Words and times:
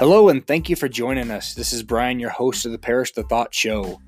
Hello, 0.00 0.30
and 0.30 0.46
thank 0.46 0.70
you 0.70 0.76
for 0.76 0.88
joining 0.88 1.30
us. 1.30 1.52
This 1.52 1.74
is 1.74 1.82
Brian, 1.82 2.18
your 2.18 2.30
host 2.30 2.64
of 2.64 2.72
the 2.72 2.78
Perish 2.78 3.12
the 3.12 3.22
Thought 3.22 3.54
Show. 3.54 4.00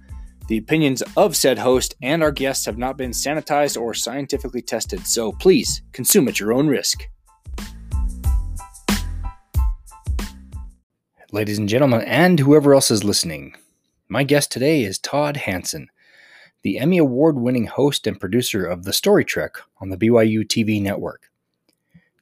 The 0.49 0.57
opinions 0.57 1.03
of 1.19 1.37
said 1.37 1.59
host 1.59 1.97
and 2.01 2.23
our 2.23 2.33
guests 2.33 2.65
have 2.65 2.79
not 2.79 2.97
been 2.97 3.11
sanitized 3.11 3.79
or 3.79 3.93
scientifically 3.93 4.63
tested, 4.63 5.07
so 5.07 5.33
please 5.33 5.83
consume 5.93 6.29
at 6.29 6.41
your 6.41 6.55
own 6.55 6.69
risk. 6.69 7.11
Ladies 11.31 11.59
and 11.59 11.69
gentlemen, 11.69 12.01
and 12.07 12.41
whoever 12.41 12.73
else 12.73 12.91
is 12.91 13.05
listening, 13.05 13.55
my 14.09 14.25
guest 14.25 14.51
today 14.51 14.85
is 14.85 14.99
Todd 14.99 15.37
Hanson, 15.37 15.91
the 16.63 16.79
Emmy 16.79 16.97
Award 16.97 17.37
winning 17.37 17.67
host 17.67 18.07
and 18.07 18.19
producer 18.19 18.65
of 18.65 18.85
The 18.85 18.95
Story 18.95 19.27
Trek 19.27 19.59
on 19.79 19.91
the 19.91 19.99
BYU 19.99 20.47
TV 20.47 20.81
network. 20.81 21.29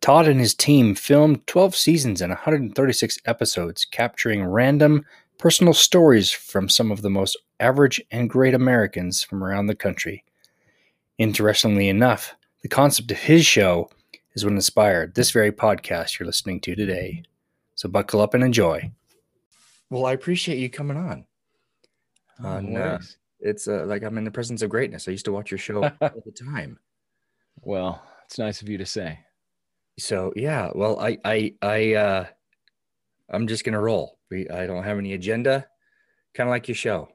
Todd 0.01 0.27
and 0.29 0.41
his 0.41 0.55
team 0.55 0.95
filmed 0.95 1.47
12 1.47 1.77
seasons 1.77 2.23
and 2.23 2.31
136 2.31 3.19
episodes, 3.27 3.85
capturing 3.85 4.45
random, 4.45 5.05
personal 5.39 5.75
stories 5.75 6.31
from 6.31 6.69
some 6.69 6.91
of 6.91 7.03
the 7.03 7.11
most 7.11 7.37
average 7.59 8.01
and 8.11 8.31
great 8.31 8.55
Americans 8.55 9.23
from 9.23 9.45
around 9.45 9.67
the 9.67 9.75
country. 9.75 10.25
Interestingly 11.19 11.89
enough, 11.89 12.35
the 12.63 12.69
concept 12.69 13.11
of 13.11 13.19
his 13.19 13.45
show 13.45 13.91
is 14.35 14.45
what 14.45 14.55
inspired 14.55 15.15
this 15.15 15.31
very 15.33 15.53
podcast 15.53 16.19
you're 16.19 16.27
listening 16.27 16.61
to 16.61 16.75
today. 16.75 17.23
So 17.75 17.89
buckle 17.89 18.21
up 18.23 18.33
and 18.33 18.43
enjoy. 18.43 18.91
Well, 19.91 20.07
I 20.07 20.13
appreciate 20.13 20.59
you 20.59 20.71
coming 20.71 20.97
on. 20.97 21.27
Oh, 22.43 22.49
Uh, 22.49 22.61
no 22.61 22.71
no. 22.71 22.99
It's 23.41 23.67
uh, 23.69 23.85
like 23.87 24.03
I'm 24.03 24.19
in 24.19 24.25
the 24.25 24.31
presence 24.31 24.63
of 24.63 24.71
greatness. 24.71 25.09
I 25.09 25.13
used 25.13 25.25
to 25.25 25.33
watch 25.33 25.51
your 25.51 25.59
show 25.59 25.83
all 25.85 26.23
the 26.25 26.33
time. 26.55 26.79
Well, 27.63 28.03
it's 28.27 28.39
nice 28.39 28.61
of 28.63 28.69
you 28.69 28.79
to 28.79 28.87
say. 28.87 29.19
So 30.01 30.33
yeah, 30.37 30.71
well, 30.75 30.99
I 30.99 31.19
I 31.25 31.55
I 31.63 31.95
uh, 31.95 32.27
I'm 33.31 33.47
just 33.47 33.65
gonna 33.65 33.81
roll. 33.81 34.19
We 34.31 34.49
I 34.49 34.67
don't 34.67 34.85
have 34.85 34.99
any 34.99 35.13
agenda, 35.13 35.67
kind 36.35 36.49
of 36.49 36.53
like 36.53 36.69
your 36.69 36.75
show. 36.75 37.09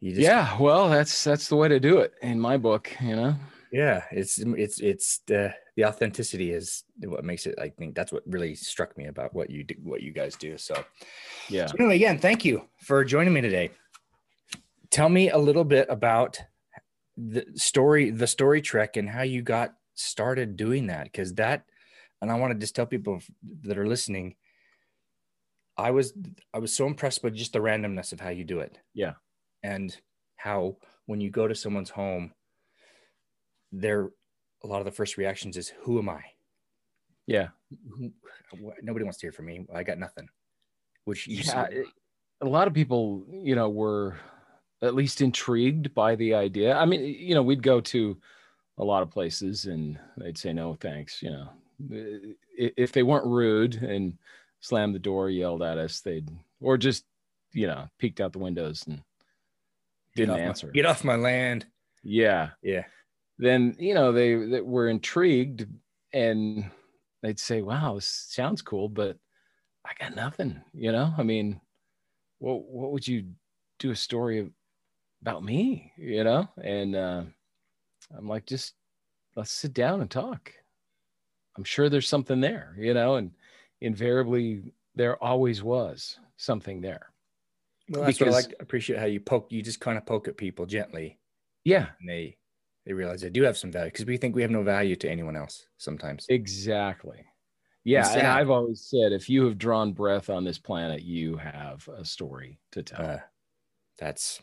You 0.00 0.10
just, 0.10 0.22
yeah, 0.22 0.58
well, 0.58 0.90
that's 0.90 1.24
that's 1.24 1.48
the 1.48 1.56
way 1.56 1.68
to 1.68 1.80
do 1.80 1.98
it 1.98 2.12
in 2.22 2.38
my 2.38 2.56
book, 2.58 2.92
you 3.00 3.16
know. 3.16 3.36
yeah. 3.72 4.02
It's 4.10 4.38
it's 4.38 4.80
it's 4.80 5.20
the 5.26 5.54
the 5.76 5.84
authenticity 5.84 6.52
is 6.52 6.84
what 7.04 7.24
makes 7.24 7.46
it. 7.46 7.54
I 7.58 7.70
think 7.70 7.94
that's 7.94 8.12
what 8.12 8.22
really 8.26 8.54
struck 8.54 8.96
me 8.98 9.06
about 9.06 9.34
what 9.34 9.50
you 9.50 9.64
do, 9.64 9.74
what 9.82 10.02
you 10.02 10.12
guys 10.12 10.36
do. 10.36 10.58
So 10.58 10.84
Yeah. 11.48 11.66
So 11.66 11.76
anyway, 11.78 11.96
again, 11.96 12.18
thank 12.18 12.44
you 12.44 12.68
for 12.82 13.04
joining 13.04 13.32
me 13.32 13.40
today. 13.40 13.70
Tell 14.90 15.08
me 15.08 15.30
a 15.30 15.38
little 15.38 15.64
bit 15.64 15.86
about 15.90 16.40
the 17.16 17.44
story, 17.54 18.10
the 18.10 18.26
story 18.26 18.60
trek, 18.60 18.96
and 18.96 19.08
how 19.08 19.22
you 19.22 19.42
got 19.42 19.74
started 19.94 20.56
doing 20.56 20.86
that. 20.88 21.04
Because 21.04 21.34
that, 21.34 21.64
and 22.22 22.30
I 22.30 22.34
want 22.38 22.52
to 22.52 22.58
just 22.58 22.74
tell 22.76 22.86
people 22.86 23.20
that 23.62 23.78
are 23.78 23.86
listening, 23.86 24.36
I 25.76 25.90
was 25.90 26.12
I 26.54 26.58
was 26.58 26.72
so 26.74 26.86
impressed 26.86 27.22
with 27.22 27.34
just 27.34 27.52
the 27.52 27.58
randomness 27.60 28.12
of 28.12 28.20
how 28.20 28.30
you 28.30 28.44
do 28.44 28.60
it. 28.60 28.78
Yeah. 28.94 29.14
and 29.62 29.96
how 30.36 30.76
when 31.06 31.20
you 31.20 31.30
go 31.30 31.48
to 31.48 31.54
someone's 31.54 31.90
home, 31.90 32.32
their 33.72 34.10
a 34.62 34.66
lot 34.66 34.80
of 34.80 34.84
the 34.84 34.90
first 34.92 35.16
reactions 35.16 35.56
is, 35.56 35.68
"Who 35.82 35.98
am 35.98 36.08
I?" 36.08 36.22
Yeah. 37.26 37.48
Who, 37.90 38.12
nobody 38.82 39.04
wants 39.04 39.18
to 39.18 39.26
hear 39.26 39.32
from 39.32 39.46
me. 39.46 39.66
I 39.74 39.82
got 39.82 39.98
nothing. 39.98 40.28
Which 41.04 41.26
you 41.26 41.38
Yeah. 41.44 41.64
it- 41.70 41.86
a 42.42 42.46
lot 42.46 42.68
of 42.68 42.74
people, 42.74 43.24
you 43.30 43.54
know, 43.54 43.68
were 43.70 44.18
at 44.82 44.94
least 44.94 45.20
intrigued 45.22 45.94
by 45.94 46.14
the 46.16 46.34
idea. 46.34 46.76
I 46.76 46.84
mean, 46.84 47.02
you 47.02 47.34
know, 47.34 47.42
we'd 47.42 47.62
go 47.62 47.80
to 47.80 48.20
a 48.78 48.84
lot 48.84 49.02
of 49.02 49.10
places 49.10 49.64
and 49.64 49.98
they'd 50.18 50.36
say 50.36 50.52
no 50.52 50.74
thanks, 50.74 51.22
you 51.22 51.30
know. 51.30 51.48
I- 51.80 52.36
If 52.76 52.92
they 52.92 53.02
weren't 53.02 53.26
rude 53.26 53.74
and 53.76 54.16
slammed 54.60 54.94
the 54.94 54.98
door, 54.98 55.30
yelled 55.30 55.62
at 55.62 55.78
us, 55.78 56.00
they'd 56.00 56.28
or 56.60 56.76
just, 56.78 57.04
you 57.52 57.66
know, 57.66 57.88
peeked 57.98 58.20
out 58.20 58.32
the 58.32 58.38
windows 58.38 58.84
and 58.86 59.02
didn't 60.14 60.30
off 60.30 60.38
my- 60.38 60.44
answer. 60.44 60.70
get 60.70 60.86
off 60.86 61.04
my 61.04 61.16
land. 61.16 61.66
Yeah. 62.02 62.50
Yeah. 62.62 62.84
then 63.38 63.76
you 63.78 63.92
know 63.92 64.12
they, 64.12 64.34
they 64.34 64.60
were 64.62 64.88
intrigued 64.88 65.66
and 66.14 66.70
they'd 67.22 67.38
say 67.38 67.60
wow 67.60 67.94
this 67.96 68.06
sounds 68.30 68.62
cool 68.62 68.88
but 68.88 69.18
i 69.84 69.90
got 70.00 70.14
nothing 70.16 70.58
you 70.72 70.90
know 70.90 71.12
i 71.18 71.22
mean 71.22 71.60
what 72.38 72.64
what 72.64 72.92
would 72.92 73.06
you 73.06 73.26
do 73.78 73.90
a 73.90 73.96
story 73.96 74.50
about 75.20 75.44
me 75.44 75.92
you 75.98 76.24
know 76.24 76.48
and 76.62 76.96
uh, 76.96 77.22
i'm 78.16 78.26
like 78.26 78.46
just 78.46 78.72
let's 79.34 79.50
sit 79.50 79.74
down 79.74 80.00
and 80.00 80.10
talk 80.10 80.50
i'm 81.56 81.64
sure 81.64 81.88
there's 81.88 82.08
something 82.08 82.40
there 82.40 82.74
you 82.78 82.94
know 82.94 83.16
and 83.16 83.32
invariably 83.80 84.72
there 84.94 85.22
always 85.22 85.62
was 85.62 86.18
something 86.36 86.80
there 86.80 87.10
Well, 87.88 88.04
that's 88.04 88.18
what 88.20 88.28
I 88.30 88.32
like. 88.32 88.54
Appreciate 88.60 88.98
how 88.98 89.06
you 89.06 89.20
poke. 89.20 89.52
You 89.52 89.62
just 89.62 89.80
kind 89.80 89.98
of 89.98 90.06
poke 90.06 90.28
at 90.28 90.36
people 90.36 90.66
gently, 90.66 91.18
yeah 91.64 91.88
and 92.00 92.08
they 92.08 92.36
they 92.84 92.92
realize 92.92 93.20
they 93.20 93.30
do 93.30 93.42
have 93.42 93.56
some 93.58 93.72
value 93.72 93.90
because 93.90 94.06
we 94.06 94.16
think 94.16 94.34
we 94.34 94.42
have 94.42 94.50
no 94.50 94.62
value 94.62 94.96
to 94.96 95.10
anyone 95.10 95.36
else 95.36 95.66
sometimes. 95.76 96.26
Exactly. 96.28 97.24
Yeah. 97.84 98.08
And. 98.12 98.26
I've 98.26 98.50
always 98.50 98.82
said 98.88 99.12
if 99.12 99.28
you 99.28 99.44
have 99.44 99.58
drawn 99.58 99.92
breath 99.92 100.30
on 100.30 100.44
this 100.44 100.58
planet, 100.58 101.02
you 101.02 101.36
have 101.36 101.88
a 101.88 102.04
story 102.04 102.58
to 102.72 102.82
tell. 102.82 103.04
Uh, 103.04 103.18
that's, 103.98 104.40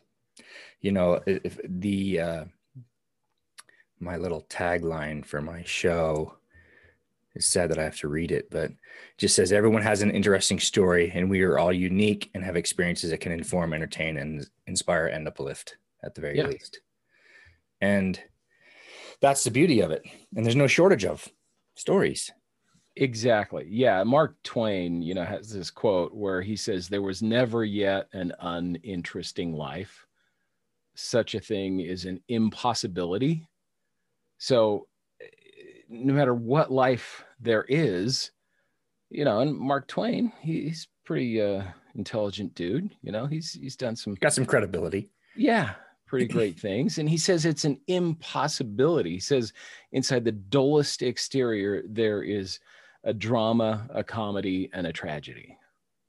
you 0.81 0.91
know, 0.91 1.22
if 1.25 1.59
the 1.63 2.19
uh, 2.19 2.46
my 4.00 4.18
little 4.18 4.46
tagline 4.50 5.25
for 5.25 5.41
my 5.41 5.63
show 5.63 6.35
is 7.35 7.47
sad 7.47 7.69
that 7.71 7.79
I 7.79 7.83
have 7.83 7.97
to 7.97 8.07
read 8.07 8.31
it, 8.31 8.49
but 8.51 8.71
it 8.71 8.77
just 9.17 9.35
says 9.35 9.51
everyone 9.51 9.81
has 9.81 10.01
an 10.01 10.11
interesting 10.11 10.59
story, 10.59 11.11
and 11.13 11.29
we 11.29 11.41
are 11.41 11.57
all 11.57 11.73
unique 11.73 12.29
and 12.33 12.44
have 12.44 12.55
experiences 12.55 13.09
that 13.09 13.19
can 13.19 13.31
inform, 13.31 13.73
entertain, 13.73 14.17
and 14.17 14.47
inspire 14.67 15.07
and 15.07 15.27
uplift 15.27 15.77
at 16.03 16.13
the 16.16 16.22
very 16.22 16.38
Yeah. 16.38 16.47
least. 16.47 16.81
And 17.81 18.22
that's 19.19 19.43
the 19.43 19.51
beauty 19.51 19.81
of 19.81 19.91
it. 19.91 20.03
And 20.35 20.45
there's 20.45 20.55
no 20.55 20.67
shortage 20.67 21.05
of 21.05 21.27
stories. 21.75 22.31
exactly. 22.95 23.66
Yeah. 23.67 24.03
Mark 24.03 24.35
Twain, 24.43 25.01
you 25.01 25.16
know, 25.16 25.23
has 25.25 25.49
this 25.49 25.72
quote 25.72 26.13
where 26.13 26.43
he 26.43 26.55
says, 26.55 26.88
There 26.88 27.01
was 27.01 27.23
never 27.23 27.66
yet 27.66 28.07
an 28.13 28.31
uninteresting 28.39 29.53
life. 29.53 30.05
Such 30.93 31.33
a 31.33 31.39
thing 31.39 31.79
is 31.79 32.05
an 32.05 32.22
impossibility. 32.27 33.47
So, 34.38 34.88
no 35.93 36.13
matter 36.13 36.33
what 36.33 36.71
life 36.71 37.23
there 37.39 37.65
is, 37.69 38.31
you 39.09 39.23
know, 39.25 39.39
and 39.39 39.55
Mark 39.57 39.87
Twain, 39.87 40.31
he- 40.41 40.63
he's 40.69 40.87
pretty 41.05 41.41
uh, 41.41 41.63
intelligent 41.95 42.55
dude. 42.55 42.89
You 43.01 43.11
know, 43.11 43.25
he's 43.27 43.53
he's 43.53 43.75
done 43.75 43.95
some 43.95 44.15
Got 44.15 44.33
some 44.33 44.45
credibility. 44.45 45.09
yeah 45.35 45.75
pretty 46.05 46.27
great 46.39 46.59
things 46.59 46.97
and 46.99 47.09
he 47.09 47.17
says 47.17 47.43
it's 47.45 47.65
an 47.65 47.79
impossibility 47.87 49.11
he 49.13 49.19
says 49.19 49.51
inside 49.93 50.23
the 50.23 50.31
dullest 50.31 51.01
exterior 51.01 51.81
there 51.87 52.21
is 52.21 52.59
a 53.03 53.13
drama 53.13 53.87
a 53.93 54.03
comedy 54.03 54.69
and 54.73 54.85
a 54.85 54.93
tragedy 54.93 55.57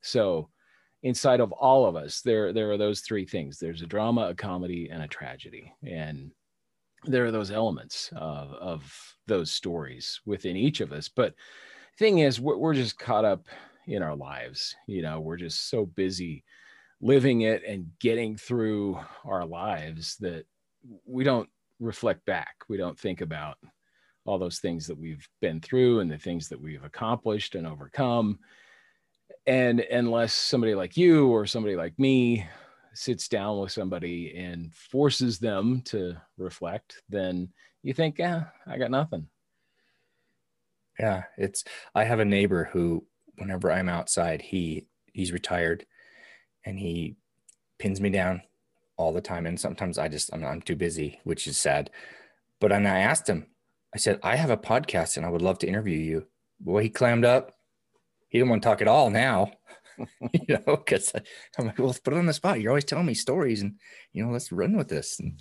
so 0.02 0.48
inside 1.04 1.40
of 1.40 1.52
all 1.52 1.86
of 1.86 1.96
us 1.96 2.20
there 2.20 2.52
there 2.52 2.70
are 2.70 2.76
those 2.76 3.00
three 3.00 3.24
things 3.24 3.58
there's 3.58 3.80
a 3.82 3.86
drama 3.86 4.28
a 4.28 4.34
comedy 4.34 4.90
and 4.90 5.02
a 5.02 5.08
tragedy 5.08 5.72
and 5.86 6.30
there 7.06 7.24
are 7.24 7.30
those 7.30 7.50
elements 7.50 8.10
of, 8.16 8.52
of 8.54 9.14
those 9.26 9.50
stories 9.50 10.20
within 10.26 10.56
each 10.56 10.80
of 10.80 10.92
us 10.92 11.08
but 11.08 11.34
thing 11.98 12.18
is 12.18 12.40
we're, 12.40 12.56
we're 12.56 12.74
just 12.74 12.98
caught 12.98 13.24
up 13.24 13.46
in 13.86 14.02
our 14.02 14.16
lives 14.16 14.74
you 14.86 15.02
know 15.02 15.20
we're 15.20 15.36
just 15.36 15.68
so 15.68 15.86
busy 15.86 16.42
living 17.00 17.42
it 17.42 17.62
and 17.66 17.86
getting 18.00 18.36
through 18.36 18.98
our 19.24 19.44
lives 19.44 20.16
that 20.20 20.46
we 21.06 21.24
don't 21.24 21.48
reflect 21.80 22.24
back. 22.24 22.56
We 22.68 22.76
don't 22.76 22.98
think 22.98 23.20
about 23.20 23.58
all 24.24 24.38
those 24.38 24.58
things 24.58 24.86
that 24.86 24.98
we've 24.98 25.26
been 25.40 25.60
through 25.60 26.00
and 26.00 26.10
the 26.10 26.18
things 26.18 26.48
that 26.48 26.60
we've 26.60 26.84
accomplished 26.84 27.54
and 27.54 27.66
overcome. 27.66 28.38
And 29.46 29.80
unless 29.80 30.32
somebody 30.32 30.74
like 30.74 30.96
you 30.96 31.28
or 31.28 31.44
somebody 31.46 31.76
like 31.76 31.98
me 31.98 32.46
sits 32.94 33.28
down 33.28 33.58
with 33.58 33.72
somebody 33.72 34.34
and 34.36 34.72
forces 34.74 35.38
them 35.38 35.82
to 35.86 36.16
reflect, 36.38 37.02
then 37.08 37.48
you 37.82 37.92
think, 37.92 38.18
yeah, 38.18 38.44
I 38.66 38.78
got 38.78 38.90
nothing. 38.90 39.28
Yeah, 40.98 41.24
it's 41.36 41.64
I 41.94 42.04
have 42.04 42.20
a 42.20 42.24
neighbor 42.24 42.70
who 42.72 43.04
whenever 43.36 43.70
I'm 43.70 43.88
outside, 43.88 44.40
he 44.40 44.86
he's 45.12 45.32
retired 45.32 45.86
and 46.64 46.78
he 46.78 47.16
pins 47.78 48.00
me 48.00 48.10
down 48.10 48.42
all 48.96 49.12
the 49.12 49.20
time 49.20 49.46
and 49.46 49.58
sometimes 49.58 49.98
I 49.98 50.08
just 50.08 50.32
I'm, 50.32 50.44
I'm 50.44 50.62
too 50.62 50.76
busy, 50.76 51.20
which 51.24 51.46
is 51.46 51.58
sad. 51.58 51.90
But 52.60 52.72
and 52.72 52.86
I 52.86 53.00
asked 53.00 53.28
him, 53.28 53.46
I 53.94 53.98
said, 53.98 54.20
"I 54.22 54.36
have 54.36 54.50
a 54.50 54.56
podcast 54.56 55.16
and 55.16 55.26
I 55.26 55.30
would 55.30 55.42
love 55.42 55.58
to 55.58 55.68
interview 55.68 55.98
you." 55.98 56.26
Boy, 56.60 56.84
he 56.84 56.90
clammed 56.90 57.24
up. 57.24 57.52
He 58.28 58.38
didn't 58.38 58.50
want 58.50 58.62
to 58.62 58.68
talk 58.68 58.80
at 58.80 58.88
all 58.88 59.10
now. 59.10 59.52
you 60.32 60.58
know, 60.66 60.76
because 60.76 61.12
I'm 61.58 61.66
like, 61.66 61.78
well, 61.78 61.96
put 62.04 62.14
it 62.14 62.18
on 62.18 62.26
the 62.26 62.32
spot. 62.32 62.60
You're 62.60 62.70
always 62.70 62.84
telling 62.84 63.06
me 63.06 63.14
stories, 63.14 63.62
and 63.62 63.74
you 64.12 64.24
know, 64.24 64.32
let's 64.32 64.52
run 64.52 64.76
with 64.76 64.88
this. 64.88 65.20
And 65.20 65.40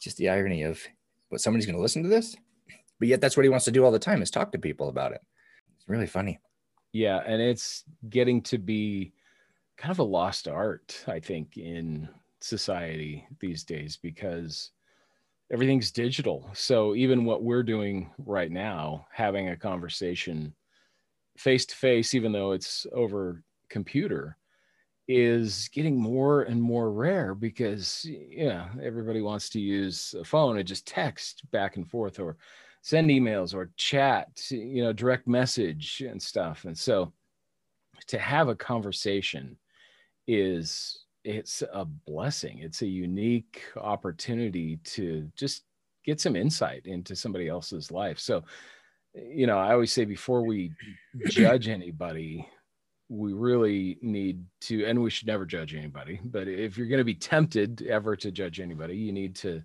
just 0.00 0.16
the 0.16 0.28
irony 0.28 0.62
of 0.62 0.80
what 1.28 1.40
somebody's 1.40 1.66
going 1.66 1.76
to 1.76 1.82
listen 1.82 2.02
to 2.02 2.08
this, 2.08 2.36
but 2.98 3.08
yet 3.08 3.20
that's 3.20 3.36
what 3.36 3.44
he 3.44 3.48
wants 3.48 3.64
to 3.64 3.72
do 3.72 3.84
all 3.84 3.92
the 3.92 3.98
time 3.98 4.22
is 4.22 4.30
talk 4.30 4.52
to 4.52 4.58
people 4.58 4.88
about 4.88 5.12
it. 5.12 5.20
It's 5.76 5.88
really 5.88 6.06
funny. 6.06 6.38
Yeah, 6.92 7.22
and 7.26 7.42
it's 7.42 7.84
getting 8.08 8.42
to 8.42 8.58
be 8.58 9.12
kind 9.76 9.90
of 9.90 9.98
a 9.98 10.04
lost 10.04 10.46
art, 10.46 11.02
I 11.08 11.18
think, 11.18 11.56
in 11.56 12.08
society 12.40 13.26
these 13.40 13.64
days 13.64 13.98
because 14.00 14.70
everything's 15.52 15.90
digital. 15.90 16.48
So 16.52 16.94
even 16.94 17.24
what 17.24 17.42
we're 17.42 17.62
doing 17.62 18.10
right 18.18 18.50
now, 18.50 19.06
having 19.12 19.48
a 19.48 19.56
conversation 19.56 20.54
face 21.36 21.66
to 21.66 21.76
face, 21.76 22.14
even 22.14 22.32
though 22.32 22.52
it's 22.52 22.86
over 22.92 23.42
computer, 23.68 24.36
is 25.06 25.68
getting 25.72 26.00
more 26.00 26.42
and 26.42 26.60
more 26.60 26.90
rare 26.90 27.34
because 27.34 28.06
yeah, 28.08 28.68
everybody 28.82 29.20
wants 29.20 29.50
to 29.50 29.60
use 29.60 30.14
a 30.18 30.24
phone 30.24 30.56
and 30.56 30.66
just 30.66 30.86
text 30.86 31.42
back 31.50 31.76
and 31.76 31.88
forth 31.88 32.18
or 32.18 32.36
send 32.80 33.10
emails 33.10 33.54
or 33.54 33.70
chat, 33.76 34.28
you 34.50 34.82
know, 34.82 34.92
direct 34.92 35.26
message 35.26 36.02
and 36.08 36.20
stuff. 36.20 36.64
And 36.64 36.76
so 36.76 37.12
to 38.06 38.18
have 38.18 38.48
a 38.48 38.54
conversation 38.54 39.56
is 40.26 41.04
it's 41.24 41.62
a 41.72 41.84
blessing. 41.84 42.58
It's 42.58 42.82
a 42.82 42.86
unique 42.86 43.62
opportunity 43.76 44.78
to 44.84 45.30
just 45.36 45.64
get 46.04 46.20
some 46.20 46.36
insight 46.36 46.86
into 46.86 47.16
somebody 47.16 47.48
else's 47.48 47.90
life. 47.90 48.18
So, 48.18 48.44
you 49.14 49.46
know, 49.46 49.58
I 49.58 49.72
always 49.72 49.92
say 49.92 50.04
before 50.04 50.42
we 50.46 50.72
judge 51.28 51.68
anybody, 51.68 52.46
we 53.08 53.32
really 53.32 53.98
need 54.00 54.44
to, 54.62 54.84
and 54.86 55.02
we 55.02 55.10
should 55.10 55.26
never 55.26 55.44
judge 55.44 55.74
anybody, 55.74 56.20
but 56.24 56.48
if 56.48 56.76
you're 56.76 56.86
going 56.86 56.98
to 56.98 57.04
be 57.04 57.14
tempted 57.14 57.82
ever 57.82 58.16
to 58.16 58.30
judge 58.30 58.60
anybody, 58.60 58.96
you 58.96 59.12
need 59.12 59.36
to 59.36 59.62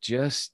just 0.00 0.52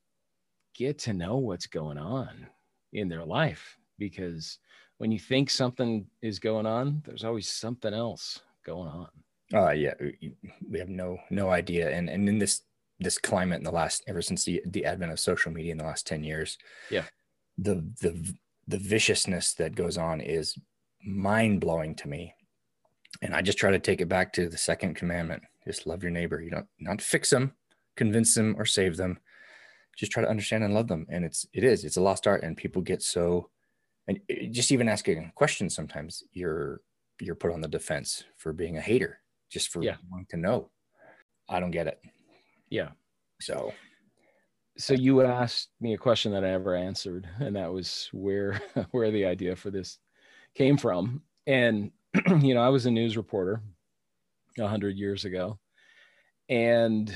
get 0.74 0.98
to 0.98 1.12
know 1.12 1.38
what's 1.38 1.66
going 1.66 1.98
on 1.98 2.46
in 2.92 3.08
their 3.08 3.24
life 3.24 3.76
because 3.98 4.58
when 4.98 5.10
you 5.10 5.18
think 5.18 5.50
something 5.50 6.06
is 6.20 6.38
going 6.38 6.66
on, 6.66 7.02
there's 7.04 7.24
always 7.24 7.48
something 7.48 7.92
else 7.92 8.40
going 8.64 8.88
on. 8.88 9.08
Uh, 9.52 9.70
yeah, 9.70 9.94
we 10.70 10.78
have 10.78 10.88
no 10.88 11.18
no 11.28 11.50
idea, 11.50 11.90
and 11.90 12.08
and 12.08 12.28
in 12.28 12.38
this 12.38 12.62
this 13.00 13.18
climate 13.18 13.58
in 13.58 13.64
the 13.64 13.70
last 13.70 14.02
ever 14.06 14.22
since 14.22 14.44
the 14.44 14.62
the 14.66 14.84
advent 14.84 15.12
of 15.12 15.20
social 15.20 15.52
media 15.52 15.72
in 15.72 15.78
the 15.78 15.84
last 15.84 16.06
ten 16.06 16.24
years, 16.24 16.56
yeah, 16.90 17.04
the 17.58 17.84
the 18.00 18.34
the 18.68 18.78
viciousness 18.78 19.54
that 19.54 19.74
goes 19.74 19.98
on 19.98 20.20
is 20.20 20.56
mind 21.04 21.60
blowing 21.60 21.94
to 21.96 22.08
me, 22.08 22.34
and 23.20 23.34
I 23.34 23.42
just 23.42 23.58
try 23.58 23.70
to 23.70 23.78
take 23.78 24.00
it 24.00 24.08
back 24.08 24.32
to 24.34 24.48
the 24.48 24.58
second 24.58 24.94
commandment: 24.94 25.42
just 25.66 25.86
love 25.86 26.02
your 26.02 26.12
neighbor. 26.12 26.40
You 26.40 26.50
don't 26.50 26.68
not 26.80 27.00
fix 27.00 27.30
them, 27.30 27.52
convince 27.96 28.34
them, 28.34 28.54
or 28.58 28.64
save 28.64 28.96
them. 28.96 29.18
Just 29.96 30.12
try 30.12 30.22
to 30.22 30.30
understand 30.30 30.64
and 30.64 30.74
love 30.74 30.88
them, 30.88 31.06
and 31.10 31.24
it's 31.24 31.46
it 31.52 31.64
is 31.64 31.84
it's 31.84 31.96
a 31.96 32.02
lost 32.02 32.26
art, 32.26 32.42
and 32.42 32.56
people 32.56 32.82
get 32.82 33.02
so, 33.02 33.50
and 34.08 34.18
just 34.50 34.72
even 34.72 34.88
asking 34.88 35.32
questions 35.34 35.74
sometimes 35.74 36.22
you're 36.32 36.80
you're 37.20 37.34
put 37.34 37.52
on 37.52 37.60
the 37.60 37.68
defense 37.68 38.24
for 38.36 38.52
being 38.52 38.76
a 38.76 38.80
hater 38.80 39.20
just 39.50 39.70
for 39.70 39.82
yeah. 39.82 39.96
wanting 40.10 40.26
to 40.30 40.36
know. 40.36 40.70
I 41.48 41.60
don't 41.60 41.70
get 41.70 41.86
it. 41.86 42.00
Yeah. 42.70 42.90
So 43.40 43.72
so 44.78 44.94
you 44.94 45.22
asked 45.22 45.68
me 45.80 45.92
a 45.94 45.98
question 45.98 46.32
that 46.32 46.44
I 46.44 46.50
never 46.50 46.74
answered, 46.74 47.28
and 47.40 47.54
that 47.56 47.72
was 47.72 48.08
where 48.12 48.60
where 48.90 49.10
the 49.10 49.26
idea 49.26 49.54
for 49.54 49.70
this 49.70 49.98
came 50.54 50.76
from. 50.76 51.22
And 51.46 51.90
you 52.40 52.54
know, 52.54 52.62
I 52.62 52.68
was 52.68 52.86
a 52.86 52.90
news 52.90 53.16
reporter 53.16 53.62
a 54.58 54.68
hundred 54.68 54.96
years 54.96 55.24
ago, 55.24 55.58
and 56.48 57.12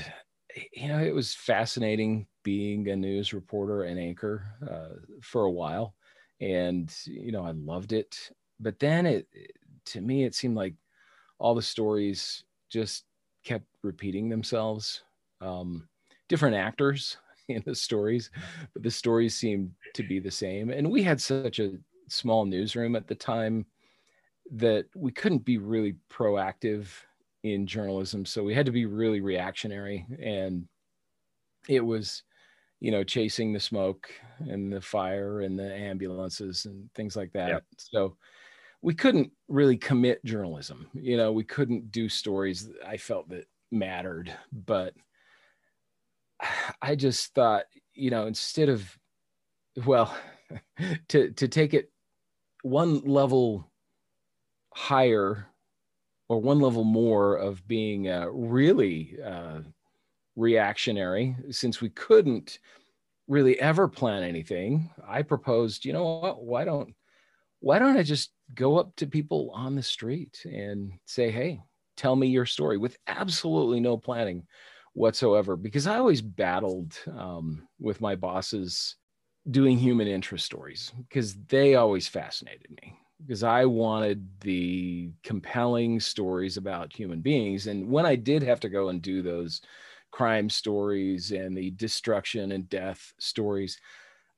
you 0.73 0.87
know, 0.87 0.99
it 0.99 1.13
was 1.13 1.33
fascinating 1.33 2.27
being 2.43 2.87
a 2.89 2.95
news 2.95 3.33
reporter 3.33 3.83
and 3.83 3.99
anchor 3.99 4.43
uh, 4.69 4.99
for 5.21 5.43
a 5.43 5.51
while, 5.51 5.95
and 6.41 6.93
you 7.05 7.31
know, 7.31 7.43
I 7.43 7.51
loved 7.51 7.93
it. 7.93 8.31
But 8.59 8.79
then 8.79 9.05
it, 9.05 9.27
to 9.85 10.01
me, 10.01 10.23
it 10.23 10.33
seemed 10.33 10.55
like 10.55 10.73
all 11.39 11.53
the 11.53 11.61
stories 11.61 12.43
just 12.69 13.05
kept 13.43 13.65
repeating 13.83 14.29
themselves. 14.29 15.03
Um, 15.39 15.87
different 16.29 16.55
actors 16.55 17.17
in 17.47 17.63
the 17.65 17.75
stories, 17.75 18.31
but 18.73 18.83
the 18.83 18.91
stories 18.91 19.35
seemed 19.35 19.71
to 19.93 20.03
be 20.03 20.19
the 20.19 20.31
same. 20.31 20.69
And 20.69 20.91
we 20.91 21.03
had 21.03 21.21
such 21.21 21.59
a 21.59 21.77
small 22.07 22.45
newsroom 22.45 22.95
at 22.95 23.07
the 23.07 23.15
time 23.15 23.65
that 24.51 24.85
we 24.95 25.11
couldn't 25.11 25.45
be 25.45 25.57
really 25.57 25.95
proactive 26.09 26.87
in 27.43 27.67
journalism. 27.67 28.25
So 28.25 28.43
we 28.43 28.53
had 28.53 28.65
to 28.65 28.71
be 28.71 28.85
really 28.85 29.21
reactionary. 29.21 30.05
And 30.21 30.67
it 31.67 31.81
was, 31.81 32.23
you 32.79 32.91
know, 32.91 33.03
chasing 33.03 33.53
the 33.53 33.59
smoke 33.59 34.09
and 34.39 34.71
the 34.71 34.81
fire 34.81 35.41
and 35.41 35.57
the 35.57 35.73
ambulances 35.73 36.65
and 36.65 36.89
things 36.93 37.15
like 37.15 37.33
that. 37.33 37.49
Yep. 37.49 37.63
So 37.77 38.17
we 38.81 38.93
couldn't 38.93 39.31
really 39.47 39.77
commit 39.77 40.23
journalism. 40.23 40.87
You 40.93 41.17
know, 41.17 41.31
we 41.31 41.43
couldn't 41.43 41.91
do 41.91 42.07
stories 42.09 42.69
I 42.85 42.97
felt 42.97 43.29
that 43.29 43.47
mattered. 43.71 44.31
But 44.51 44.93
I 46.81 46.95
just 46.95 47.33
thought, 47.33 47.65
you 47.93 48.11
know, 48.11 48.27
instead 48.27 48.69
of, 48.69 48.97
well, 49.85 50.15
to 51.09 51.31
to 51.31 51.47
take 51.47 51.73
it 51.73 51.91
one 52.63 52.99
level 53.01 53.71
higher 54.73 55.47
or 56.29 56.41
one 56.41 56.59
level 56.59 56.83
more 56.83 57.35
of 57.35 57.67
being 57.67 58.09
uh, 58.09 58.27
really 58.29 59.17
uh, 59.23 59.59
reactionary, 60.35 61.35
since 61.49 61.81
we 61.81 61.89
couldn't 61.89 62.59
really 63.27 63.59
ever 63.59 63.87
plan 63.87 64.23
anything, 64.23 64.89
I 65.05 65.21
proposed, 65.21 65.85
you 65.85 65.93
know 65.93 66.19
what? 66.19 66.43
Why 66.43 66.63
don't 66.63 66.93
why 67.59 67.79
don't 67.79 67.97
I 67.97 68.03
just 68.03 68.31
go 68.53 68.77
up 68.77 68.95
to 68.97 69.07
people 69.07 69.51
on 69.53 69.75
the 69.75 69.81
street 69.81 70.45
and 70.45 70.93
say, 71.05 71.31
hey, 71.31 71.59
tell 71.95 72.15
me 72.15 72.27
your 72.27 72.45
story 72.45 72.77
with 72.77 72.97
absolutely 73.07 73.79
no 73.79 73.97
planning 73.97 74.45
whatsoever? 74.93 75.55
Because 75.55 75.87
I 75.87 75.97
always 75.97 76.21
battled 76.21 76.95
um, 77.11 77.67
with 77.79 77.99
my 77.99 78.15
bosses 78.15 78.95
doing 79.49 79.77
human 79.77 80.07
interest 80.07 80.45
stories 80.45 80.91
because 81.07 81.35
they 81.47 81.75
always 81.75 82.07
fascinated 82.07 82.69
me 82.81 82.97
because 83.21 83.43
I 83.43 83.65
wanted 83.65 84.27
the 84.41 85.09
compelling 85.23 85.99
stories 85.99 86.57
about 86.57 86.93
human 86.93 87.21
beings. 87.21 87.67
And 87.67 87.89
when 87.89 88.05
I 88.05 88.15
did 88.15 88.43
have 88.43 88.59
to 88.61 88.69
go 88.69 88.89
and 88.89 89.01
do 89.01 89.21
those 89.21 89.61
crime 90.11 90.49
stories 90.49 91.31
and 91.31 91.57
the 91.57 91.71
destruction 91.71 92.51
and 92.51 92.69
death 92.69 93.13
stories, 93.19 93.79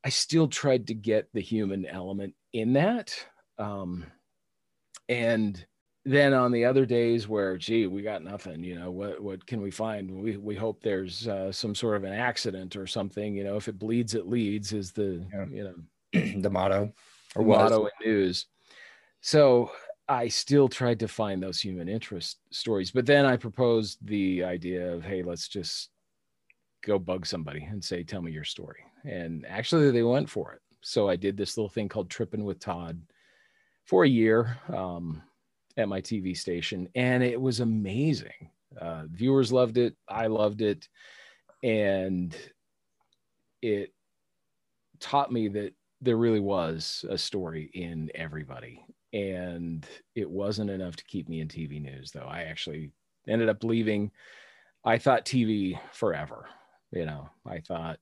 I 0.03 0.09
still 0.09 0.47
tried 0.47 0.87
to 0.87 0.93
get 0.93 1.27
the 1.33 1.41
human 1.41 1.85
element 1.85 2.35
in 2.53 2.73
that. 2.73 3.13
Um, 3.57 4.05
and 5.09 5.65
then 6.09 6.33
on 6.33 6.51
the 6.51 6.65
other 6.65 6.85
days 6.85 7.27
where, 7.27 7.55
gee, 7.55 7.85
we 7.85 8.01
got 8.01 8.23
nothing, 8.23 8.63
you 8.63 8.73
know, 8.73 8.89
what 8.89 9.21
what 9.21 9.45
can 9.45 9.61
we 9.61 9.69
find? 9.69 10.09
We 10.11 10.37
we 10.37 10.55
hope 10.55 10.81
there's 10.81 11.27
uh, 11.27 11.51
some 11.51 11.75
sort 11.75 11.97
of 11.97 12.03
an 12.03 12.13
accident 12.13 12.75
or 12.75 12.87
something. 12.87 13.35
You 13.35 13.43
know, 13.43 13.57
if 13.57 13.67
it 13.67 13.77
bleeds, 13.77 14.15
it 14.15 14.27
leads 14.27 14.73
is 14.73 14.91
the 14.91 15.25
yeah. 15.31 15.45
you 15.51 15.63
know 15.63 16.41
the 16.41 16.49
motto 16.49 16.91
or 17.35 17.45
motto 17.45 17.85
in 17.85 17.91
news. 18.11 18.47
So 19.21 19.71
I 20.07 20.29
still 20.29 20.67
tried 20.67 20.99
to 21.01 21.07
find 21.07 21.43
those 21.43 21.61
human 21.61 21.87
interest 21.87 22.39
stories, 22.51 22.89
but 22.89 23.05
then 23.05 23.25
I 23.25 23.37
proposed 23.37 23.99
the 24.01 24.43
idea 24.43 24.91
of, 24.91 25.03
hey, 25.03 25.21
let's 25.21 25.47
just 25.47 25.89
go 26.83 26.97
bug 26.97 27.27
somebody 27.27 27.63
and 27.63 27.83
say, 27.83 28.03
tell 28.03 28.21
me 28.21 28.31
your 28.31 28.45
story. 28.45 28.79
And 29.03 29.45
actually, 29.47 29.91
they 29.91 30.01
went 30.01 30.29
for 30.29 30.53
it. 30.53 30.61
So 30.81 31.07
I 31.07 31.15
did 31.15 31.37
this 31.37 31.57
little 31.57 31.69
thing 31.69 31.89
called 31.89 32.09
Tripping 32.09 32.43
with 32.43 32.59
Todd 32.59 32.99
for 33.85 34.03
a 34.03 34.09
year 34.09 34.57
um, 34.73 35.21
at 35.77 35.89
my 35.89 36.01
TV 36.01 36.35
station, 36.35 36.89
and 36.95 37.23
it 37.23 37.39
was 37.39 37.59
amazing. 37.59 38.51
Uh, 38.79 39.03
viewers 39.09 39.51
loved 39.51 39.77
it. 39.77 39.95
I 40.07 40.27
loved 40.27 40.61
it. 40.61 40.87
And 41.63 42.35
it 43.61 43.93
taught 44.99 45.31
me 45.31 45.47
that 45.49 45.73
there 46.01 46.17
really 46.17 46.39
was 46.39 47.03
a 47.09 47.17
story 47.17 47.69
in 47.73 48.09
everybody. 48.15 48.85
And 49.11 49.85
it 50.15 50.29
wasn't 50.29 50.69
enough 50.69 50.95
to 50.97 51.03
keep 51.05 51.27
me 51.27 51.41
in 51.41 51.47
TV 51.47 51.81
news, 51.81 52.11
though. 52.11 52.27
I 52.29 52.43
actually 52.43 52.91
ended 53.27 53.49
up 53.49 53.63
leaving. 53.63 54.11
I 54.85 54.97
thought 54.97 55.25
TV 55.25 55.79
forever. 55.91 56.47
You 56.91 57.05
know, 57.05 57.29
I 57.45 57.59
thought 57.59 57.99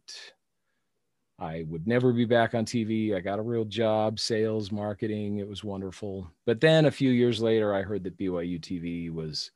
I 1.40 1.66
would 1.68 1.88
never 1.88 2.12
be 2.12 2.26
back 2.26 2.56
on 2.56 2.66
TV. 2.66 3.16
I 3.16 3.20
got 3.20 3.40
a 3.40 3.44
real 3.44 3.66
job, 3.66 4.20
sales, 4.20 4.72
marketing. 4.72 5.38
It 5.38 5.48
was 5.48 5.64
wonderful. 5.64 6.32
But 6.46 6.60
then 6.60 6.86
a 6.86 6.92
few 6.92 7.12
years 7.12 7.42
later, 7.42 7.76
I 7.76 7.84
heard 7.84 8.04
that 8.06 8.18
BYU 8.18 8.60
TV 8.60 9.14
was 9.14 9.52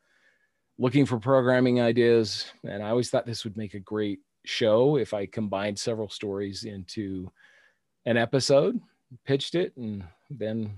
looking 0.77 1.05
for 1.07 1.19
programming 1.19 1.81
ideas. 1.81 2.45
And 2.63 2.83
I 2.83 2.89
always 2.89 3.09
thought 3.09 3.25
this 3.25 3.43
would 3.43 3.57
make 3.57 3.73
a 3.73 3.79
great 3.79 4.19
show 4.45 4.97
if 4.97 5.13
I 5.13 5.25
combined 5.25 5.79
several 5.79 6.09
stories 6.09 6.65
into 6.65 7.31
an 8.05 8.17
episode, 8.17 8.79
pitched 9.25 9.55
it, 9.55 9.75
and 9.75 10.03
then 10.29 10.71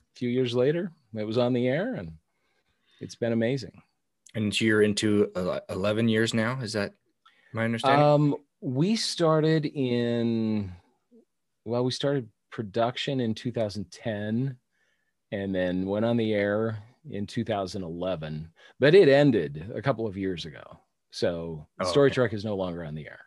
a 0.00 0.18
few 0.18 0.28
years 0.28 0.54
later, 0.54 0.92
it 1.14 1.24
was 1.24 1.38
on 1.38 1.52
the 1.52 1.68
air 1.68 1.94
and 1.94 2.12
it's 3.00 3.16
been 3.16 3.32
amazing. 3.32 3.82
And 4.34 4.58
you're 4.60 4.82
into 4.82 5.32
11 5.68 6.08
years 6.08 6.34
now. 6.34 6.60
Is 6.60 6.72
that 6.74 6.94
my 7.52 7.64
understanding? 7.64 8.06
Um, 8.06 8.36
we 8.60 8.96
started 8.96 9.66
in 9.66 10.72
well 11.64 11.84
we 11.84 11.90
started 11.90 12.28
production 12.50 13.20
in 13.20 13.34
2010 13.34 14.56
and 15.32 15.54
then 15.54 15.86
went 15.86 16.04
on 16.04 16.16
the 16.16 16.34
air 16.34 16.78
in 17.08 17.26
2011, 17.26 18.50
but 18.78 18.94
it 18.94 19.08
ended 19.08 19.70
a 19.74 19.80
couple 19.80 20.06
of 20.06 20.16
years 20.16 20.44
ago. 20.44 20.80
So 21.10 21.66
Oh, 21.80 21.84
Story 21.84 22.08
okay. 22.08 22.14
Trek 22.14 22.32
is 22.32 22.44
no 22.44 22.56
longer 22.56 22.84
on 22.84 22.94
the 22.94 23.06
air. 23.06 23.20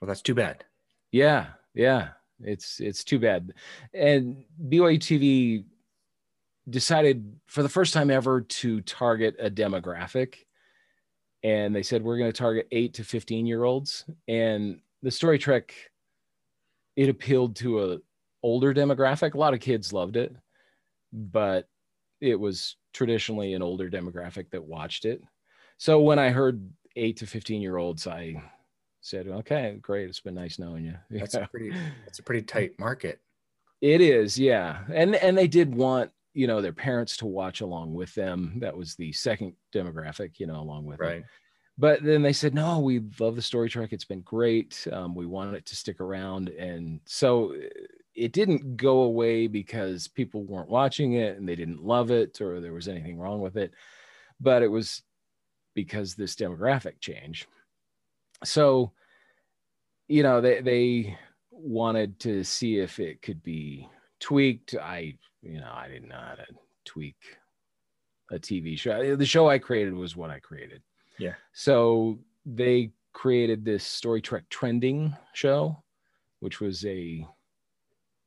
Well, 0.00 0.06
that's 0.06 0.22
too 0.22 0.34
bad. 0.34 0.64
Yeah, 1.10 1.46
yeah. 1.74 2.10
It's 2.40 2.80
it's 2.80 3.02
too 3.02 3.18
bad. 3.18 3.54
And 3.92 4.44
BYU 4.68 4.98
TV 4.98 5.64
decided 6.70 7.34
for 7.46 7.62
the 7.62 7.68
first 7.68 7.92
time 7.92 8.10
ever 8.10 8.42
to 8.42 8.80
target 8.82 9.36
a 9.40 9.50
demographic. 9.50 10.34
And 11.42 11.74
they 11.74 11.82
said 11.82 12.02
we're 12.02 12.18
going 12.18 12.32
to 12.32 12.36
target 12.36 12.66
8 12.72 12.94
to 12.94 13.04
15 13.04 13.46
year 13.46 13.64
olds 13.64 14.04
and 14.26 14.80
the 15.02 15.10
story 15.10 15.38
trek 15.38 15.72
it 16.96 17.08
appealed 17.08 17.54
to 17.56 17.92
a 17.92 17.98
older 18.42 18.74
demographic. 18.74 19.34
A 19.34 19.38
lot 19.38 19.54
of 19.54 19.60
kids 19.60 19.92
loved 19.92 20.16
it, 20.16 20.34
but 21.12 21.68
it 22.20 22.34
was 22.34 22.76
traditionally 22.92 23.54
an 23.54 23.62
older 23.62 23.88
demographic 23.88 24.50
that 24.50 24.64
watched 24.64 25.04
it. 25.04 25.22
So 25.78 26.00
when 26.00 26.18
I 26.18 26.30
heard 26.30 26.68
8 26.96 27.16
to 27.18 27.26
15 27.26 27.62
year 27.62 27.76
olds 27.76 28.08
I 28.08 28.42
said, 29.00 29.28
"Okay, 29.28 29.78
great. 29.80 30.08
It's 30.08 30.18
been 30.20 30.34
nice 30.34 30.58
knowing 30.58 30.84
you." 30.86 30.94
That's 31.10 31.34
Yeah. 31.34 31.44
a 31.44 31.48
pretty. 31.48 31.70
That's 32.04 32.18
a 32.18 32.22
pretty 32.24 32.42
tight 32.42 32.72
market. 32.80 33.20
It 33.80 34.00
is, 34.00 34.36
yeah. 34.36 34.82
And 34.92 35.14
and 35.14 35.38
they 35.38 35.46
did 35.46 35.72
want, 35.72 36.10
you 36.38 36.46
know, 36.46 36.62
their 36.62 36.72
parents 36.72 37.16
to 37.16 37.26
watch 37.26 37.62
along 37.62 37.92
with 37.92 38.14
them. 38.14 38.58
That 38.60 38.76
was 38.76 38.94
the 38.94 39.10
second 39.12 39.54
demographic, 39.74 40.38
you 40.38 40.46
know, 40.46 40.60
along 40.60 40.84
with 40.84 40.98
them. 40.98 41.08
Right. 41.08 41.24
But 41.76 42.04
then 42.04 42.22
they 42.22 42.32
said, 42.32 42.54
no, 42.54 42.78
we 42.78 43.00
love 43.18 43.34
the 43.34 43.42
story 43.42 43.68
trek. 43.68 43.92
It's 43.92 44.04
been 44.04 44.20
great. 44.20 44.86
Um, 44.92 45.16
we 45.16 45.26
want 45.26 45.56
it 45.56 45.66
to 45.66 45.74
stick 45.74 46.00
around. 46.00 46.50
And 46.50 47.00
so 47.06 47.56
it 48.14 48.30
didn't 48.30 48.76
go 48.76 49.00
away 49.00 49.48
because 49.48 50.06
people 50.06 50.44
weren't 50.44 50.70
watching 50.70 51.14
it 51.14 51.38
and 51.38 51.48
they 51.48 51.56
didn't 51.56 51.82
love 51.82 52.12
it 52.12 52.40
or 52.40 52.60
there 52.60 52.72
was 52.72 52.86
anything 52.86 53.18
wrong 53.18 53.40
with 53.40 53.56
it. 53.56 53.72
But 54.38 54.62
it 54.62 54.68
was 54.68 55.02
because 55.74 56.14
this 56.14 56.36
demographic 56.36 57.00
change. 57.00 57.48
So, 58.44 58.92
you 60.06 60.22
know, 60.22 60.40
they 60.40 60.60
they 60.60 61.18
wanted 61.50 62.20
to 62.20 62.44
see 62.44 62.78
if 62.78 63.00
it 63.00 63.22
could 63.22 63.42
be 63.42 63.88
tweaked. 64.20 64.74
I, 64.74 65.14
you 65.42 65.60
know, 65.60 65.72
I 65.72 65.88
didn't 65.88 66.08
know 66.08 66.16
how 66.16 66.34
to 66.34 66.46
tweak 66.84 67.16
a 68.30 68.38
TV 68.38 68.78
show. 68.78 69.16
The 69.16 69.26
show 69.26 69.48
I 69.48 69.58
created 69.58 69.94
was 69.94 70.16
what 70.16 70.30
I 70.30 70.38
created. 70.40 70.82
Yeah. 71.18 71.34
So 71.52 72.18
they 72.44 72.92
created 73.12 73.64
this 73.64 73.84
Story 73.84 74.20
Trek 74.20 74.44
trending 74.50 75.16
show, 75.32 75.82
which 76.40 76.60
was 76.60 76.84
a 76.84 77.26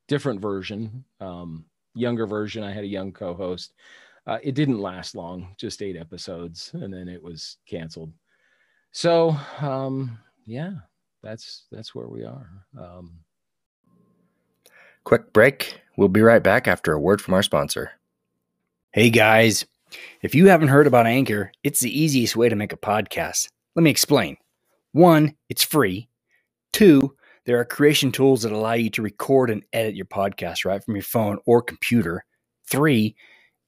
different 0.08 0.42
version, 0.42 1.04
um, 1.20 1.66
younger 1.94 2.26
version. 2.26 2.64
I 2.64 2.74
had 2.74 2.84
a 2.84 2.88
young 2.88 3.12
co-host. 3.12 3.74
Uh, 4.28 4.38
it 4.44 4.54
didn't 4.54 4.80
last 4.80 5.16
long, 5.16 5.56
just 5.58 5.82
eight 5.82 5.96
episodes, 5.96 6.72
and 6.74 6.94
then 6.94 7.08
it 7.08 7.22
was 7.22 7.58
canceled. 7.66 8.12
So, 8.92 9.36
um, 9.60 10.20
yeah, 10.46 10.74
that's 11.24 11.66
that's 11.72 11.96
where 11.96 12.08
we 12.08 12.24
are. 12.24 12.50
Um, 12.78 13.20
Quick 15.04 15.34
break. 15.34 15.82
We'll 15.98 16.10
be 16.10 16.22
right 16.22 16.44
back 16.44 16.68
after 16.68 16.94
a 16.94 17.00
word 17.00 17.22
from 17.22 17.34
our 17.34 17.44
sponsor. 17.44 17.92
Hey 18.94 19.10
guys, 19.10 19.66
if 20.22 20.36
you 20.36 20.48
haven't 20.48 20.68
heard 20.68 20.86
about 20.86 21.08
Anchor, 21.08 21.52
it's 21.64 21.80
the 21.80 22.00
easiest 22.00 22.36
way 22.36 22.50
to 22.50 22.56
make 22.56 22.72
a 22.72 22.78
podcast. 22.78 23.50
Let 23.76 23.84
me 23.84 23.90
explain. 23.90 24.38
One, 24.92 25.36
it's 25.50 25.64
free. 25.64 26.08
Two, 26.72 27.16
there 27.46 27.60
are 27.60 27.66
creation 27.66 28.12
tools 28.12 28.44
that 28.44 28.52
allow 28.52 28.74
you 28.74 28.92
to 28.92 29.02
record 29.02 29.50
and 29.50 29.64
edit 29.74 29.96
your 29.96 30.06
podcast 30.06 30.66
right 30.66 30.84
from 30.84 30.96
your 30.96 31.04
phone 31.04 31.40
or 31.46 31.64
computer. 31.64 32.24
Three, 32.68 33.16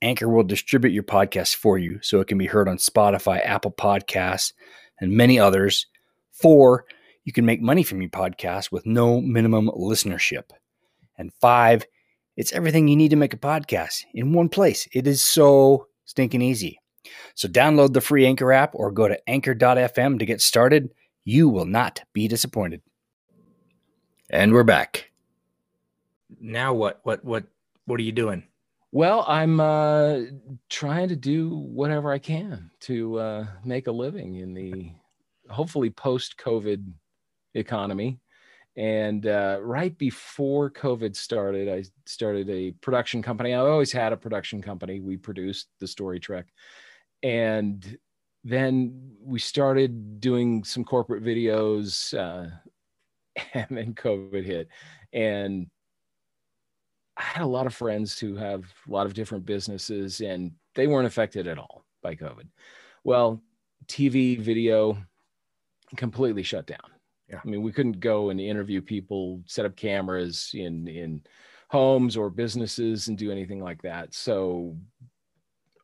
Anchor 0.03 0.29
will 0.29 0.43
distribute 0.43 0.91
your 0.91 1.03
podcast 1.03 1.55
for 1.55 1.79
you 1.79 1.99
so 2.03 2.19
it 2.19 2.27
can 2.27 2.37
be 2.37 2.45
heard 2.45 2.69
on 2.69 2.77
Spotify, 2.77 3.43
Apple 3.43 3.71
Podcasts, 3.71 4.53
and 4.99 5.11
many 5.11 5.39
others. 5.39 5.87
Four, 6.31 6.85
you 7.23 7.33
can 7.33 7.45
make 7.45 7.61
money 7.61 7.83
from 7.83 8.01
your 8.01 8.11
podcast 8.11 8.71
with 8.71 8.85
no 8.85 9.19
minimum 9.19 9.69
listenership. 9.69 10.51
And 11.23 11.31
five, 11.39 11.85
it's 12.35 12.51
everything 12.51 12.89
you 12.89 12.97
need 12.97 13.11
to 13.11 13.15
make 13.15 13.33
a 13.33 13.37
podcast 13.37 14.03
in 14.13 14.33
one 14.33 14.49
place. 14.49 14.89
It 14.91 15.07
is 15.07 15.21
so 15.21 15.87
stinking 16.03 16.41
easy. 16.41 16.81
So 17.33 17.47
download 17.47 17.93
the 17.93 18.01
free 18.01 18.25
Anchor 18.25 18.51
app 18.51 18.75
or 18.75 18.91
go 18.91 19.07
to 19.07 19.17
anchor.fm 19.29 20.19
to 20.19 20.25
get 20.25 20.41
started. 20.41 20.93
You 21.23 21.47
will 21.47 21.65
not 21.65 22.01
be 22.11 22.27
disappointed. 22.27 22.81
And 24.29 24.51
we're 24.51 24.65
back. 24.65 25.11
Now 26.41 26.73
what 26.73 26.99
what 27.03 27.23
what 27.23 27.45
what 27.85 28.01
are 28.01 28.03
you 28.03 28.11
doing? 28.11 28.43
well, 28.91 29.23
I'm 29.27 29.61
uh, 29.61 30.19
trying 30.69 31.07
to 31.07 31.15
do 31.15 31.55
whatever 31.55 32.11
I 32.11 32.19
can 32.19 32.69
to 32.81 33.17
uh, 33.17 33.47
make 33.63 33.87
a 33.87 33.91
living 33.91 34.35
in 34.35 34.53
the 34.53 34.91
hopefully 35.49 35.89
post-COVID 35.89 36.91
economy. 37.53 38.19
And 38.75 39.27
uh, 39.27 39.59
right 39.61 39.95
before 39.97 40.71
COVID 40.71 41.15
started, 41.15 41.69
I 41.69 41.83
started 42.05 42.49
a 42.49 42.71
production 42.71 43.21
company. 43.21 43.53
I 43.53 43.59
always 43.59 43.91
had 43.91 44.13
a 44.13 44.17
production 44.17 44.61
company. 44.61 44.99
We 44.99 45.15
produced 45.17 45.67
the 45.79 45.87
Story 45.87 46.19
Trek, 46.19 46.47
and 47.21 47.97
then 48.43 49.11
we 49.21 49.37
started 49.37 50.19
doing 50.19 50.63
some 50.63 50.83
corporate 50.83 51.23
videos, 51.23 52.17
uh, 52.17 52.49
and 53.53 53.67
then 53.69 53.93
COVID 53.93 54.43
hit, 54.43 54.69
and 55.13 55.67
I 57.15 57.21
had 57.21 57.43
a 57.43 57.47
lot 57.47 57.67
of 57.67 57.75
friends 57.75 58.17
who 58.17 58.35
have 58.35 58.63
a 58.87 58.91
lot 58.91 59.05
of 59.05 59.13
different 59.13 59.45
businesses, 59.45 60.19
and 60.19 60.51
they 60.73 60.87
weren't 60.87 61.05
affected 61.05 61.47
at 61.47 61.59
all 61.59 61.85
by 62.01 62.15
COVID. 62.15 62.47
Well, 63.03 63.39
TV, 63.85 64.39
video, 64.39 64.97
completely 65.95 66.41
shut 66.41 66.65
down. 66.65 66.79
Yeah. 67.29 67.39
I 67.43 67.47
mean, 67.47 67.61
we 67.61 67.71
couldn't 67.71 67.99
go 67.99 68.29
and 68.29 68.39
interview 68.39 68.81
people, 68.81 69.41
set 69.45 69.65
up 69.65 69.75
cameras 69.75 70.51
in 70.53 70.87
in 70.87 71.21
homes 71.69 72.17
or 72.17 72.29
businesses, 72.29 73.07
and 73.07 73.17
do 73.17 73.31
anything 73.31 73.61
like 73.61 73.81
that. 73.81 74.13
So 74.13 74.77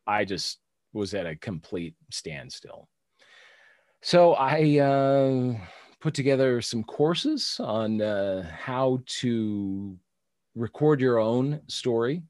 I 0.06 0.26
just 0.26 0.60
was 0.94 1.14
at 1.14 1.26
a 1.26 1.36
complete 1.36 1.96
standstill. 2.12 2.88
So 4.02 4.34
I 4.34 4.80
uh, 4.80 5.56
put 6.00 6.14
together 6.14 6.62
some 6.62 6.84
courses 6.84 7.60
on 7.60 8.02
uh, 8.02 8.50
how 8.50 9.00
to 9.20 9.98
record 10.56 11.02
your 11.02 11.20
own 11.20 11.62
story, 11.68 12.24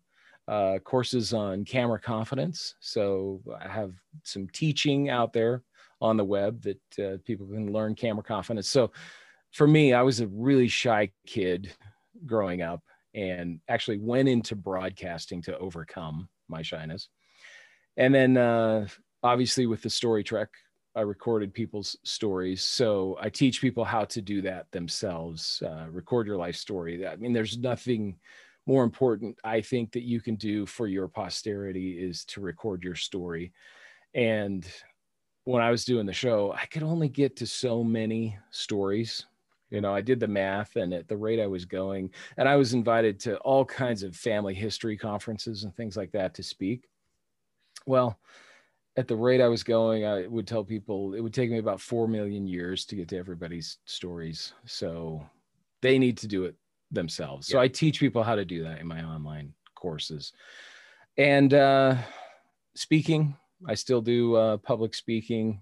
uh, 0.47 0.79
courses 0.83 1.33
on 1.33 1.63
camera 1.63 1.99
confidence. 1.99 2.75
So 2.79 3.41
I 3.59 3.67
have 3.67 3.93
some 4.23 4.47
teaching 4.49 5.09
out 5.09 5.31
there 5.31 5.63
on 6.01 6.17
the 6.17 6.25
web 6.25 6.61
that 6.61 6.99
uh, 6.99 7.17
people 7.25 7.47
can 7.47 7.71
learn 7.71 7.95
camera 7.95 8.23
confidence. 8.23 8.69
So 8.69 8.91
for 9.51 9.67
me, 9.67 9.93
I 9.93 10.01
was 10.01 10.19
a 10.19 10.27
really 10.27 10.67
shy 10.67 11.11
kid 11.25 11.73
growing 12.25 12.61
up 12.61 12.81
and 13.13 13.59
actually 13.67 13.97
went 13.97 14.29
into 14.29 14.55
broadcasting 14.55 15.41
to 15.43 15.57
overcome 15.57 16.29
my 16.47 16.61
shyness. 16.61 17.09
And 17.97 18.13
then 18.13 18.37
uh, 18.37 18.87
obviously 19.23 19.65
with 19.65 19.81
the 19.81 19.89
story 19.89 20.23
trek, 20.23 20.49
I 20.95 21.01
recorded 21.01 21.53
people's 21.53 21.97
stories. 22.03 22.63
So 22.63 23.17
I 23.21 23.29
teach 23.29 23.61
people 23.61 23.83
how 23.83 24.05
to 24.05 24.21
do 24.21 24.41
that 24.41 24.71
themselves, 24.71 25.61
uh, 25.65 25.85
record 25.89 26.27
your 26.27 26.37
life 26.37 26.55
story. 26.55 27.05
I 27.05 27.15
mean, 27.15 27.33
there's 27.33 27.57
nothing 27.57 28.17
more 28.65 28.83
important, 28.83 29.37
I 29.43 29.61
think, 29.61 29.91
that 29.93 30.03
you 30.03 30.21
can 30.21 30.35
do 30.35 30.65
for 30.65 30.87
your 30.87 31.07
posterity 31.07 31.91
is 31.91 32.25
to 32.25 32.41
record 32.41 32.83
your 32.83 32.95
story. 32.95 33.53
And 34.13 34.67
when 35.49 35.63
I 35.63 35.71
was 35.71 35.83
doing 35.83 36.05
the 36.05 36.13
show, 36.13 36.53
I 36.53 36.67
could 36.67 36.83
only 36.83 37.09
get 37.09 37.35
to 37.37 37.47
so 37.47 37.83
many 37.83 38.37
stories. 38.51 39.25
You 39.71 39.81
know, 39.81 39.93
I 39.93 40.01
did 40.01 40.19
the 40.19 40.27
math, 40.27 40.75
and 40.75 40.93
at 40.93 41.07
the 41.07 41.17
rate 41.17 41.39
I 41.39 41.47
was 41.47 41.65
going, 41.65 42.11
and 42.37 42.47
I 42.47 42.55
was 42.55 42.75
invited 42.75 43.19
to 43.21 43.37
all 43.39 43.65
kinds 43.65 44.03
of 44.03 44.15
family 44.15 44.53
history 44.53 44.95
conferences 44.95 45.63
and 45.63 45.75
things 45.75 45.97
like 45.97 46.11
that 46.11 46.35
to 46.35 46.43
speak. 46.43 46.87
Well, 47.87 48.19
at 48.95 49.07
the 49.07 49.15
rate 49.15 49.41
I 49.41 49.47
was 49.47 49.63
going, 49.63 50.05
I 50.05 50.27
would 50.27 50.45
tell 50.45 50.63
people 50.63 51.15
it 51.15 51.21
would 51.21 51.33
take 51.33 51.49
me 51.49 51.57
about 51.57 51.81
4 51.81 52.07
million 52.07 52.45
years 52.45 52.85
to 52.85 52.95
get 52.95 53.07
to 53.09 53.17
everybody's 53.17 53.79
stories. 53.85 54.53
So 54.65 55.25
they 55.81 55.97
need 55.97 56.17
to 56.19 56.27
do 56.27 56.45
it 56.45 56.55
themselves. 56.91 57.47
So 57.47 57.57
Yeah. 57.57 57.63
I 57.63 57.69
teach 57.69 57.99
people 57.99 58.21
how 58.21 58.35
to 58.35 58.45
do 58.45 58.63
that 58.63 58.79
in 58.81 58.87
my 58.87 59.03
online 59.03 59.53
courses. 59.73 60.31
And 61.17 61.53
uh, 61.53 61.95
speaking, 62.75 63.35
I 63.67 63.75
still 63.75 64.01
do 64.01 64.35
uh, 64.35 64.57
public 64.57 64.93
speaking. 64.93 65.61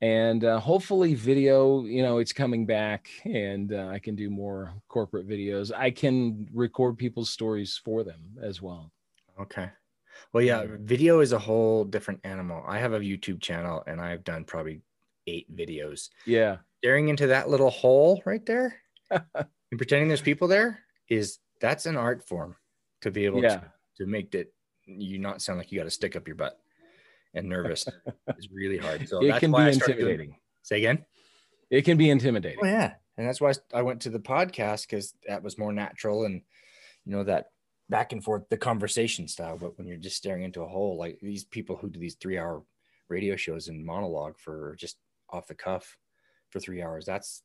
And 0.00 0.44
uh, 0.44 0.58
hopefully, 0.58 1.14
video, 1.14 1.84
you 1.84 2.02
know, 2.02 2.18
it's 2.18 2.32
coming 2.32 2.66
back 2.66 3.08
and 3.24 3.72
uh, 3.72 3.86
I 3.86 4.00
can 4.00 4.16
do 4.16 4.30
more 4.30 4.74
corporate 4.88 5.28
videos. 5.28 5.70
I 5.72 5.92
can 5.92 6.48
record 6.52 6.98
people's 6.98 7.30
stories 7.30 7.80
for 7.84 8.02
them 8.02 8.36
as 8.42 8.60
well. 8.60 8.90
Okay. 9.40 9.70
Well, 10.32 10.42
yeah, 10.42 10.66
video 10.80 11.20
is 11.20 11.32
a 11.32 11.38
whole 11.38 11.84
different 11.84 12.20
animal. 12.24 12.64
I 12.66 12.78
have 12.78 12.92
a 12.94 12.98
YouTube 13.00 13.40
channel 13.40 13.84
and 13.86 14.00
I've 14.00 14.24
done 14.24 14.44
probably 14.44 14.80
eight 15.28 15.54
videos. 15.54 16.08
Yeah. 16.26 16.56
Staring 16.80 17.08
into 17.08 17.28
that 17.28 17.48
little 17.48 17.70
hole 17.70 18.20
right 18.24 18.44
there 18.44 18.74
and 19.10 19.28
pretending 19.76 20.08
there's 20.08 20.20
people 20.20 20.48
there 20.48 20.80
is 21.08 21.38
that's 21.60 21.86
an 21.86 21.96
art 21.96 22.26
form 22.26 22.56
to 23.02 23.12
be 23.12 23.24
able 23.24 23.40
Yeah. 23.40 23.60
to, 23.60 23.72
to 23.98 24.06
make 24.06 24.32
that 24.32 24.52
you 24.84 25.20
not 25.20 25.40
sound 25.40 25.58
like 25.60 25.70
you 25.70 25.78
got 25.78 25.84
to 25.84 25.90
stick 25.90 26.16
up 26.16 26.26
your 26.26 26.34
butt. 26.34 26.58
And 27.34 27.48
nervous. 27.48 27.86
it's 28.28 28.48
really 28.52 28.78
hard. 28.78 29.08
So 29.08 29.20
it 29.22 29.28
that's 29.28 29.40
can 29.40 29.52
why 29.52 29.64
be 29.64 29.68
I 29.68 29.72
started 29.72 29.92
doing- 29.94 30.06
intimidating. 30.10 30.36
Say 30.62 30.78
again. 30.78 31.04
It 31.70 31.82
can 31.84 31.96
be 31.96 32.10
intimidating. 32.10 32.58
Oh 32.62 32.66
yeah, 32.66 32.94
and 33.16 33.26
that's 33.26 33.40
why 33.40 33.52
I 33.72 33.82
went 33.82 34.02
to 34.02 34.10
the 34.10 34.18
podcast 34.20 34.82
because 34.88 35.14
that 35.26 35.42
was 35.42 35.56
more 35.58 35.72
natural 35.72 36.24
and 36.24 36.42
you 37.04 37.12
know 37.12 37.24
that 37.24 37.46
back 37.88 38.12
and 38.12 38.22
forth 38.22 38.48
the 38.50 38.56
conversation 38.58 39.26
style. 39.26 39.56
But 39.58 39.76
when 39.78 39.86
you're 39.86 39.96
just 39.96 40.16
staring 40.16 40.42
into 40.42 40.62
a 40.62 40.68
hole, 40.68 40.96
like 40.98 41.18
these 41.22 41.44
people 41.44 41.76
who 41.76 41.88
do 41.88 41.98
these 41.98 42.14
three 42.16 42.38
hour 42.38 42.62
radio 43.08 43.36
shows 43.36 43.68
and 43.68 43.84
monologue 43.84 44.38
for 44.38 44.76
just 44.78 44.98
off 45.30 45.46
the 45.46 45.54
cuff 45.54 45.96
for 46.50 46.60
three 46.60 46.82
hours, 46.82 47.06
that's 47.06 47.42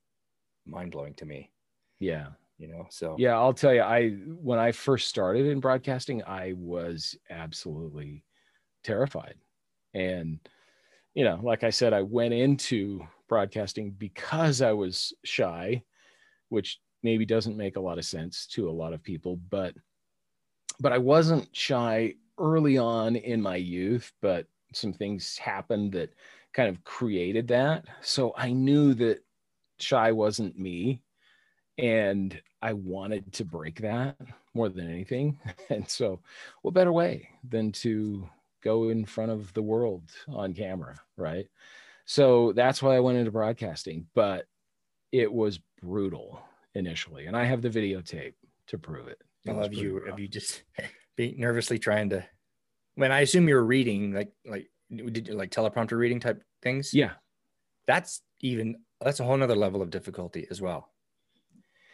mind 0.66 0.92
blowing 0.92 1.14
to 1.16 1.26
me. 1.26 1.52
Yeah. 2.00 2.28
You 2.60 2.68
know, 2.68 2.88
so 2.90 3.16
Yeah, 3.20 3.38
I'll 3.38 3.54
tell 3.54 3.74
you, 3.74 3.82
I 3.82 4.10
when 4.10 4.60
I 4.60 4.72
first 4.74 5.08
started 5.08 5.46
in 5.46 5.60
broadcasting, 5.60 6.22
I 6.26 6.54
was 6.58 7.16
absolutely 7.30 8.24
terrified. 8.84 9.36
And 9.98 10.40
you 11.14 11.24
know, 11.24 11.40
like 11.42 11.64
I 11.64 11.72
said, 11.72 11.94
I 11.94 12.04
went 12.04 12.34
into 12.34 13.06
broadcasting 13.28 13.92
because 13.92 14.62
I 14.62 14.72
was 14.72 15.14
shy, 15.24 15.84
which 16.50 16.80
maybe 17.02 17.26
doesn't 17.26 17.58
make 17.58 17.76
a 17.76 17.82
lot 17.82 17.98
of 17.98 18.06
sense 18.06 18.46
to 18.48 18.70
a 18.70 18.72
lot 18.72 18.94
of 18.94 19.04
people, 19.04 19.40
but 19.50 19.74
but 20.80 20.94
I 20.94 21.00
wasn't 21.00 21.50
shy 21.56 22.14
early 22.38 22.78
on 22.78 23.16
in 23.16 23.42
my 23.42 23.56
youth, 23.56 24.14
but 24.22 24.46
some 24.74 24.94
things 24.94 25.38
happened 25.38 25.94
that 25.94 26.14
kind 26.54 26.70
of 26.70 26.84
created 26.84 27.48
that. 27.48 27.86
So 28.02 28.34
I 28.38 28.52
knew 28.52 28.94
that 28.96 29.24
shy 29.80 30.12
wasn't 30.12 30.58
me 30.58 31.02
and 31.78 32.40
I 32.62 32.74
wanted 32.74 33.32
to 33.34 33.46
break 33.46 33.82
that 33.82 34.18
more 34.54 34.70
than 34.70 34.90
anything. 34.90 35.40
And 35.70 35.88
so, 35.90 36.20
what 36.62 36.74
better 36.74 36.94
way 36.94 37.30
than 37.48 37.72
to 37.84 38.28
go 38.68 38.90
in 38.90 39.06
front 39.06 39.32
of 39.32 39.54
the 39.54 39.62
world 39.62 40.12
on 40.28 40.54
camera, 40.54 41.00
right? 41.16 41.48
So 42.06 42.52
that's 42.52 42.82
why 42.82 42.98
I 42.98 43.00
went 43.00 43.18
into 43.18 43.32
broadcasting, 43.32 44.08
but 44.14 44.46
it 45.14 45.32
was 45.32 45.60
brutal 45.82 46.42
initially, 46.76 47.28
and 47.28 47.36
I 47.36 47.46
have 47.46 47.62
the 47.62 47.70
videotape 47.70 48.34
to 48.68 48.78
prove 48.78 49.08
it. 49.08 49.22
It 49.46 49.52
I 49.52 49.54
love 49.54 49.74
you. 49.74 50.00
rough. 50.00 50.10
Have 50.10 50.20
you 50.20 50.28
just 50.28 50.64
be 51.16 51.34
nervously 51.38 51.80
trying 51.80 52.10
to? 52.10 52.26
When 52.96 53.14
I 53.14 53.22
assume 53.22 53.48
you're 53.48 53.64
reading, 53.64 54.14
like 54.14 54.32
like 54.46 54.70
did 54.90 55.30
you 55.30 55.36
like 55.36 55.52
teleprompter 55.52 55.98
reading 55.98 56.20
type 56.20 56.44
things? 56.62 56.94
Yeah, 56.94 57.14
that's 57.88 58.22
even 58.42 58.76
that's 59.00 59.22
a 59.22 59.24
whole 59.24 59.38
nother 59.38 59.56
level 59.56 59.82
of 59.82 59.92
difficulty 59.92 60.46
as 60.50 60.62
well. 60.62 60.90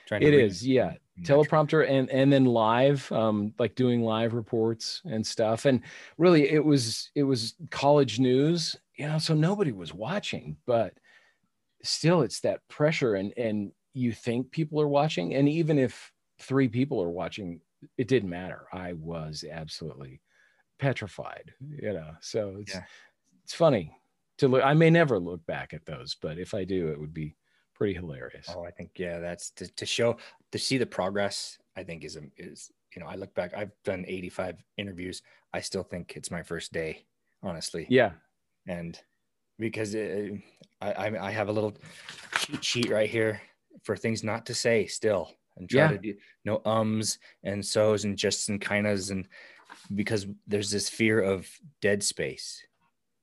Trying 0.07 0.23
it 0.23 0.29
read 0.29 0.45
is. 0.45 0.65
Yeah. 0.67 0.93
Teleprompter 1.21 1.87
and 1.87 2.09
and 2.09 2.33
then 2.33 2.45
live 2.45 3.11
um 3.11 3.53
like 3.59 3.75
doing 3.75 4.01
live 4.01 4.33
reports 4.33 5.01
and 5.05 5.25
stuff 5.25 5.65
and 5.65 5.81
really 6.17 6.49
it 6.49 6.63
was 6.65 7.11
it 7.13 7.23
was 7.23 7.55
college 7.69 8.19
news 8.19 8.75
you 8.95 9.05
know 9.07 9.19
so 9.19 9.35
nobody 9.35 9.71
was 9.71 9.93
watching 9.93 10.57
but 10.65 10.97
still 11.83 12.23
it's 12.23 12.39
that 12.39 12.67
pressure 12.67 13.13
and 13.13 13.31
and 13.37 13.71
you 13.93 14.11
think 14.11 14.49
people 14.51 14.81
are 14.81 14.87
watching 14.87 15.35
and 15.35 15.47
even 15.47 15.77
if 15.77 16.11
three 16.39 16.67
people 16.67 17.01
are 17.01 17.11
watching 17.11 17.61
it 17.97 18.07
didn't 18.07 18.29
matter. 18.29 18.65
I 18.71 18.93
was 18.93 19.43
absolutely 19.49 20.21
petrified 20.79 21.53
you 21.61 21.93
know 21.93 22.15
so 22.21 22.57
it's 22.59 22.73
Yeah. 22.73 22.85
it's 23.43 23.53
funny 23.53 23.95
to 24.39 24.47
look 24.47 24.63
i 24.63 24.73
may 24.73 24.89
never 24.89 25.19
look 25.19 25.45
back 25.45 25.73
at 25.73 25.85
those 25.85 26.15
but 26.15 26.39
if 26.39 26.53
i 26.55 26.63
do 26.63 26.87
it 26.87 26.99
would 26.99 27.13
be 27.13 27.35
pretty 27.73 27.93
hilarious. 27.93 28.47
Oh, 28.55 28.63
I 28.63 28.71
think 28.71 28.91
yeah, 28.97 29.19
that's 29.19 29.49
to, 29.51 29.67
to 29.67 29.85
show 29.85 30.17
to 30.53 30.59
see 30.59 30.77
the 30.77 30.85
progress. 30.85 31.57
I 31.75 31.83
think 31.83 32.03
is 32.03 32.15
a 32.15 32.21
is 32.37 32.71
you 32.95 33.01
know 33.01 33.07
I 33.09 33.15
look 33.15 33.33
back. 33.33 33.53
I've 33.57 33.71
done 33.83 34.05
85 34.07 34.63
interviews. 34.77 35.23
I 35.51 35.61
still 35.61 35.81
think 35.83 36.13
it's 36.15 36.29
my 36.29 36.43
first 36.43 36.71
day, 36.71 37.05
honestly. 37.41 37.87
yeah 37.89 38.11
And 38.67 38.99
because 39.57 39.95
it, 39.95 40.39
I 40.79 40.91
I 40.93 41.27
I 41.29 41.31
have 41.31 41.49
a 41.49 41.51
little 41.51 41.73
cheat 42.37 42.63
sheet 42.63 42.89
right 42.91 43.09
here 43.09 43.41
for 43.83 43.97
things 43.97 44.23
not 44.23 44.45
to 44.45 44.53
say 44.53 44.85
still, 44.85 45.31
and 45.57 45.67
try 45.67 45.81
Yeah. 45.81 45.87
to 45.89 45.97
do 45.97 46.13
no 46.45 46.61
ums 46.65 47.17
and 47.43 47.65
so's 47.65 48.05
and 48.05 48.15
justs 48.15 48.47
and 48.49 48.61
kindas 48.61 49.09
and 49.09 49.27
because 49.95 50.27
there's 50.45 50.69
this 50.69 50.87
fear 50.87 51.19
of 51.19 51.49
dead 51.81 52.03
space. 52.03 52.63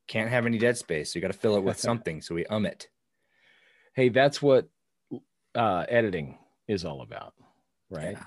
Can't 0.09 0.31
have 0.31 0.47
any 0.47 0.59
dead 0.59 0.77
space. 0.77 1.13
So 1.13 1.17
you 1.17 1.23
got 1.23 1.33
to 1.33 1.39
fill 1.39 1.57
it 1.57 1.63
with 1.63 1.79
something. 1.89 2.23
So 2.23 2.35
we 2.35 2.45
um 2.47 2.67
it. 2.67 2.89
hey 3.95 4.09
that's 4.09 4.43
what 4.43 4.69
uh 5.55 5.85
editing 5.89 6.37
is 6.71 6.85
all 6.85 7.03
about 7.03 7.35
right 7.91 8.17
Yeah. 8.17 8.25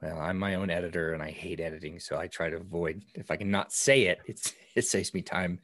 Well, 0.00 0.20
I'm 0.20 0.38
my 0.38 0.54
own 0.54 0.70
editor 0.70 1.12
and 1.14 1.20
I 1.22 1.30
hate 1.32 1.58
editing, 1.58 1.98
so 1.98 2.16
I 2.16 2.28
try 2.28 2.48
to 2.50 2.56
avoid 2.56 3.02
if 3.14 3.32
I 3.32 3.36
can 3.36 3.50
not 3.50 3.72
say 3.72 4.02
it, 4.04 4.18
it's 4.26 4.54
it 4.76 4.82
saves 4.86 5.12
me 5.14 5.22
time 5.22 5.58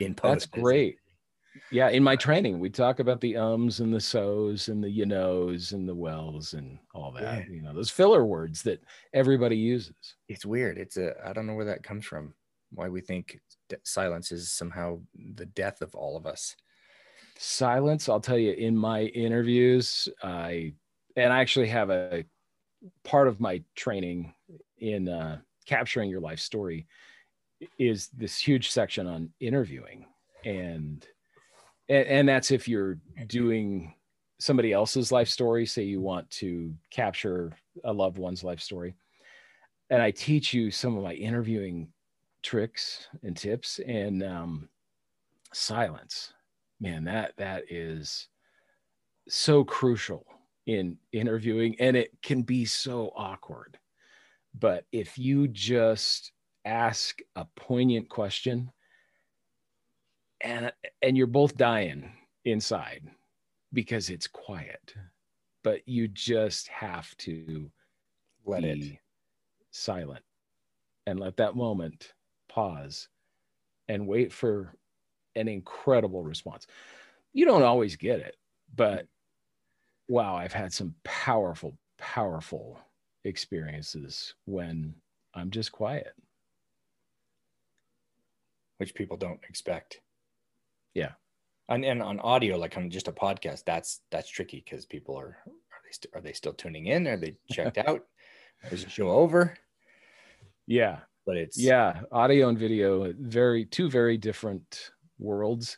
in 0.00 0.14
post. 0.14 0.50
that's 0.50 0.62
great 0.62 0.96
yeah 1.72 1.88
in 1.88 2.02
my 2.04 2.14
training 2.14 2.60
we 2.60 2.70
talk 2.70 3.00
about 3.00 3.20
the 3.20 3.36
ums 3.36 3.80
and 3.80 3.92
the 3.92 4.00
so's 4.00 4.68
and 4.68 4.82
the 4.82 4.88
you 4.90 5.04
knows 5.06 5.72
and 5.72 5.88
the 5.88 5.94
wells 5.94 6.54
and 6.54 6.78
all 6.94 7.10
that 7.12 7.22
Yeah. 7.22 7.44
you 7.54 7.62
know 7.62 7.74
those 7.74 7.90
filler 7.90 8.24
words 8.24 8.62
that 8.62 8.80
everybody 9.12 9.56
uses 9.56 9.94
It's 10.28 10.46
weird. 10.46 10.78
It's 10.78 10.96
a 10.96 11.14
I 11.24 11.32
don't 11.32 11.46
know 11.46 11.54
where 11.54 11.64
that 11.72 11.82
comes 11.82 12.04
from. 12.04 12.34
Why 12.70 12.88
we 12.88 13.00
think 13.00 13.40
silence 13.84 14.30
is 14.30 14.52
somehow 14.52 15.00
the 15.34 15.46
death 15.46 15.82
of 15.82 15.94
all 15.94 16.16
of 16.16 16.26
us. 16.26 16.54
silence 17.38 18.08
i'll 18.08 18.20
tell 18.20 18.38
you 18.38 18.52
in 18.52 18.76
my 18.76 19.02
interviews 19.26 20.08
i 20.22 20.72
and 21.18 21.32
i 21.32 21.40
actually 21.40 21.68
have 21.68 21.90
a 21.90 22.24
part 23.04 23.28
of 23.28 23.40
my 23.40 23.62
training 23.74 24.32
in 24.78 25.08
uh, 25.08 25.38
capturing 25.66 26.10
your 26.10 26.20
life 26.20 26.40
story 26.40 26.86
is 27.78 28.08
this 28.16 28.38
huge 28.38 28.70
section 28.70 29.06
on 29.06 29.30
interviewing. 29.40 30.06
And 30.44 31.06
and, 31.88 32.06
and 32.06 32.28
that's 32.28 32.50
if 32.50 32.68
you're 32.68 32.98
doing 33.26 33.94
somebody 34.38 34.72
else's 34.72 35.10
life 35.10 35.28
story 35.28 35.66
say 35.66 35.82
you 35.82 36.00
want 36.00 36.30
to 36.30 36.72
capture 36.90 37.52
a 37.84 37.92
loved 37.92 38.18
one's 38.18 38.44
life 38.44 38.60
story. 38.60 38.94
And 39.90 40.02
i 40.02 40.10
teach 40.10 40.54
you 40.54 40.70
some 40.70 40.96
of 40.96 41.02
my 41.02 41.14
interviewing 41.14 41.88
tricks 42.42 43.08
and 43.22 43.36
tips 43.36 43.80
and 43.86 44.22
um, 44.22 44.68
silence. 45.52 46.32
Man 46.80 47.04
that 47.04 47.32
that 47.38 47.64
is 47.70 48.28
so 49.28 49.64
crucial 49.64 50.24
in 50.68 50.98
interviewing 51.12 51.74
and 51.80 51.96
it 51.96 52.10
can 52.22 52.42
be 52.42 52.64
so 52.64 53.10
awkward 53.16 53.78
but 54.54 54.84
if 54.92 55.18
you 55.18 55.48
just 55.48 56.32
ask 56.64 57.18
a 57.36 57.46
poignant 57.56 58.08
question 58.08 58.70
and 60.42 60.70
and 61.02 61.16
you're 61.16 61.26
both 61.26 61.56
dying 61.56 62.12
inside 62.44 63.02
because 63.72 64.10
it's 64.10 64.26
quiet 64.26 64.94
but 65.64 65.86
you 65.88 66.06
just 66.06 66.68
have 66.68 67.16
to 67.16 67.70
Let 68.46 68.64
it. 68.64 68.80
be 68.80 69.00
silent 69.70 70.24
and 71.06 71.18
let 71.18 71.36
that 71.38 71.56
moment 71.56 72.12
pause 72.48 73.08
and 73.88 74.06
wait 74.06 74.32
for 74.32 74.74
an 75.34 75.48
incredible 75.48 76.22
response. 76.22 76.66
You 77.32 77.46
don't 77.46 77.62
always 77.62 77.96
get 77.96 78.20
it, 78.20 78.36
but 78.74 79.06
wow, 80.08 80.34
I've 80.36 80.52
had 80.52 80.72
some 80.72 80.94
powerful, 81.04 81.76
powerful 81.98 82.78
experiences 83.24 84.34
when 84.46 84.94
I'm 85.34 85.50
just 85.50 85.72
quiet. 85.72 86.12
which 88.78 88.94
people 88.94 89.16
don't 89.16 89.40
expect. 89.48 90.00
Yeah. 90.94 91.10
And, 91.68 91.84
and 91.84 92.00
on 92.00 92.20
audio, 92.20 92.56
like 92.56 92.76
on 92.76 92.90
just 92.90 93.08
a 93.08 93.12
podcast, 93.12 93.64
that's 93.64 94.00
that's 94.12 94.30
tricky 94.30 94.62
because 94.64 94.86
people 94.86 95.16
are 95.18 95.36
are 95.46 95.80
they 95.84 95.90
st- 95.90 96.14
are 96.14 96.20
they 96.20 96.32
still 96.32 96.52
tuning 96.52 96.86
in? 96.86 97.06
Are 97.08 97.16
they 97.16 97.36
checked 97.50 97.76
out? 97.88 98.02
Is 98.70 98.84
the 98.84 98.90
show 98.90 99.10
over? 99.10 99.56
Yeah. 100.68 101.00
But 101.26 101.36
it's 101.36 101.58
Yeah. 101.58 102.02
Audio 102.12 102.48
and 102.48 102.56
video, 102.58 103.12
very, 103.18 103.64
two 103.64 103.90
very 103.90 104.16
different 104.16 104.92
worlds. 105.18 105.76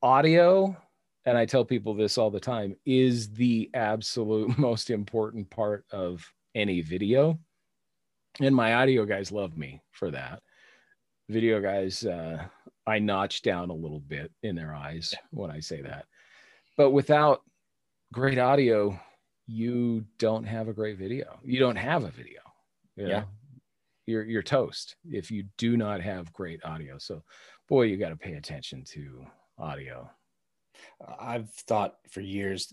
Audio, 0.00 0.76
and 1.26 1.36
I 1.36 1.44
tell 1.44 1.64
people 1.64 1.92
this 1.92 2.16
all 2.16 2.30
the 2.30 2.40
time, 2.40 2.76
is 2.86 3.30
the 3.32 3.68
absolute 3.74 4.56
most 4.58 4.90
important 4.90 5.50
part 5.50 5.84
of 5.90 6.32
any 6.54 6.80
video. 6.80 7.38
And 8.40 8.54
my 8.54 8.74
audio 8.74 9.04
guys 9.04 9.32
love 9.32 9.56
me 9.58 9.82
for 9.90 10.10
that. 10.12 10.42
Video 11.28 11.60
guys, 11.60 12.04
uh, 12.06 12.44
I 12.86 13.00
notch 13.00 13.42
down 13.42 13.70
a 13.70 13.74
little 13.74 14.00
bit 14.00 14.30
in 14.42 14.54
their 14.54 14.74
eyes 14.74 15.14
when 15.30 15.50
I 15.50 15.58
say 15.60 15.82
that. 15.82 16.06
But 16.76 16.90
without 16.90 17.42
great 18.12 18.38
audio, 18.38 18.98
you 19.48 20.04
don't 20.18 20.44
have 20.44 20.68
a 20.68 20.72
great 20.72 20.98
video. 20.98 21.40
You 21.42 21.58
don't 21.58 21.76
have 21.76 22.04
a 22.04 22.10
video. 22.10 22.40
you 22.96 23.08
Yeah. 23.08 23.20
know? 23.20 23.24
You're 24.06 24.22
you're 24.24 24.42
toast 24.42 24.94
if 25.10 25.32
you 25.32 25.46
do 25.58 25.76
not 25.76 26.00
have 26.00 26.32
great 26.32 26.64
audio. 26.64 26.96
So 26.98 27.24
boy, 27.68 27.82
you 27.82 27.96
got 27.96 28.10
to 28.10 28.16
pay 28.16 28.34
attention 28.34 28.84
to 28.92 29.26
audio. 29.58 30.08
I've 31.18 31.50
thought 31.50 31.96
for 32.08 32.20
years 32.20 32.72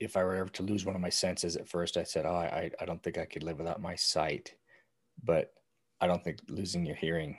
if 0.00 0.16
I 0.16 0.22
were 0.22 0.36
ever 0.36 0.50
to 0.50 0.62
lose 0.62 0.84
one 0.84 0.94
of 0.94 1.00
my 1.00 1.08
senses 1.08 1.56
at 1.56 1.68
first, 1.68 1.96
I 1.96 2.04
said, 2.04 2.24
Oh, 2.24 2.34
I, 2.34 2.70
I 2.80 2.84
don't 2.84 3.02
think 3.02 3.18
I 3.18 3.24
could 3.24 3.42
live 3.42 3.58
without 3.58 3.82
my 3.82 3.96
sight. 3.96 4.54
But 5.24 5.52
I 6.00 6.06
don't 6.06 6.22
think 6.22 6.38
losing 6.48 6.86
your 6.86 6.94
hearing 6.94 7.38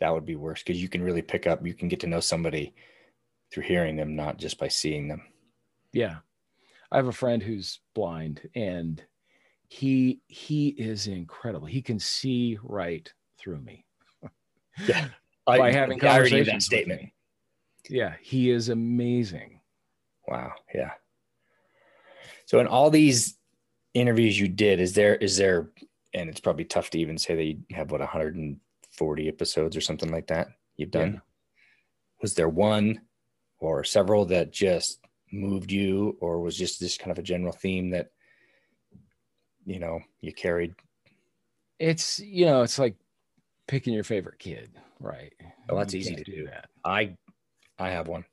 that 0.00 0.12
would 0.12 0.26
be 0.26 0.36
worse 0.36 0.62
because 0.62 0.80
you 0.80 0.88
can 0.88 1.02
really 1.02 1.22
pick 1.22 1.46
up, 1.46 1.64
you 1.66 1.74
can 1.74 1.88
get 1.88 2.00
to 2.00 2.06
know 2.06 2.20
somebody 2.20 2.74
through 3.52 3.64
hearing 3.64 3.96
them, 3.96 4.14
not 4.14 4.38
just 4.38 4.58
by 4.58 4.68
seeing 4.68 5.08
them. 5.08 5.22
Yeah. 5.92 6.16
I 6.92 6.96
have 6.96 7.06
a 7.06 7.12
friend 7.12 7.42
who's 7.42 7.80
blind 7.94 8.48
and 8.54 9.02
he 9.68 10.20
he 10.28 10.68
is 10.68 11.06
incredible. 11.06 11.66
He 11.66 11.82
can 11.82 11.98
see 11.98 12.58
right 12.62 13.12
through 13.38 13.60
me. 13.60 13.84
Yeah. 14.86 15.08
by 15.46 15.68
I, 15.68 15.72
having 15.72 15.98
of 15.98 16.02
conversations 16.02 16.46
that 16.46 16.62
statement. 16.62 17.10
Yeah, 17.88 18.14
he 18.20 18.50
is 18.50 18.68
amazing. 18.68 19.60
Wow. 20.26 20.52
Yeah. 20.74 20.92
So 22.46 22.60
in 22.60 22.66
all 22.66 22.90
these 22.90 23.36
interviews 23.94 24.38
you 24.38 24.48
did, 24.48 24.80
is 24.80 24.94
there 24.94 25.16
is 25.16 25.36
there 25.36 25.70
and 26.14 26.28
it's 26.30 26.40
probably 26.40 26.64
tough 26.64 26.90
to 26.90 26.98
even 26.98 27.18
say 27.18 27.34
that 27.34 27.44
you 27.44 27.58
have 27.72 27.90
what 27.90 28.00
140 28.00 29.28
episodes 29.28 29.76
or 29.76 29.80
something 29.80 30.10
like 30.10 30.26
that 30.28 30.48
you've 30.76 30.90
done. 30.90 31.14
Yeah. 31.14 31.20
Was 32.22 32.34
there 32.34 32.48
one 32.48 33.02
or 33.58 33.84
several 33.84 34.24
that 34.26 34.52
just 34.52 35.00
moved 35.30 35.70
you 35.70 36.16
or 36.20 36.40
was 36.40 36.56
just 36.56 36.80
this 36.80 36.96
kind 36.96 37.10
of 37.10 37.18
a 37.18 37.22
general 37.22 37.52
theme 37.52 37.90
that 37.90 38.10
you 39.66 39.78
know 39.78 40.00
you 40.20 40.32
carried? 40.32 40.74
It's 41.78 42.18
you 42.18 42.46
know, 42.46 42.62
it's 42.62 42.78
like 42.78 42.96
picking 43.66 43.94
your 43.94 44.04
favorite 44.04 44.38
kid, 44.38 44.70
right? 45.00 45.32
Well, 45.68 45.78
that's 45.78 45.94
easy 45.94 46.16
to 46.16 46.24
do. 46.24 46.46
that. 46.46 46.68
I 46.84 47.16
I 47.78 47.90
have 47.90 48.08
one. 48.08 48.24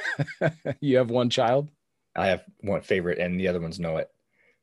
you 0.80 0.96
have 0.96 1.10
one 1.10 1.30
child? 1.30 1.68
I 2.16 2.28
have 2.28 2.44
one 2.60 2.80
favorite 2.80 3.18
and 3.18 3.38
the 3.38 3.48
other 3.48 3.60
ones 3.60 3.78
know 3.78 3.98
it. 3.98 4.10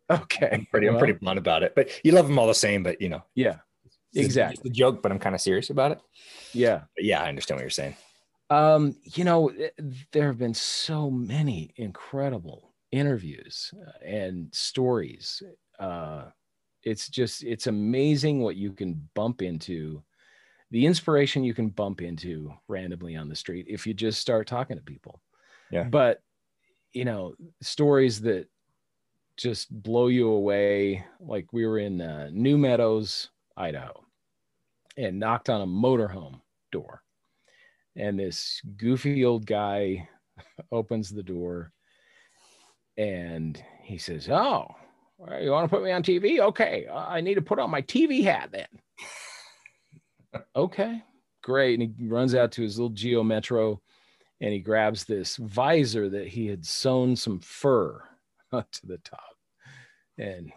Okay. 0.09 0.49
I'm 0.51 0.65
pretty 0.65 0.87
I'm 0.87 0.97
pretty 0.97 1.13
blunt 1.13 1.39
about 1.39 1.63
it. 1.63 1.73
But 1.75 1.89
you 2.03 2.11
love 2.11 2.27
them 2.27 2.37
all 2.37 2.47
the 2.47 2.53
same, 2.53 2.83
but 2.83 3.01
you 3.01 3.09
know. 3.09 3.23
Yeah. 3.35 3.57
Exactly. 4.15 4.55
just 4.55 4.65
a 4.65 4.69
joke, 4.69 5.01
but 5.01 5.11
I'm 5.11 5.19
kind 5.19 5.33
of 5.33 5.41
serious 5.41 5.69
about 5.69 5.91
it. 5.91 5.99
Yeah. 6.53 6.81
But 6.95 7.05
yeah, 7.05 7.21
I 7.21 7.29
understand 7.29 7.57
what 7.57 7.63
you're 7.63 7.69
saying. 7.69 7.95
Um, 8.49 8.95
you 9.03 9.23
know, 9.23 9.51
there 10.11 10.27
have 10.27 10.37
been 10.37 10.53
so 10.53 11.09
many 11.09 11.73
incredible 11.77 12.73
interviews 12.91 13.73
uh, 13.75 14.05
and 14.05 14.53
stories. 14.53 15.41
Uh, 15.79 16.25
it's 16.83 17.07
just, 17.07 17.43
it's 17.43 17.67
amazing 17.67 18.41
what 18.41 18.55
you 18.55 18.71
can 18.73 19.09
bump 19.15 19.41
into, 19.41 20.03
the 20.73 20.87
inspiration 20.87 21.43
you 21.43 21.53
can 21.53 21.69
bump 21.69 22.01
into 22.01 22.51
randomly 22.67 23.15
on 23.15 23.29
the 23.29 23.35
street 23.35 23.67
if 23.69 23.85
you 23.85 23.93
just 23.93 24.19
start 24.19 24.47
talking 24.47 24.75
to 24.75 24.81
people. 24.81 25.21
Yeah. 25.69 25.83
But, 25.83 26.23
you 26.93 27.05
know, 27.05 27.35
stories 27.61 28.19
that 28.21 28.47
just 29.37 29.71
blow 29.83 30.07
you 30.07 30.29
away. 30.29 31.05
Like 31.19 31.53
we 31.53 31.67
were 31.67 31.77
in 31.77 32.01
uh, 32.01 32.31
New 32.33 32.57
Meadows, 32.57 33.29
Idaho, 33.55 34.03
and 34.97 35.19
knocked 35.19 35.47
on 35.47 35.61
a 35.61 35.67
motorhome 35.67 36.41
door 36.71 37.03
and 37.95 38.17
this 38.17 38.59
goofy 38.75 39.23
old 39.25 39.45
guy 39.45 40.09
opens 40.71 41.11
the 41.11 41.21
door 41.21 41.71
and 42.97 43.63
he 43.83 43.99
says 43.99 44.27
oh 44.27 44.67
you 45.39 45.51
want 45.51 45.69
to 45.69 45.75
put 45.75 45.83
me 45.83 45.91
on 45.91 46.03
tv 46.03 46.39
okay 46.39 46.87
i 46.91 47.21
need 47.21 47.35
to 47.35 47.41
put 47.41 47.59
on 47.59 47.69
my 47.69 47.81
tv 47.83 48.23
hat 48.23 48.49
then 48.51 48.67
okay 50.55 51.03
great. 51.43 51.79
And 51.79 51.93
he 51.95 52.07
runs 52.07 52.33
out 52.33 52.51
to 52.53 52.63
his 52.63 52.79
little 52.79 52.89
geo 52.89 53.21
metro 53.21 53.79
and 54.41 54.51
he 54.51 54.59
grabs 54.59 55.03
this 55.03 55.37
visor 55.37 56.09
that 56.09 56.27
he 56.27 56.47
had 56.47 56.65
sewn 56.65 57.15
some 57.15 57.39
fur 57.39 58.01
to 58.51 58.87
the 58.87 58.97
top. 58.99 59.19
And 60.17 60.51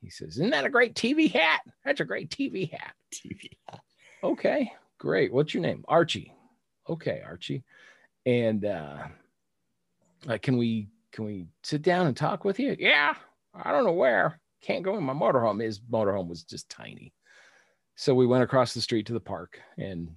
he 0.00 0.08
says 0.08 0.30
isn't 0.30 0.50
that 0.50 0.64
a 0.64 0.70
great 0.70 0.94
tv 0.94 1.30
hat? 1.30 1.60
That's 1.84 2.00
a 2.00 2.06
great 2.06 2.30
tv 2.30 2.70
hat. 2.70 2.94
TV. 3.14 3.50
hat. 3.68 3.80
okay 4.22 4.72
great. 4.98 5.32
What's 5.32 5.52
your 5.52 5.62
name? 5.62 5.84
Archie. 5.88 6.32
Okay 6.88 7.20
archie. 7.24 7.64
And 8.24 8.64
uh 8.64 9.04
like 10.24 10.42
can 10.42 10.56
we 10.56 10.88
can 11.12 11.24
we 11.24 11.46
sit 11.62 11.82
down 11.82 12.06
and 12.06 12.16
talk 12.16 12.44
with 12.44 12.58
you? 12.58 12.76
Yeah 12.78 13.14
i 13.64 13.72
don't 13.72 13.84
know 13.84 13.92
where. 13.92 14.40
Can't 14.60 14.84
go 14.84 14.96
in 14.96 15.04
my 15.04 15.12
motorhome. 15.12 15.62
His 15.62 15.80
motorhome 15.80 16.28
was 16.28 16.42
just 16.42 16.68
tiny 16.68 17.12
so 17.98 18.14
we 18.14 18.28
went 18.28 18.44
across 18.44 18.74
the 18.74 18.80
street 18.80 19.06
to 19.06 19.12
the 19.12 19.18
park 19.18 19.58
and 19.76 20.08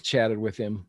chatted 0.00 0.38
with 0.38 0.56
him. 0.56 0.86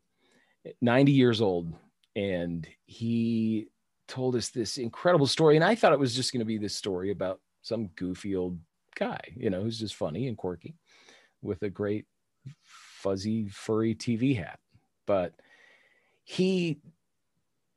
90 0.81 1.11
years 1.11 1.41
old. 1.41 1.73
And 2.15 2.65
he 2.85 3.67
told 4.07 4.37
us 4.37 4.47
this 4.47 4.77
incredible 4.77 5.27
story. 5.27 5.57
And 5.57 5.65
i 5.65 5.75
thought 5.75 5.91
it 5.91 5.99
was 5.99 6.15
just 6.15 6.31
going 6.31 6.39
to 6.39 6.45
be 6.45 6.57
this 6.57 6.73
story 6.73 7.11
about 7.11 7.41
some 7.61 7.87
goofy 7.97 8.37
old 8.37 8.57
guy 8.95 9.19
you 9.35 9.49
know 9.49 9.61
who's 9.61 9.77
just 9.77 9.95
funny 9.95 10.27
and 10.27 10.37
quirky 10.37 10.73
with 11.41 11.61
a 11.61 11.69
great 11.69 12.05
fuzzy 12.63 13.49
furry 13.49 13.93
tv 13.93 14.37
hat. 14.37 14.59
But 15.05 15.33
he 16.23 16.79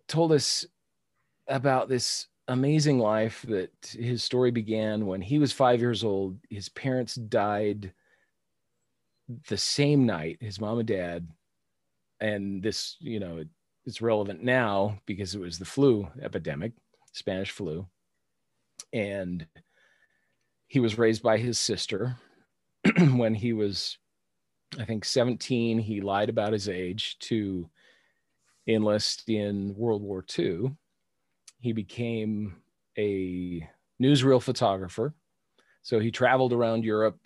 told 0.06 0.30
us 0.30 0.64
about 1.48 1.88
this 1.88 2.28
amazing 2.46 3.00
life 3.00 3.44
that 3.48 3.72
his 3.98 4.22
story 4.22 4.52
began 4.52 5.06
when 5.06 5.20
he 5.20 5.40
was 5.40 5.52
five 5.52 5.80
years 5.80 6.04
old. 6.04 6.38
His 6.48 6.68
parents 6.68 7.16
died 7.16 7.92
the 9.48 9.56
same 9.56 10.06
night, 10.06 10.38
his 10.40 10.60
mom 10.60 10.78
and 10.78 10.88
dad. 10.88 11.28
And 12.20 12.62
this, 12.62 12.96
you 13.00 13.20
know, 13.20 13.38
it, 13.38 13.48
it's 13.86 14.02
relevant 14.02 14.42
now 14.42 14.98
because 15.06 15.34
it 15.34 15.40
was 15.40 15.58
the 15.58 15.64
flu 15.64 16.08
epidemic, 16.22 16.72
Spanish 17.12 17.50
flu. 17.50 17.86
And 18.92 19.46
he 20.66 20.80
was 20.80 20.98
raised 20.98 21.22
by 21.22 21.38
his 21.38 21.58
sister 21.58 22.16
when 22.98 23.34
he 23.34 23.52
was 23.52 23.98
I 24.78 24.84
think 24.84 25.04
17, 25.04 25.78
he 25.78 26.00
lied 26.00 26.28
about 26.28 26.52
his 26.52 26.68
age 26.68 27.18
to 27.20 27.68
enlist 28.66 29.28
in 29.28 29.74
World 29.76 30.02
War 30.02 30.24
II. 30.38 30.76
He 31.58 31.72
became 31.72 32.56
a 32.96 33.68
newsreel 34.00 34.42
photographer. 34.42 35.14
So 35.82 35.98
he 35.98 36.10
traveled 36.10 36.52
around 36.52 36.84
Europe 36.84 37.18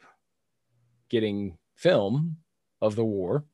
getting 1.11 1.59
film 1.75 2.39
of 2.81 2.97
the 2.97 3.05
war. 3.05 3.45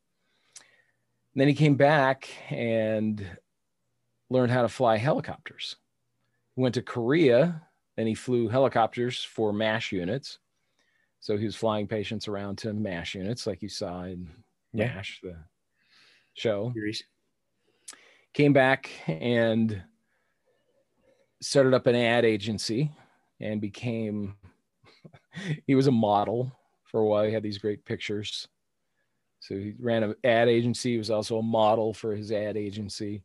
And 1.35 1.40
then 1.40 1.48
he 1.48 1.54
came 1.54 1.76
back 1.76 2.28
and 2.50 3.24
learned 4.28 4.52
how 4.52 4.62
to 4.62 4.68
fly 4.68 4.96
helicopters. 4.96 5.76
He 6.56 6.62
went 6.62 6.74
to 6.74 6.83
Korea 6.83 7.62
and 7.96 8.09
he 8.09 8.14
flew 8.14 8.48
helicopters 8.48 9.22
for 9.22 9.52
MASH 9.52 9.92
units. 9.92 10.38
So 11.20 11.37
he 11.37 11.44
was 11.44 11.54
flying 11.56 11.87
patients 11.87 12.28
around 12.28 12.56
to 12.59 12.72
MASH 12.72 13.14
units, 13.14 13.46
like 13.46 13.62
you 13.62 13.68
saw 13.68 14.04
in 14.04 14.28
Yeah. 14.72 14.94
MASH, 14.94 15.20
the 15.22 15.37
show. 16.35 16.72
Series. 16.74 17.04
Came 18.33 18.52
back 18.52 18.90
and 19.06 19.83
started 21.42 21.74
up 21.74 21.87
an 21.87 21.94
ad 21.96 22.24
agency 22.24 22.90
and 23.40 23.61
became, 23.61 24.37
he 25.66 25.74
was 25.74 25.87
a 25.87 25.92
model 25.92 26.52
for 26.90 27.00
a 27.00 27.07
while. 27.07 27.24
He 27.24 27.33
had 27.33 27.42
these 27.42 27.59
great 27.59 27.85
pictures. 27.85 28.48
So 29.40 29.55
he 29.55 29.74
ran 29.79 30.03
an 30.03 30.14
ad 30.24 30.48
agency. 30.48 30.92
He 30.92 30.98
was 30.98 31.11
also 31.11 31.38
a 31.38 31.42
model 31.42 31.94
for 31.94 32.14
his 32.14 32.31
ad 32.31 32.57
agency. 32.57 33.22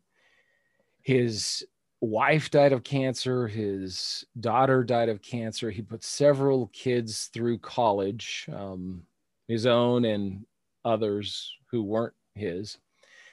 His 1.02 1.66
wife 2.02 2.50
died 2.50 2.74
of 2.74 2.84
cancer. 2.84 3.48
His 3.48 4.26
daughter 4.40 4.84
died 4.84 5.10
of 5.10 5.22
cancer. 5.22 5.72
He 5.72 5.82
put 5.82 6.04
several 6.04 6.68
kids 6.68 7.30
through 7.34 7.60
college, 7.60 8.48
um, 8.54 9.04
his 9.48 9.66
own 9.66 10.06
and 10.06 10.46
others 10.84 11.52
who 11.72 11.84
weren't 11.84 12.14
his. 12.36 12.78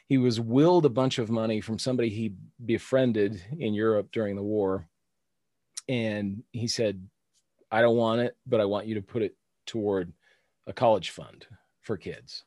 He 0.09 0.19
was 0.19 0.41
willed 0.41 0.85
a 0.85 0.91
bunch 0.91 1.19
of 1.19 1.31
money 1.31 1.61
from 1.61 1.79
somebody 1.79 2.09
he 2.09 2.35
befriended 2.65 3.43
in 3.59 3.75
Europe 3.75 4.09
during 4.13 4.37
the 4.37 4.43
war. 4.43 4.87
And 5.89 6.43
he 6.53 6.67
said, 6.67 7.07
I 7.71 7.81
don't 7.81 7.97
want 7.97 8.21
it, 8.21 8.37
but 8.47 8.61
I 8.61 8.65
want 8.65 8.87
you 8.87 8.97
to 8.97 9.03
put 9.03 9.23
it 9.23 9.35
toward 9.67 10.13
a 10.67 10.73
college 10.73 11.11
fund 11.11 11.47
for 11.81 11.97
kids. 11.97 12.45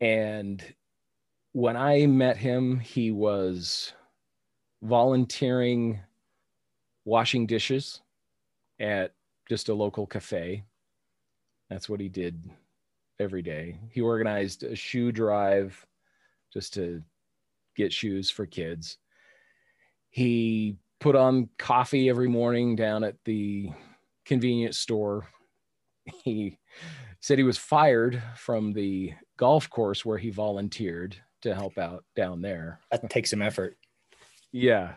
And 0.00 0.62
when 1.52 1.76
I 1.76 2.06
met 2.06 2.36
him, 2.36 2.80
he 2.80 3.10
was 3.10 3.92
volunteering 4.82 6.00
washing 7.04 7.46
dishes 7.46 8.00
at 8.80 9.12
just 9.48 9.68
a 9.68 9.74
local 9.74 10.06
cafe. 10.06 10.64
That's 11.70 11.88
what 11.88 12.00
he 12.00 12.08
did 12.08 12.50
every 13.20 13.42
day. 13.42 13.78
He 13.90 14.00
organized 14.00 14.62
a 14.62 14.74
shoe 14.74 15.12
drive 15.12 15.86
just 16.52 16.74
to 16.74 17.02
get 17.76 17.92
shoes 17.92 18.30
for 18.30 18.46
kids. 18.46 18.98
He 20.10 20.76
put 21.00 21.16
on 21.16 21.48
coffee 21.58 22.08
every 22.08 22.28
morning 22.28 22.76
down 22.76 23.04
at 23.04 23.16
the 23.24 23.70
convenience 24.24 24.78
store. 24.78 25.28
He 26.24 26.58
said 27.20 27.38
he 27.38 27.44
was 27.44 27.56
fired 27.56 28.22
from 28.36 28.72
the 28.72 29.14
golf 29.38 29.70
course 29.70 30.04
where 30.04 30.18
he 30.18 30.30
volunteered 30.30 31.16
to 31.42 31.54
help 31.54 31.78
out 31.78 32.04
down 32.14 32.42
there. 32.42 32.80
That 32.90 33.08
takes 33.08 33.30
some 33.30 33.42
effort. 33.42 33.76
Yeah. 34.52 34.94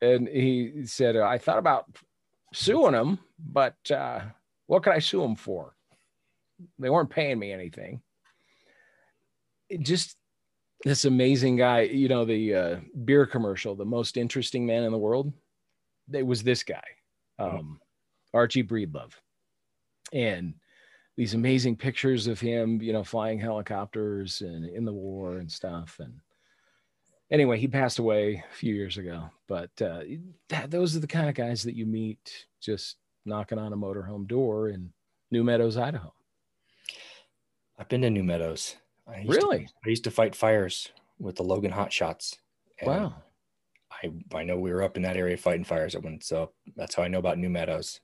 and 0.00 0.28
he 0.28 0.86
said, 0.86 1.16
I 1.16 1.38
thought 1.38 1.58
about 1.58 1.86
suing 2.52 2.94
him, 2.94 3.18
but 3.38 3.76
uh, 3.90 4.20
what 4.66 4.82
could 4.82 4.92
I 4.92 4.98
sue 4.98 5.22
him 5.22 5.36
for? 5.36 5.74
They 6.78 6.90
weren't 6.90 7.10
paying 7.10 7.38
me 7.38 7.52
anything. 7.52 8.02
just 9.80 10.16
this 10.84 11.04
amazing 11.04 11.56
guy, 11.56 11.82
you 11.82 12.08
know, 12.08 12.24
the 12.24 12.54
uh, 12.54 12.76
beer 13.04 13.26
commercial, 13.26 13.74
the 13.74 13.84
most 13.84 14.16
interesting 14.16 14.66
man 14.66 14.84
in 14.84 14.92
the 14.92 14.98
world. 14.98 15.32
It 16.12 16.26
was 16.26 16.42
this 16.42 16.62
guy, 16.62 16.84
mm-hmm. 17.40 17.56
um, 17.56 17.80
Archie 18.32 18.62
Breedlove, 18.62 19.12
and 20.12 20.54
these 21.16 21.34
amazing 21.34 21.76
pictures 21.76 22.26
of 22.26 22.38
him, 22.38 22.80
you 22.82 22.92
know, 22.92 23.02
flying 23.02 23.38
helicopters 23.38 24.42
and 24.42 24.66
in 24.66 24.84
the 24.84 24.92
war 24.92 25.38
and 25.38 25.50
stuff. 25.50 25.98
And 25.98 26.20
anyway, 27.30 27.58
he 27.58 27.68
passed 27.68 27.98
away 27.98 28.44
a 28.50 28.54
few 28.54 28.74
years 28.74 28.98
ago. 28.98 29.30
But 29.48 29.70
uh, 29.80 30.02
that, 30.48 30.70
those 30.70 30.94
are 30.94 31.00
the 31.00 31.06
kind 31.06 31.28
of 31.28 31.34
guys 31.34 31.62
that 31.62 31.74
you 31.74 31.86
meet 31.86 32.46
just 32.60 32.96
knocking 33.24 33.58
on 33.58 33.72
a 33.72 33.76
motorhome 33.76 34.26
door 34.26 34.68
in 34.68 34.92
New 35.30 35.42
Meadows, 35.42 35.76
Idaho. 35.76 36.12
I've 37.78 37.88
been 37.88 38.02
to 38.02 38.10
New 38.10 38.24
Meadows. 38.24 38.76
I 39.08 39.24
really? 39.26 39.66
To, 39.66 39.72
I 39.84 39.88
used 39.88 40.04
to 40.04 40.10
fight 40.10 40.34
fires 40.34 40.90
with 41.18 41.36
the 41.36 41.42
Logan 41.42 41.72
Hot 41.72 41.92
Shots. 41.92 42.38
Wow. 42.82 43.14
I 43.90 44.10
I 44.34 44.44
know 44.44 44.58
we 44.58 44.72
were 44.72 44.82
up 44.82 44.96
in 44.96 45.02
that 45.02 45.16
area 45.16 45.36
fighting 45.36 45.64
fires 45.64 45.94
at 45.94 46.02
one, 46.02 46.20
so 46.20 46.52
that's 46.74 46.94
how 46.94 47.02
I 47.02 47.08
know 47.08 47.18
about 47.18 47.38
New 47.38 47.48
Meadows. 47.48 48.00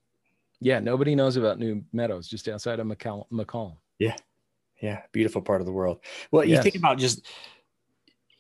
Yeah, 0.63 0.81
nobody 0.81 1.15
knows 1.15 1.37
about 1.37 1.59
New 1.59 1.85
Meadows, 1.93 2.29
just 2.29 2.49
outside 2.49 2.81
of 2.81 2.87
McCall. 2.87 3.77
Yeah, 3.99 4.17
yeah, 4.81 5.03
beautiful 5.13 5.43
part 5.43 5.61
of 5.61 5.67
the 5.67 5.73
world. 5.73 6.01
Well, 6.31 6.45
you 6.45 6.55
yes. 6.55 6.63
think 6.63 6.77
about 6.77 6.99
just 6.99 7.27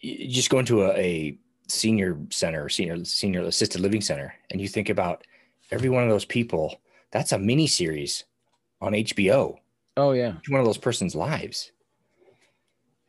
just 0.00 0.50
going 0.50 0.66
to 0.66 0.84
a, 0.84 0.98
a 0.98 1.38
senior 1.68 2.18
center, 2.30 2.68
senior 2.68 3.04
senior 3.04 3.42
assisted 3.42 3.80
living 3.80 4.00
center, 4.00 4.34
and 4.50 4.60
you 4.60 4.68
think 4.68 4.88
about 4.88 5.26
every 5.70 5.88
one 5.88 6.02
of 6.02 6.08
those 6.08 6.24
people. 6.24 6.80
That's 7.10 7.32
a 7.32 7.38
mini 7.38 7.66
series 7.66 8.24
on 8.80 8.92
HBO. 8.92 9.56
Oh 9.96 10.12
yeah, 10.12 10.34
one 10.48 10.60
of 10.60 10.66
those 10.66 10.78
person's 10.78 11.14
lives 11.14 11.72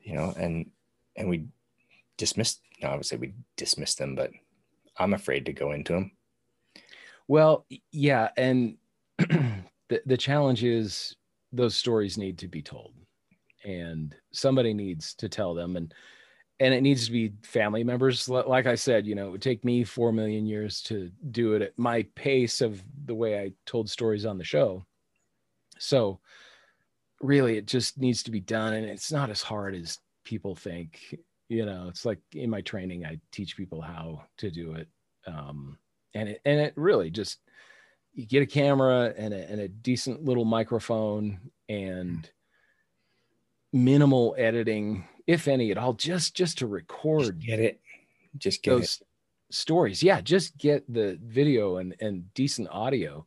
you 0.04 0.13
know, 0.13 0.34
and 0.38 0.69
and 1.15 1.30
we 1.30 1.45
dismissed. 2.17 2.62
No, 2.82 2.89
I 2.89 2.95
would 2.95 3.06
say 3.06 3.15
we 3.15 3.34
dismissed 3.56 3.97
them, 3.97 4.15
but 4.15 4.32
I'm 4.97 5.13
afraid 5.13 5.45
to 5.45 5.54
go 5.54 5.71
into 5.71 5.93
them. 5.93 6.12
Well, 7.28 7.65
yeah, 7.91 8.30
and 8.36 8.78
the 9.17 10.02
the 10.06 10.17
challenge 10.17 10.63
is 10.63 11.15
those 11.52 11.76
stories 11.76 12.17
need 12.17 12.38
to 12.39 12.47
be 12.47 12.62
told, 12.62 12.93
and 13.63 14.15
somebody 14.32 14.73
needs 14.73 15.13
to 15.15 15.30
tell 15.30 15.54
them, 15.54 15.76
and 15.76 15.93
and 16.60 16.73
it 16.73 16.82
needs 16.82 17.06
to 17.06 17.12
be 17.12 17.34
family 17.43 17.84
members. 17.84 18.30
Like 18.30 18.65
I 18.65 18.76
said, 18.76 19.06
you 19.06 19.15
know, 19.15 19.28
it 19.28 19.32
would 19.32 19.41
take 19.41 19.65
me 19.65 19.84
four 19.84 20.12
million 20.12 20.45
years 20.45 20.82
to 20.84 21.12
do 21.32 21.54
it 21.54 21.62
at 21.62 21.78
my 21.78 22.04
pace 22.15 22.62
of 22.62 22.82
the 23.06 23.15
way 23.15 23.39
I 23.39 23.52
told 23.65 23.89
stories 23.89 24.26
on 24.26 24.38
the 24.38 24.43
show. 24.43 24.86
So 25.80 26.19
really 27.23 27.58
it 27.58 27.65
just 27.65 27.97
needs 27.97 28.21
to 28.21 28.32
be 28.32 28.41
done 28.41 28.73
and 28.73 28.86
it's 28.86 29.12
not 29.12 29.30
as 29.30 29.41
hard 29.41 29.73
as 29.73 29.97
people 30.26 30.56
think 30.56 31.17
you 31.47 31.65
know 31.65 31.88
it's 31.88 32.06
like 32.06 32.19
in 32.34 32.49
my 32.49 32.62
training 32.62 33.06
i 33.06 33.17
teach 33.32 33.58
people 33.58 33.82
how 33.82 34.21
to 34.38 34.52
do 34.52 34.73
it 34.73 34.88
um, 35.26 35.78
and 36.13 36.30
it 36.30 36.41
and 36.45 36.60
it 36.60 36.73
really 36.76 37.10
just 37.10 37.39
you 38.13 38.26
get 38.26 38.43
a 38.43 38.47
camera 38.47 39.13
and 39.17 39.34
a, 39.34 39.49
and 39.49 39.62
a 39.62 39.67
decent 39.67 40.23
little 40.23 40.45
microphone 40.45 41.39
and 41.69 42.30
minimal 43.71 44.36
editing 44.38 45.08
if 45.26 45.47
any 45.47 45.71
at 45.71 45.78
all 45.78 45.93
just 45.93 46.36
just 46.36 46.60
to 46.60 46.67
record 46.67 47.39
just 47.39 47.39
get 47.39 47.60
it 47.60 47.82
just 48.38 48.62
get 48.62 48.71
those 48.71 49.02
it. 49.02 49.08
stories 49.56 50.04
yeah 50.04 50.21
just 50.21 50.58
get 50.58 50.84
the 50.93 51.17
video 51.23 51.78
and 51.78 51.95
and 51.99 52.32
decent 52.36 52.67
audio 52.69 53.26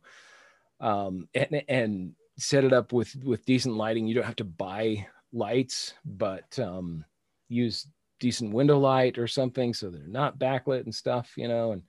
um 0.79 1.27
and 1.33 1.63
and 1.67 2.13
set 2.37 2.63
it 2.63 2.73
up 2.73 2.93
with 2.93 3.15
with 3.23 3.45
decent 3.45 3.75
lighting. 3.75 4.07
You 4.07 4.15
don't 4.15 4.25
have 4.25 4.35
to 4.37 4.43
buy 4.43 5.07
lights, 5.33 5.93
but 6.05 6.57
um, 6.59 7.03
use 7.49 7.87
decent 8.19 8.53
window 8.53 8.79
light 8.79 9.17
or 9.17 9.27
something 9.27 9.73
so 9.73 9.89
they're 9.89 10.07
not 10.07 10.39
backlit 10.39 10.83
and 10.83 10.93
stuff, 10.93 11.33
you 11.35 11.47
know, 11.47 11.71
and 11.71 11.83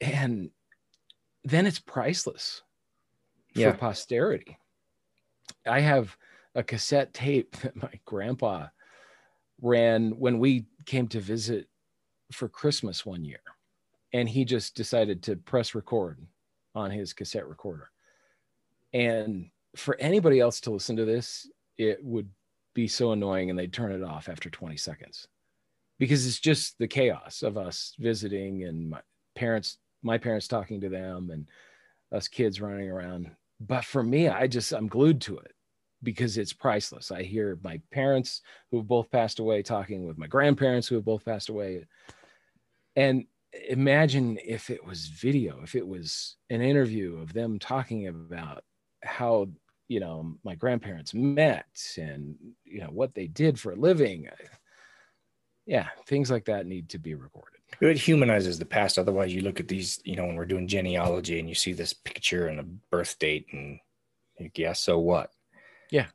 and 0.00 0.50
then 1.44 1.66
it's 1.66 1.78
priceless 1.78 2.62
for 3.52 3.60
yeah. 3.60 3.72
posterity. 3.72 4.58
I 5.66 5.80
have 5.80 6.16
a 6.54 6.62
cassette 6.62 7.12
tape 7.12 7.56
that 7.62 7.76
my 7.76 7.92
grandpa 8.04 8.66
ran 9.60 10.10
when 10.18 10.38
we 10.38 10.66
came 10.86 11.08
to 11.08 11.20
visit 11.20 11.68
for 12.32 12.48
Christmas 12.48 13.06
one 13.06 13.24
year. 13.24 13.40
And 14.14 14.28
he 14.28 14.44
just 14.44 14.74
decided 14.74 15.22
to 15.24 15.36
press 15.36 15.74
record 15.74 16.18
on 16.74 16.90
his 16.90 17.12
cassette 17.12 17.48
recorder. 17.48 17.90
And 18.92 19.50
for 19.74 19.96
anybody 19.98 20.38
else 20.38 20.60
to 20.62 20.70
listen 20.70 20.96
to 20.96 21.06
this, 21.06 21.48
it 21.78 22.04
would 22.04 22.28
be 22.74 22.88
so 22.88 23.12
annoying 23.12 23.48
and 23.48 23.58
they'd 23.58 23.72
turn 23.72 23.92
it 23.92 24.02
off 24.02 24.28
after 24.28 24.50
20 24.50 24.76
seconds 24.76 25.28
because 25.98 26.26
it's 26.26 26.40
just 26.40 26.78
the 26.78 26.88
chaos 26.88 27.42
of 27.42 27.56
us 27.56 27.94
visiting 27.98 28.64
and 28.64 28.90
my 28.90 29.00
parents, 29.34 29.78
my 30.02 30.18
parents 30.18 30.48
talking 30.48 30.80
to 30.80 30.88
them 30.88 31.30
and 31.30 31.46
us 32.12 32.28
kids 32.28 32.60
running 32.60 32.90
around. 32.90 33.30
But 33.60 33.84
for 33.84 34.02
me, 34.02 34.28
I 34.28 34.46
just, 34.46 34.72
I'm 34.72 34.88
glued 34.88 35.20
to 35.22 35.38
it 35.38 35.52
because 36.02 36.36
it's 36.36 36.52
priceless. 36.52 37.10
I 37.10 37.22
hear 37.22 37.58
my 37.62 37.80
parents 37.92 38.42
who 38.70 38.78
have 38.78 38.88
both 38.88 39.10
passed 39.10 39.38
away 39.38 39.62
talking 39.62 40.06
with 40.06 40.18
my 40.18 40.26
grandparents 40.26 40.88
who 40.88 40.96
have 40.96 41.04
both 41.04 41.24
passed 41.24 41.48
away. 41.48 41.86
And 42.96 43.26
imagine 43.68 44.38
if 44.44 44.68
it 44.68 44.84
was 44.84 45.06
video, 45.06 45.60
if 45.62 45.74
it 45.74 45.86
was 45.86 46.36
an 46.50 46.60
interview 46.60 47.18
of 47.18 47.32
them 47.32 47.58
talking 47.58 48.08
about 48.08 48.64
how 49.04 49.48
you 49.88 50.00
know 50.00 50.36
my 50.42 50.54
grandparents 50.54 51.12
met 51.12 51.66
and 51.98 52.34
you 52.64 52.80
know 52.80 52.90
what 52.90 53.14
they 53.14 53.26
did 53.26 53.60
for 53.60 53.72
a 53.72 53.76
living 53.76 54.26
yeah 55.66 55.88
things 56.06 56.30
like 56.30 56.46
that 56.46 56.66
need 56.66 56.88
to 56.88 56.98
be 56.98 57.14
recorded 57.14 57.51
it 57.80 57.98
humanizes 57.98 58.58
the 58.58 58.64
past. 58.64 58.98
Otherwise 58.98 59.34
you 59.34 59.42
look 59.42 59.60
at 59.60 59.68
these 59.68 60.00
you 60.04 60.16
know 60.16 60.26
when 60.26 60.36
we're 60.36 60.44
doing 60.44 60.68
genealogy 60.68 61.38
and 61.38 61.48
you 61.48 61.54
see 61.54 61.72
this 61.72 61.92
picture 61.92 62.48
and 62.48 62.60
a 62.60 62.62
birth 62.62 63.18
date 63.18 63.46
and 63.52 63.80
yeah 64.54 64.72
so 64.72 64.98
what? 64.98 65.30
Yeah. 65.90 66.06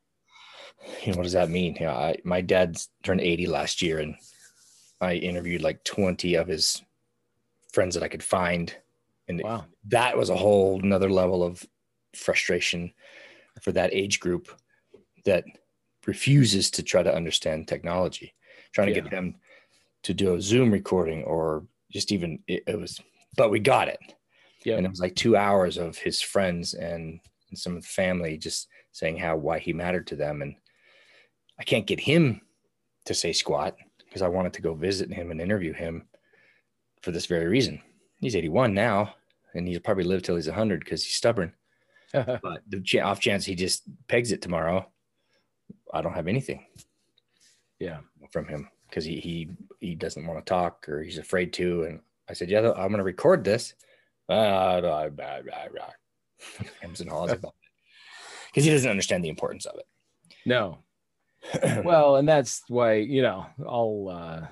You 1.04 1.12
know 1.12 1.18
what 1.18 1.24
does 1.24 1.34
that 1.34 1.50
mean? 1.50 1.78
Yeah 1.80 1.96
I, 1.96 2.18
my 2.24 2.42
dad's 2.42 2.90
turned 3.04 3.22
80 3.22 3.48
last 3.48 3.82
year 3.82 4.00
and 4.00 4.16
i 5.00 5.14
interviewed 5.14 5.62
like 5.62 5.84
20 5.84 6.34
of 6.36 6.48
his 6.48 6.82
friends 7.72 7.96
that 7.96 8.04
i 8.04 8.08
could 8.08 8.24
find. 8.24 8.76
And 9.30 9.42
wow. 9.44 9.66
that 9.90 10.18
was 10.18 10.30
a 10.30 10.38
whole 10.38 10.82
another 10.82 11.10
level 11.10 11.44
of 11.44 11.66
frustration 12.16 12.94
for 13.62 13.74
that 13.74 13.94
age 13.94 14.20
group 14.20 14.50
that 15.26 15.44
refuses 16.06 16.72
to 16.72 16.84
try 16.84 17.04
to 17.04 17.14
understand 17.14 17.68
technology 17.68 18.34
trying 18.72 18.88
to 18.88 18.94
yeah. 18.94 19.02
get 19.02 19.12
them 19.12 19.36
to 20.08 20.14
do 20.14 20.36
a 20.36 20.42
zoom 20.42 20.72
recording 20.72 21.22
or 21.26 21.66
just 21.92 22.14
even 22.14 22.40
it, 22.48 22.64
it 22.66 22.80
was 22.80 23.02
but 23.36 23.52
we 23.52 23.60
got 23.60 23.90
it. 23.90 24.00
Yeah. 24.64 24.78
And 24.78 24.86
it 24.86 24.90
was 24.90 25.02
like 25.02 25.16
two 25.16 25.36
hours 25.36 25.78
of 25.78 25.98
his 25.98 26.22
friends 26.22 26.74
and, 26.74 27.20
and 27.50 27.60
some 27.60 27.76
of 27.76 27.82
the 27.84 27.90
family 27.90 28.38
just 28.38 28.70
saying 28.94 29.18
how 29.18 29.36
why 29.36 29.60
he 29.60 29.74
mattered 29.74 30.08
to 30.08 30.16
them. 30.16 30.42
And 30.42 30.56
i 31.60 31.64
can't 31.64 31.86
get 31.86 32.00
him 32.00 32.40
to 33.06 33.14
say 33.14 33.34
squat 33.34 33.76
because 33.98 34.22
i 34.22 34.30
wanted 34.30 34.54
to 34.54 34.62
go 34.62 34.74
visit 34.74 35.12
him 35.12 35.30
and 35.30 35.42
interview 35.42 35.74
him 35.74 36.08
for 37.02 37.12
this 37.12 37.26
very 37.26 37.48
reason. 37.48 37.82
He's 38.22 38.36
81 38.36 38.74
now 38.74 39.14
and 39.56 39.68
he'll 39.68 39.82
probably 39.82 40.06
live 40.06 40.24
till 40.24 40.38
he's 40.38 40.48
100 40.48 40.80
because 40.80 41.04
he's 41.04 41.16
stubborn. 41.16 41.52
But 42.14 42.62
the 42.70 43.02
off 43.02 43.20
chance 43.20 43.46
he 43.46 43.56
just 43.56 43.84
pegs 44.08 44.32
it 44.32 44.42
tomorrow, 44.42 44.90
I 45.94 46.02
don't 46.02 46.14
have 46.14 46.30
anything. 46.30 46.66
Yeah, 47.78 48.00
from 48.32 48.48
him 48.48 48.70
because 48.90 49.06
he 49.06 49.20
he 49.20 49.50
he 49.80 49.96
doesn't 49.96 50.26
want 50.26 50.44
to 50.44 50.50
talk 50.50 50.88
or 50.90 51.02
he's 51.02 51.18
afraid 51.18 51.54
to. 51.54 51.84
And 51.84 52.00
I 52.30 52.34
said, 52.34 52.50
yeah, 52.50 52.60
I'm 52.60 52.90
going 52.90 52.98
to 52.98 53.04
record 53.04 53.44
this. 53.44 53.74
And 56.82 56.98
haws 57.08 57.32
about 57.32 57.56
it 57.62 57.68
because 58.48 58.66
he 58.66 58.72
doesn't 58.72 58.90
understand 58.90 59.24
the 59.24 59.30
importance 59.30 59.66
of 59.66 59.78
it. 59.78 59.86
No. 60.46 60.80
well, 61.84 62.18
and 62.18 62.28
that's 62.28 62.64
why 62.68 62.94
you 62.96 63.22
know 63.22 63.46
I'll 63.66 64.10
uh, 64.10 64.48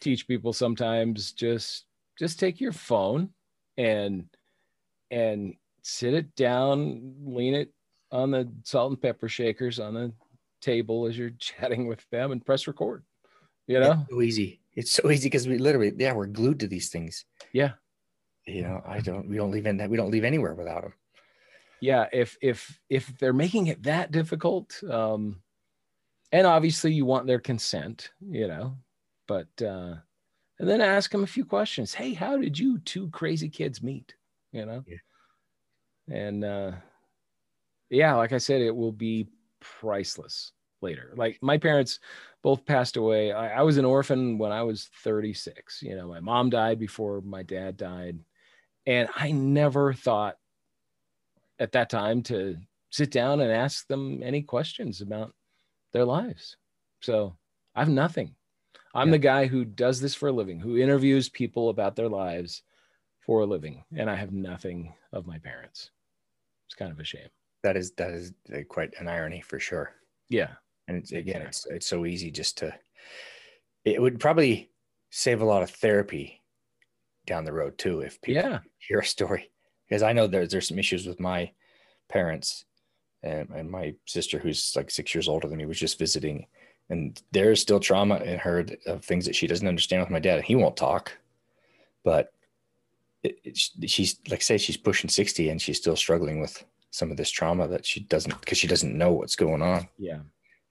teach 0.00 0.28
people 0.28 0.52
sometimes 0.52 1.32
just 1.32 1.86
just 2.18 2.38
take 2.38 2.60
your 2.60 2.72
phone 2.72 3.30
and 3.76 4.26
and 5.10 5.54
sit 5.82 6.14
it 6.14 6.34
down, 6.36 7.14
lean 7.24 7.54
it 7.54 7.72
on 8.10 8.30
the 8.30 8.50
salt 8.64 8.90
and 8.90 9.00
pepper 9.00 9.28
shakers 9.28 9.80
on 9.80 9.94
the 9.94 10.12
table 10.60 11.06
as 11.06 11.16
you're 11.16 11.30
chatting 11.38 11.86
with 11.86 12.08
them 12.10 12.32
and 12.32 12.44
press 12.44 12.66
record. 12.66 13.02
You 13.66 13.80
know, 13.80 13.92
it's 13.92 14.10
so 14.10 14.22
easy. 14.22 14.60
It's 14.74 14.90
so 14.90 15.10
easy 15.10 15.26
because 15.26 15.46
we 15.46 15.58
literally, 15.58 15.92
yeah, 15.96 16.12
we're 16.12 16.26
glued 16.26 16.60
to 16.60 16.66
these 16.66 16.88
things. 16.88 17.24
Yeah. 17.52 17.72
You 18.46 18.62
know, 18.62 18.82
I 18.86 19.00
don't, 19.00 19.28
we 19.28 19.36
don't 19.36 19.50
leave 19.50 19.66
in 19.66 19.76
that, 19.76 19.90
we 19.90 19.96
don't 19.96 20.10
leave 20.10 20.24
anywhere 20.24 20.54
without 20.54 20.82
them. 20.82 20.94
Yeah. 21.80 22.06
If, 22.12 22.36
if, 22.40 22.80
if 22.88 23.16
they're 23.18 23.32
making 23.32 23.68
it 23.68 23.82
that 23.84 24.10
difficult, 24.10 24.82
um, 24.88 25.42
and 26.32 26.46
obviously 26.46 26.92
you 26.92 27.04
want 27.04 27.26
their 27.26 27.38
consent, 27.38 28.10
you 28.20 28.48
know, 28.48 28.76
but, 29.28 29.48
uh, 29.60 29.94
and 30.58 30.68
then 30.68 30.80
ask 30.80 31.10
them 31.10 31.24
a 31.24 31.26
few 31.26 31.44
questions. 31.44 31.94
Hey, 31.94 32.14
how 32.14 32.36
did 32.36 32.58
you 32.58 32.78
two 32.78 33.10
crazy 33.10 33.48
kids 33.48 33.82
meet? 33.82 34.14
You 34.52 34.66
know? 34.66 34.84
Yeah 34.86 34.96
and 36.08 36.44
uh, 36.44 36.72
yeah, 37.90 38.14
like 38.14 38.32
I 38.32 38.38
said, 38.38 38.60
it 38.60 38.74
will 38.74 38.92
be 38.92 39.28
priceless 39.60 40.52
later. 40.82 41.12
Like 41.16 41.38
my 41.42 41.58
parents 41.58 42.00
both 42.42 42.64
passed 42.64 42.96
away. 42.96 43.32
I, 43.32 43.60
I 43.60 43.62
was 43.62 43.76
an 43.76 43.84
orphan 43.84 44.38
when 44.38 44.52
I 44.52 44.62
was 44.62 44.90
36. 45.02 45.82
You 45.82 45.96
know, 45.96 46.08
my 46.08 46.20
mom 46.20 46.50
died 46.50 46.78
before 46.78 47.20
my 47.20 47.42
dad 47.42 47.76
died. 47.76 48.18
And 48.86 49.08
I 49.14 49.30
never 49.30 49.92
thought 49.92 50.36
at 51.58 51.72
that 51.72 51.90
time 51.90 52.22
to 52.24 52.56
sit 52.90 53.10
down 53.10 53.40
and 53.40 53.52
ask 53.52 53.86
them 53.86 54.22
any 54.22 54.42
questions 54.42 55.00
about 55.00 55.32
their 55.92 56.04
lives. 56.04 56.56
So 57.00 57.36
I 57.74 57.80
have 57.80 57.88
nothing. 57.88 58.34
I'm 58.94 59.08
yeah. 59.08 59.12
the 59.12 59.18
guy 59.18 59.46
who 59.46 59.64
does 59.64 60.00
this 60.00 60.14
for 60.14 60.28
a 60.28 60.32
living, 60.32 60.60
who 60.60 60.76
interviews 60.76 61.28
people 61.28 61.68
about 61.68 61.96
their 61.96 62.08
lives 62.08 62.62
for 63.20 63.40
a 63.40 63.46
living, 63.46 63.84
and 63.96 64.10
I 64.10 64.16
have 64.16 64.32
nothing 64.32 64.92
of 65.12 65.26
my 65.26 65.38
parents. 65.38 65.90
It's 66.66 66.74
kind 66.74 66.92
of 66.92 66.98
a 66.98 67.04
shame. 67.04 67.28
That 67.62 67.76
is 67.76 67.92
that 67.92 68.10
is 68.10 68.32
quite 68.68 68.94
an 68.98 69.08
irony 69.08 69.40
for 69.40 69.60
sure. 69.60 69.94
Yeah, 70.28 70.54
and 70.88 70.96
it's 70.96 71.12
again, 71.12 71.42
it's 71.42 71.66
it's 71.66 71.86
so 71.86 72.06
easy 72.06 72.30
just 72.30 72.58
to. 72.58 72.74
It 73.84 74.00
would 74.00 74.20
probably 74.20 74.70
save 75.10 75.40
a 75.40 75.46
lot 75.46 75.62
of 75.62 75.70
therapy 75.70 76.40
down 77.26 77.44
the 77.44 77.52
road 77.52 77.78
too 77.78 78.00
if 78.00 78.20
people 78.20 78.42
yeah. 78.42 78.58
hear 78.78 79.00
a 79.00 79.04
story. 79.04 79.50
Because 79.88 80.02
I 80.02 80.12
know 80.12 80.26
there's 80.26 80.50
there's 80.50 80.68
some 80.68 80.78
issues 80.78 81.06
with 81.06 81.20
my 81.20 81.50
parents 82.08 82.64
and, 83.22 83.48
and 83.50 83.70
my 83.70 83.94
sister 84.06 84.38
who's 84.38 84.74
like 84.76 84.90
six 84.90 85.14
years 85.14 85.28
older 85.28 85.48
than 85.48 85.58
me 85.58 85.66
was 85.66 85.78
just 85.78 85.98
visiting. 85.98 86.46
And 86.90 87.20
there's 87.32 87.60
still 87.60 87.80
trauma 87.80 88.16
in 88.16 88.38
her 88.38 88.66
of 88.86 89.04
things 89.04 89.24
that 89.26 89.36
she 89.36 89.46
doesn't 89.46 89.66
understand 89.66 90.02
with 90.02 90.10
my 90.10 90.18
dad. 90.18 90.36
And 90.36 90.44
he 90.44 90.56
won't 90.56 90.76
talk 90.76 91.12
but 92.04 92.32
it, 93.22 93.38
it, 93.44 93.90
she's 93.90 94.18
like 94.28 94.42
say 94.42 94.58
she's 94.58 94.76
pushing 94.76 95.08
60 95.08 95.48
and 95.48 95.60
she's 95.60 95.76
still 95.76 95.96
struggling 95.96 96.40
with 96.40 96.64
some 96.90 97.10
of 97.10 97.16
this 97.16 97.30
trauma 97.30 97.68
that 97.68 97.86
she 97.86 98.00
doesn't 98.00 98.38
because 98.40 98.58
she 98.58 98.66
doesn't 98.66 98.96
know 98.96 99.12
what's 99.12 99.36
going 99.36 99.62
on. 99.62 99.88
Yeah 99.98 100.18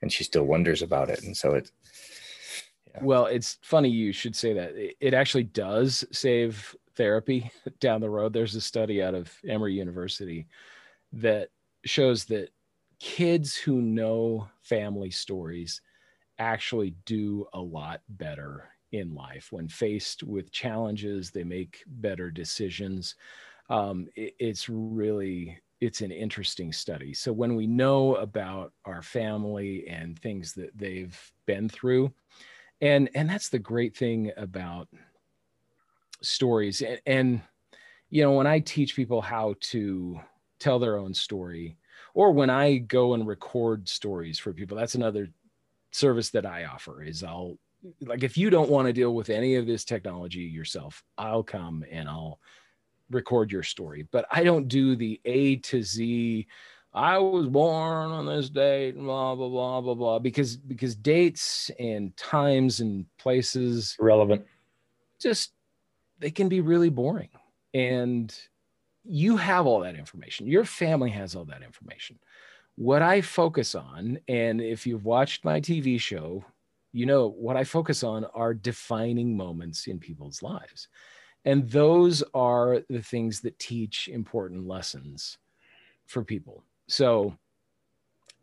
and 0.01 0.11
she 0.11 0.23
still 0.23 0.43
wonders 0.43 0.81
about 0.81 1.09
it. 1.09 1.23
And 1.23 1.35
so 1.35 1.53
it 1.53 1.71
yeah. 2.93 2.99
well 3.03 3.25
it's 3.25 3.57
funny 3.61 3.89
you 3.89 4.11
should 4.11 4.35
say 4.35 4.53
that. 4.53 4.73
It 4.99 5.13
actually 5.13 5.43
does 5.43 6.05
save 6.11 6.75
therapy 6.95 7.51
down 7.79 8.01
the 8.01 8.09
road. 8.09 8.33
There's 8.33 8.55
a 8.55 8.61
study 8.61 9.01
out 9.01 9.15
of 9.15 9.31
emory 9.47 9.73
university 9.73 10.47
that 11.13 11.49
shows 11.85 12.25
that 12.25 12.49
kids 12.99 13.55
who 13.55 13.81
know 13.81 14.47
family 14.61 15.09
stories 15.09 15.81
actually 16.37 16.95
do 17.05 17.45
a 17.53 17.59
lot 17.59 18.01
better 18.09 18.69
in 18.91 19.15
life. 19.15 19.51
When 19.51 19.67
faced 19.67 20.23
with 20.23 20.51
challenges 20.51 21.31
they 21.31 21.43
make 21.43 21.83
better 21.87 22.29
decisions. 22.29 23.15
Um, 23.69 24.07
it, 24.15 24.35
it's 24.37 24.67
really 24.67 25.57
it's 25.81 26.01
an 26.01 26.11
interesting 26.11 26.71
study. 26.71 27.13
So 27.13 27.33
when 27.33 27.55
we 27.55 27.67
know 27.67 28.15
about 28.15 28.71
our 28.85 29.01
family 29.01 29.87
and 29.87 30.17
things 30.17 30.53
that 30.53 30.77
they've 30.77 31.19
been 31.45 31.67
through 31.67 32.13
and 32.79 33.09
and 33.13 33.29
that's 33.29 33.49
the 33.49 33.59
great 33.59 33.95
thing 33.95 34.31
about 34.37 34.87
stories. 36.21 36.81
And, 36.81 37.01
and 37.05 37.41
you 38.11 38.21
know 38.21 38.33
when 38.33 38.45
i 38.45 38.59
teach 38.59 38.95
people 38.95 39.21
how 39.21 39.55
to 39.61 40.19
tell 40.59 40.77
their 40.77 40.97
own 40.97 41.13
story 41.13 41.77
or 42.13 42.31
when 42.31 42.51
i 42.51 42.77
go 42.77 43.15
and 43.15 43.25
record 43.25 43.89
stories 43.89 44.37
for 44.37 44.53
people 44.53 44.77
that's 44.77 44.95
another 44.95 45.27
service 45.91 46.29
that 46.29 46.45
i 46.45 46.65
offer 46.65 47.01
is 47.01 47.23
i'll 47.23 47.57
like 48.01 48.23
if 48.23 48.37
you 48.37 48.51
don't 48.51 48.69
want 48.69 48.85
to 48.85 48.93
deal 48.93 49.15
with 49.15 49.31
any 49.31 49.55
of 49.55 49.65
this 49.65 49.83
technology 49.83 50.41
yourself 50.41 51.03
i'll 51.17 51.41
come 51.41 51.83
and 51.89 52.07
i'll 52.07 52.39
record 53.11 53.51
your 53.51 53.63
story 53.63 54.07
but 54.11 54.25
i 54.31 54.43
don't 54.43 54.67
do 54.67 54.95
the 54.95 55.19
a 55.25 55.57
to 55.57 55.83
z 55.83 56.47
i 56.93 57.17
was 57.17 57.47
born 57.47 58.11
on 58.11 58.25
this 58.25 58.49
date 58.49 58.97
blah 58.97 59.35
blah 59.35 59.49
blah 59.49 59.81
blah 59.81 59.93
blah 59.93 60.19
because 60.19 60.57
because 60.57 60.95
dates 60.95 61.69
and 61.79 62.15
times 62.17 62.79
and 62.79 63.05
places 63.17 63.95
relevant 63.99 64.45
just 65.19 65.53
they 66.19 66.31
can 66.31 66.49
be 66.49 66.61
really 66.61 66.89
boring 66.89 67.29
and 67.73 68.35
you 69.03 69.37
have 69.37 69.65
all 69.65 69.79
that 69.81 69.95
information. 69.95 70.47
Your 70.47 70.65
family 70.65 71.09
has 71.11 71.35
all 71.35 71.45
that 71.45 71.63
information. 71.63 72.19
What 72.75 73.01
I 73.01 73.21
focus 73.21 73.75
on, 73.75 74.19
and 74.27 74.61
if 74.61 74.87
you've 74.87 75.05
watched 75.05 75.43
my 75.43 75.59
TV 75.59 75.99
show, 75.99 76.43
you 76.93 77.05
know 77.05 77.27
what 77.29 77.57
I 77.57 77.63
focus 77.63 78.03
on 78.03 78.25
are 78.33 78.53
defining 78.53 79.35
moments 79.35 79.87
in 79.87 79.99
people's 79.99 80.41
lives. 80.41 80.87
And 81.45 81.69
those 81.69 82.23
are 82.33 82.81
the 82.89 83.01
things 83.01 83.41
that 83.41 83.57
teach 83.57 84.07
important 84.07 84.67
lessons 84.67 85.37
for 86.05 86.23
people. 86.23 86.63
So 86.87 87.35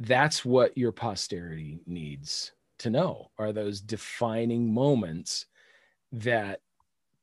that's 0.00 0.44
what 0.44 0.76
your 0.76 0.92
posterity 0.92 1.80
needs 1.86 2.52
to 2.78 2.90
know 2.90 3.30
are 3.38 3.52
those 3.52 3.80
defining 3.80 4.72
moments 4.72 5.46
that 6.12 6.60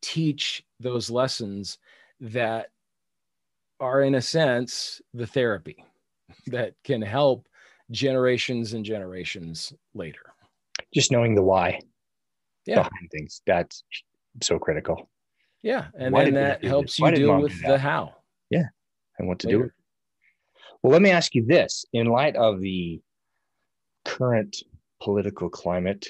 teach 0.02 0.64
those 0.80 1.10
lessons 1.10 1.78
that 2.20 2.70
are 3.80 4.02
in 4.02 4.16
a 4.16 4.22
sense 4.22 5.02
the 5.14 5.28
therapy 5.28 5.84
that 6.48 6.74
can 6.84 7.02
help 7.02 7.48
generations 7.92 8.74
and 8.74 8.84
generations 8.84 9.74
later 9.94 10.34
just 10.94 11.12
knowing 11.12 11.36
the 11.36 11.42
why 11.42 11.80
yeah. 12.66 12.76
behind 12.76 13.10
things 13.12 13.42
that's 13.46 13.84
so 14.42 14.58
critical 14.60 15.10
yeah 15.66 15.88
and 15.98 16.14
why 16.14 16.26
then 16.26 16.36
that 16.36 16.64
helps 16.64 17.00
you 17.00 17.12
deal 17.12 17.42
with 17.42 17.60
the 17.64 17.78
how? 17.78 18.14
Yeah 18.52 18.68
and 19.18 19.28
what 19.28 19.40
to 19.40 19.48
later. 19.48 19.64
do 19.64 19.72
well 20.84 20.94
let 20.94 21.02
me 21.02 21.10
ask 21.10 21.34
you 21.34 21.44
this. 21.44 21.86
In 21.92 22.06
light 22.06 22.36
of 22.36 22.62
the 22.62 23.02
current 24.06 24.56
political 25.02 25.50
climate 25.50 26.08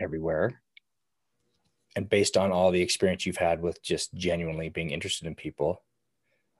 everywhere 0.00 0.60
and 1.94 2.08
based 2.08 2.36
on 2.36 2.50
all 2.50 2.72
the 2.72 2.82
experience 2.82 3.24
you've 3.24 3.36
had 3.36 3.62
with 3.62 3.80
just 3.82 4.12
genuinely 4.14 4.68
being 4.68 4.90
interested 4.90 5.26
in 5.26 5.34
people 5.36 5.82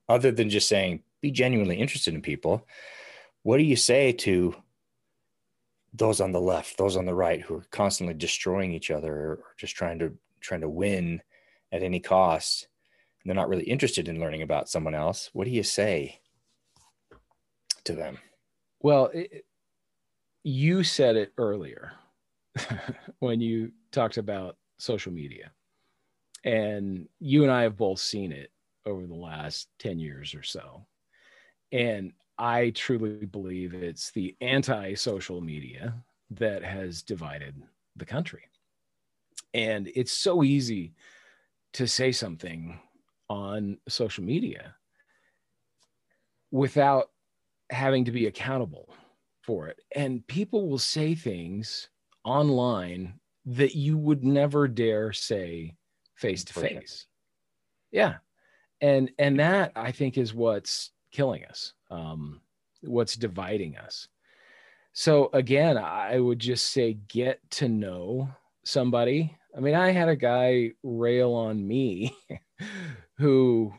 other 0.09 0.31
than 0.31 0.49
just 0.49 0.69
saying 0.69 1.03
be 1.21 1.33
genuinely 1.33 1.77
interested 1.77 2.15
in 2.15 2.23
people 2.23 2.65
what 3.43 3.59
do 3.59 3.65
you 3.65 3.77
say 3.77 4.13
to 4.13 4.55
those 5.93 6.21
on 6.21 6.31
the 6.31 6.41
left 6.41 6.79
those 6.79 6.97
on 6.97 7.07
the 7.07 7.15
right 7.15 7.43
who 7.43 7.57
are 7.57 7.67
constantly 7.73 8.15
destroying 8.15 8.73
each 8.73 8.93
other 8.93 9.13
or 9.13 9.41
just 9.59 9.75
trying 9.75 9.99
to 9.99 10.13
trying 10.41 10.61
to 10.61 10.69
win 10.69 11.21
at 11.73 11.83
any 11.83 12.01
cost 12.01 12.69
and 13.23 13.29
they're 13.29 13.41
not 13.41 13.49
really 13.49 13.65
interested 13.65 14.09
in 14.09 14.21
learning 14.21 14.43
about 14.43 14.69
someone 14.69 14.95
else 14.95 15.31
what 15.33 15.45
do 15.45 15.51
you 15.51 15.63
say 15.63 16.21
to 17.85 17.93
them 17.93 18.19
well 18.81 19.11
it, 19.13 19.45
you 20.43 20.83
said 20.83 21.17
it 21.17 21.33
earlier 21.39 21.93
when 23.19 23.41
you 23.41 23.73
talked 23.93 24.17
about 24.17 24.57
social 24.79 25.13
media 25.13 25.51
and 26.45 27.09
you 27.19 27.43
and 27.43 27.53
i 27.53 27.63
have 27.63 27.77
both 27.77 27.99
seen 27.99 28.33
it 28.33 28.51
over 28.87 29.07
the 29.07 29.15
last 29.15 29.69
10 29.81 29.99
years 29.99 30.35
or 30.35 30.43
so. 30.43 30.87
And 31.73 32.13
I 32.39 32.71
truly 32.71 33.27
believe 33.27 33.75
it's 33.75 34.13
the 34.13 34.37
anti 34.41 34.95
social 34.95 35.41
media 35.41 35.95
that 36.31 36.63
has 36.63 37.03
divided 37.03 37.61
the 37.97 38.07
country. 38.07 38.45
And 39.53 39.91
it's 39.95 40.13
so 40.13 40.45
easy 40.45 40.93
to 41.77 41.87
say 41.87 42.13
something 42.13 42.79
on 43.29 43.79
social 43.89 44.25
media 44.25 44.75
without 46.51 47.11
having 47.71 48.05
to 48.05 48.13
be 48.13 48.27
accountable 48.27 48.95
for 49.43 49.69
it. 49.69 49.81
And 49.95 50.27
people 50.27 50.69
will 50.69 50.79
say 50.79 51.15
things 51.15 51.89
online 52.25 53.15
that 53.47 53.75
you 53.75 53.97
would 53.97 54.25
never 54.25 54.69
dare 54.69 55.13
say 55.13 55.75
face 56.15 56.45
to 56.45 56.53
face. 56.53 57.07
Yeah 57.91 58.17
and 58.81 59.11
and 59.19 59.39
that 59.41 59.73
i 59.77 59.91
think 59.91 60.19
is 60.19 60.35
what's 60.35 60.91
killing 61.13 61.45
us 61.45 61.73
um, 61.91 62.41
what's 62.83 63.17
dividing 63.17 63.77
us 63.77 64.09
so 64.93 65.31
again 65.33 65.79
i 65.79 66.19
would 66.19 66.39
just 66.39 66.69
say 66.73 66.95
get 67.09 67.41
to 67.51 67.69
know 67.69 68.29
somebody 68.65 69.37
i 69.57 69.61
mean 69.61 69.75
i 69.75 69.91
had 69.91 70.09
a 70.09 70.17
guy 70.17 70.73
rail 70.83 71.33
on 71.33 71.67
me 71.67 72.17
who 73.19 73.73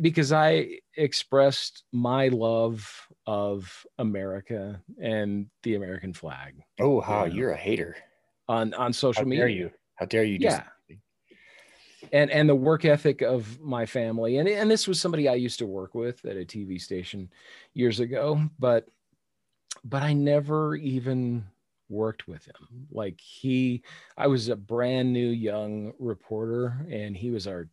because 0.00 0.32
i 0.32 0.68
expressed 0.96 1.84
my 1.92 2.28
love 2.28 3.08
of 3.26 3.86
america 3.98 4.80
and 5.00 5.46
the 5.62 5.74
american 5.74 6.12
flag 6.12 6.54
oh 6.80 7.00
how 7.00 7.24
you 7.24 7.34
you're 7.34 7.52
a 7.52 7.56
hater. 7.56 7.96
On 8.50 8.74
on 8.74 8.92
social 8.92 9.22
how 9.22 9.28
media. 9.28 9.44
dare 9.44 9.48
you. 9.48 9.70
How 9.94 10.06
dare 10.06 10.24
you 10.24 10.38
yeah. 10.40 10.64
and 12.12 12.32
and 12.32 12.48
the 12.48 12.54
work 12.54 12.84
ethic 12.84 13.22
of 13.22 13.60
my 13.60 13.86
family. 13.86 14.38
And 14.38 14.48
and 14.48 14.68
this 14.68 14.88
was 14.88 15.00
somebody 15.00 15.28
I 15.28 15.34
used 15.34 15.60
to 15.60 15.66
work 15.66 15.94
with 15.94 16.24
at 16.24 16.36
a 16.36 16.44
TV 16.44 16.80
station 16.80 17.30
years 17.74 18.00
ago 18.00 18.42
but 18.58 18.88
but 19.84 20.02
I 20.02 20.14
never 20.14 20.74
even 20.74 21.44
worked 21.90 22.28
with 22.28 22.44
him 22.46 22.86
like 22.90 23.20
he 23.20 23.82
I 24.16 24.26
was 24.28 24.48
a 24.48 24.56
brand 24.56 25.12
new 25.12 25.28
young 25.28 25.92
reporter 25.98 26.86
and 26.90 27.16
he 27.16 27.30
was 27.30 27.46
our 27.46 27.68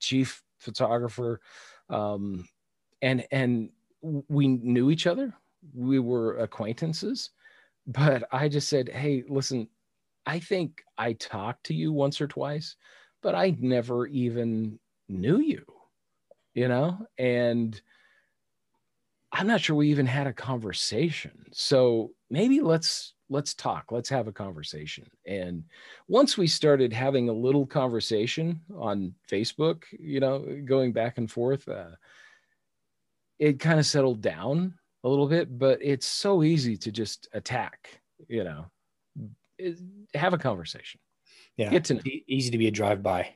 chief 0.00 0.42
photographer 0.58 1.40
um 1.88 2.46
and 3.02 3.26
and 3.30 3.70
we 4.02 4.48
knew 4.48 4.90
each 4.90 5.06
other 5.06 5.32
we 5.74 5.98
were 5.98 6.38
acquaintances 6.38 7.30
but 7.86 8.24
I 8.32 8.48
just 8.48 8.68
said, 8.68 8.88
hey, 8.88 9.22
listen, 9.28 9.68
I 10.26 10.40
think 10.40 10.82
I 10.98 11.12
talked 11.14 11.64
to 11.66 11.74
you 11.74 11.92
once 11.92 12.20
or 12.20 12.26
twice, 12.26 12.76
but 13.22 13.34
I 13.34 13.56
never 13.60 14.06
even 14.08 14.78
knew 15.08 15.38
you, 15.38 15.64
you 16.54 16.66
know? 16.66 17.06
And 17.16 17.80
I'm 19.30 19.46
not 19.46 19.60
sure 19.60 19.76
we 19.76 19.90
even 19.90 20.06
had 20.06 20.26
a 20.26 20.32
conversation. 20.32 21.46
So 21.52 22.12
maybe 22.28 22.60
let's 22.60 23.14
let's 23.28 23.54
talk 23.54 23.90
let's 23.90 24.08
have 24.08 24.28
a 24.28 24.32
conversation 24.32 25.06
and 25.26 25.64
once 26.08 26.38
we 26.38 26.46
started 26.46 26.92
having 26.92 27.28
a 27.28 27.32
little 27.32 27.66
conversation 27.66 28.60
on 28.76 29.14
facebook 29.28 29.84
you 29.98 30.20
know 30.20 30.60
going 30.64 30.92
back 30.92 31.18
and 31.18 31.30
forth 31.30 31.68
uh, 31.68 31.90
it 33.38 33.60
kind 33.60 33.78
of 33.78 33.86
settled 33.86 34.20
down 34.20 34.78
a 35.04 35.08
little 35.08 35.28
bit 35.28 35.58
but 35.58 35.78
it's 35.82 36.06
so 36.06 36.42
easy 36.42 36.76
to 36.76 36.90
just 36.90 37.28
attack 37.32 38.00
you 38.28 38.44
know 38.44 38.66
it, 39.58 39.78
have 40.14 40.34
a 40.34 40.38
conversation 40.38 41.00
Yeah. 41.56 41.70
get 41.70 41.84
to 41.86 41.94
know 41.94 42.00
easy 42.28 42.50
to 42.50 42.58
be 42.58 42.68
a 42.68 42.70
drive-by. 42.70 43.34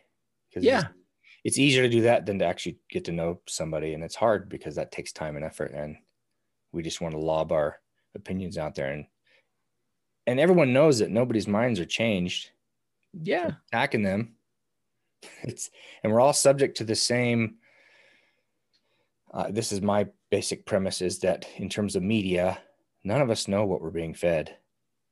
'cause 0.52 0.64
yeah 0.64 0.88
It's, 0.88 0.94
it's 1.44 1.58
easier 1.58 1.82
to 1.82 1.88
do 1.88 2.02
that 2.02 2.26
than 2.26 2.38
to 2.40 2.44
actually 2.44 2.78
get 2.90 3.04
to 3.06 3.12
know 3.12 3.40
somebody. 3.48 3.94
And 3.94 4.04
it's 4.04 4.16
hard 4.16 4.48
because 4.48 4.74
that 4.76 4.92
takes 4.92 5.12
time 5.12 5.36
and 5.36 5.44
effort. 5.44 5.72
And 5.72 5.96
we 6.72 6.82
just 6.82 7.00
want 7.00 7.14
to 7.14 7.20
lob 7.20 7.52
our 7.52 7.80
opinions 8.14 8.58
out 8.58 8.74
there. 8.74 8.92
And 8.92 9.06
and 10.30 10.38
everyone 10.40 10.72
knows 10.72 10.98
that 11.00 11.10
nobody's 11.10 11.48
minds 11.48 11.80
are 11.80 11.84
changed. 11.86 12.50
yeah 13.22 13.50
attacking 13.72 14.02
them. 14.02 14.34
It's 15.42 15.70
and 16.02 16.12
we're 16.12 16.20
all 16.20 16.32
subject 16.32 16.76
to 16.78 16.84
the 16.84 16.94
same. 16.94 17.56
Uh, 19.32 19.50
this 19.50 19.70
is 19.72 19.80
my 19.82 20.06
basic 20.30 20.64
premise: 20.66 21.02
is 21.02 21.18
that 21.20 21.46
in 21.56 21.68
terms 21.68 21.94
of 21.96 22.02
media, 22.02 22.58
none 23.04 23.20
of 23.20 23.30
us 23.30 23.48
know 23.48 23.64
what 23.66 23.80
we're 23.82 23.90
being 23.90 24.14
fed, 24.14 24.56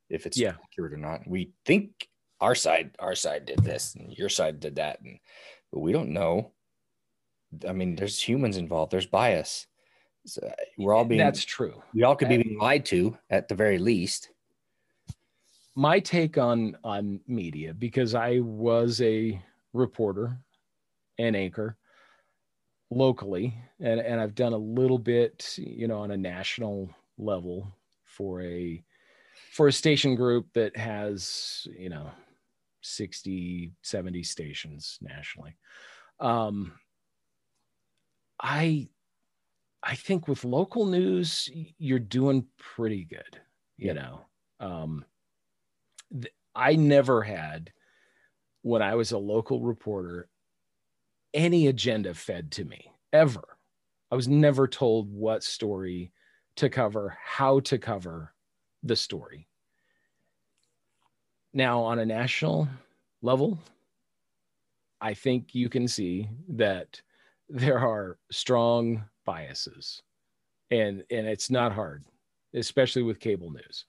if 0.09 0.25
it's 0.25 0.37
Yeah. 0.37 0.55
accurate 0.63 0.93
or 0.93 0.97
not. 0.97 1.27
We 1.27 1.51
think 1.65 2.07
our 2.41 2.55
side, 2.55 2.95
our 2.99 3.15
side 3.15 3.45
did 3.45 3.59
this, 3.59 3.95
and 3.95 4.11
your 4.17 4.29
side 4.29 4.59
did 4.59 4.75
that, 4.77 5.01
and 5.01 5.19
but 5.71 5.79
we 5.81 5.91
don't 5.91 6.09
know. 6.09 6.51
I 7.67 7.73
mean, 7.73 7.95
there's 7.95 8.19
humans 8.21 8.57
involved. 8.57 8.91
There's 8.91 9.05
bias. 9.05 9.67
So 10.25 10.51
we're 10.77 10.93
all 10.93 11.05
being. 11.05 11.19
that's 11.19 11.45
true 11.45 11.81
we 11.93 12.03
all 12.03 12.15
could 12.15 12.29
be 12.29 12.37
being 12.43 12.59
lied 12.59 12.85
to 12.87 13.17
at 13.29 13.47
the 13.47 13.55
very 13.55 13.77
least. 13.79 14.29
My 15.79 15.97
take 15.97 16.37
on 16.37 16.75
on 16.83 17.21
media 17.25 17.73
because 17.73 18.13
I 18.13 18.39
was 18.39 18.99
a 18.99 19.41
reporter 19.71 20.37
and 21.17 21.37
anchor 21.37 21.77
locally 22.91 23.53
and 23.79 24.01
and 24.01 24.19
I've 24.19 24.35
done 24.35 24.51
a 24.51 24.57
little 24.57 24.97
bit 24.99 25.55
you 25.57 25.87
know 25.87 25.99
on 25.99 26.11
a 26.11 26.17
national 26.17 26.93
level 27.17 27.73
for 28.03 28.41
a 28.41 28.83
for 29.53 29.69
a 29.69 29.71
station 29.71 30.15
group 30.15 30.47
that 30.53 30.75
has 30.75 31.65
you 31.77 31.87
know 31.89 32.11
60 32.81 33.71
70 33.81 34.23
stations 34.23 34.97
nationally 35.01 35.55
um 36.19 36.73
I 38.41 38.89
I 39.81 39.95
think 39.95 40.27
with 40.27 40.43
local 40.43 40.85
news 40.85 41.49
you're 41.77 41.99
doing 41.99 42.47
pretty 42.57 43.05
good 43.05 43.39
you 43.77 43.87
Yeah. 43.87 43.93
know 43.93 44.25
um 44.59 45.05
I 46.55 46.75
never 46.75 47.21
had, 47.23 47.71
when 48.61 48.81
I 48.81 48.95
was 48.95 49.11
a 49.11 49.17
local 49.17 49.61
reporter, 49.61 50.27
any 51.33 51.67
agenda 51.67 52.13
fed 52.13 52.51
to 52.53 52.65
me 52.65 52.91
ever. 53.13 53.57
I 54.11 54.15
was 54.15 54.27
never 54.27 54.67
told 54.67 55.11
what 55.13 55.43
story 55.43 56.11
to 56.55 56.69
cover, 56.69 57.17
how 57.23 57.59
to 57.61 57.77
cover 57.77 58.33
the 58.83 58.95
story. 58.95 59.47
Now, 61.53 61.81
on 61.81 61.99
a 61.99 62.05
national 62.05 62.67
level, 63.21 63.59
I 65.01 65.13
think 65.13 65.55
you 65.55 65.69
can 65.69 65.87
see 65.87 66.29
that 66.49 67.01
there 67.49 67.79
are 67.79 68.17
strong 68.31 69.03
biases 69.25 70.01
and 70.71 71.03
and 71.09 71.27
it's 71.27 71.49
not 71.49 71.71
hard 71.71 72.03
especially 72.53 73.01
with 73.01 73.19
cable 73.19 73.51
news 73.51 73.85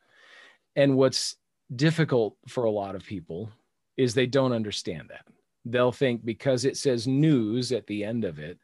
and 0.77 0.97
what's 0.97 1.37
difficult 1.75 2.37
for 2.49 2.65
a 2.65 2.71
lot 2.71 2.95
of 2.95 3.05
people 3.05 3.51
is 3.97 4.15
they 4.15 4.27
don't 4.27 4.53
understand 4.53 5.09
that. 5.11 5.27
They'll 5.65 5.93
think 5.93 6.25
because 6.25 6.65
it 6.65 6.77
says 6.77 7.07
news 7.07 7.71
at 7.73 7.87
the 7.87 8.05
end 8.05 8.25
of 8.25 8.39
it, 8.39 8.59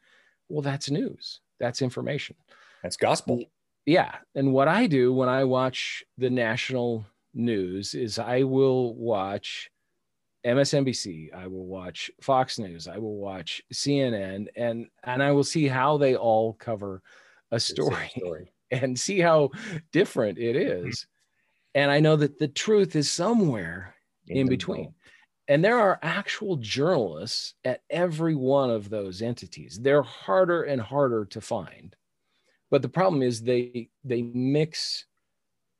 well, 0.49 0.61
that's 0.61 0.89
news. 0.89 1.41
That's 1.59 1.81
information. 1.81 2.35
That's 2.83 2.97
gospel. 2.97 3.43
Yeah. 3.85 4.15
And 4.35 4.53
what 4.53 4.67
I 4.67 4.87
do 4.87 5.13
when 5.13 5.29
I 5.29 5.43
watch 5.43 6.03
the 6.17 6.29
national 6.29 7.05
news 7.33 7.93
is 7.93 8.19
I 8.19 8.43
will 8.43 8.95
watch 8.95 9.69
MSNBC, 10.45 11.33
I 11.33 11.47
will 11.47 11.65
watch 11.65 12.09
Fox 12.21 12.57
News, 12.57 12.87
I 12.87 12.97
will 12.97 13.17
watch 13.17 13.61
CNN, 13.73 14.47
and 14.55 14.87
and 15.03 15.21
I 15.21 15.31
will 15.31 15.43
see 15.43 15.67
how 15.67 15.97
they 15.97 16.15
all 16.15 16.53
cover 16.53 17.01
a 17.51 17.59
story 17.59 18.09
story. 18.17 18.53
and 18.71 18.97
see 18.97 19.19
how 19.19 19.49
different 19.91 20.37
it 20.37 20.55
is. 20.55 21.05
And 21.77 21.91
I 21.91 21.99
know 21.99 22.15
that 22.15 22.39
the 22.39 22.47
truth 22.47 22.95
is 22.95 23.09
somewhere 23.11 23.93
in, 24.27 24.47
the 24.47 24.49
between. 24.49 24.77
middle. 24.77 24.95
And 25.47 25.63
there 25.63 25.79
are 25.79 25.99
actual 26.01 26.55
journalists 26.55 27.53
at 27.63 27.81
every 27.91 28.33
one 28.33 28.71
of 28.71 28.89
those 28.89 29.21
entities. 29.21 29.77
They're 29.79 30.01
harder 30.01 30.63
and 30.63 30.81
harder 30.81 31.25
to 31.25 31.39
find. 31.39 31.95
But 32.71 32.81
the 32.81 32.89
problem 32.89 33.21
is 33.21 33.43
they 33.43 33.89
they 34.03 34.23
mix 34.23 35.05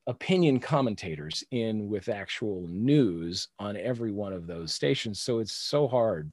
opinion 0.05 0.59
commentators 0.59 1.43
in 1.49 1.89
with 1.89 2.09
actual 2.09 2.67
news 2.69 3.47
on 3.57 3.75
every 3.75 4.11
one 4.11 4.33
of 4.33 4.45
those 4.45 4.73
stations. 4.73 5.19
So 5.19 5.39
it's 5.39 5.51
so 5.51 5.87
hard 5.87 6.31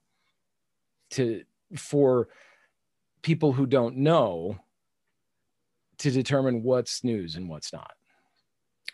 to 1.12 1.42
for 1.74 2.28
people 3.22 3.54
who 3.54 3.64
don't 3.64 3.96
know 3.96 4.58
to 6.00 6.10
determine 6.10 6.62
what's 6.62 7.02
news 7.02 7.36
and 7.36 7.48
what's 7.48 7.72
not. 7.72 7.94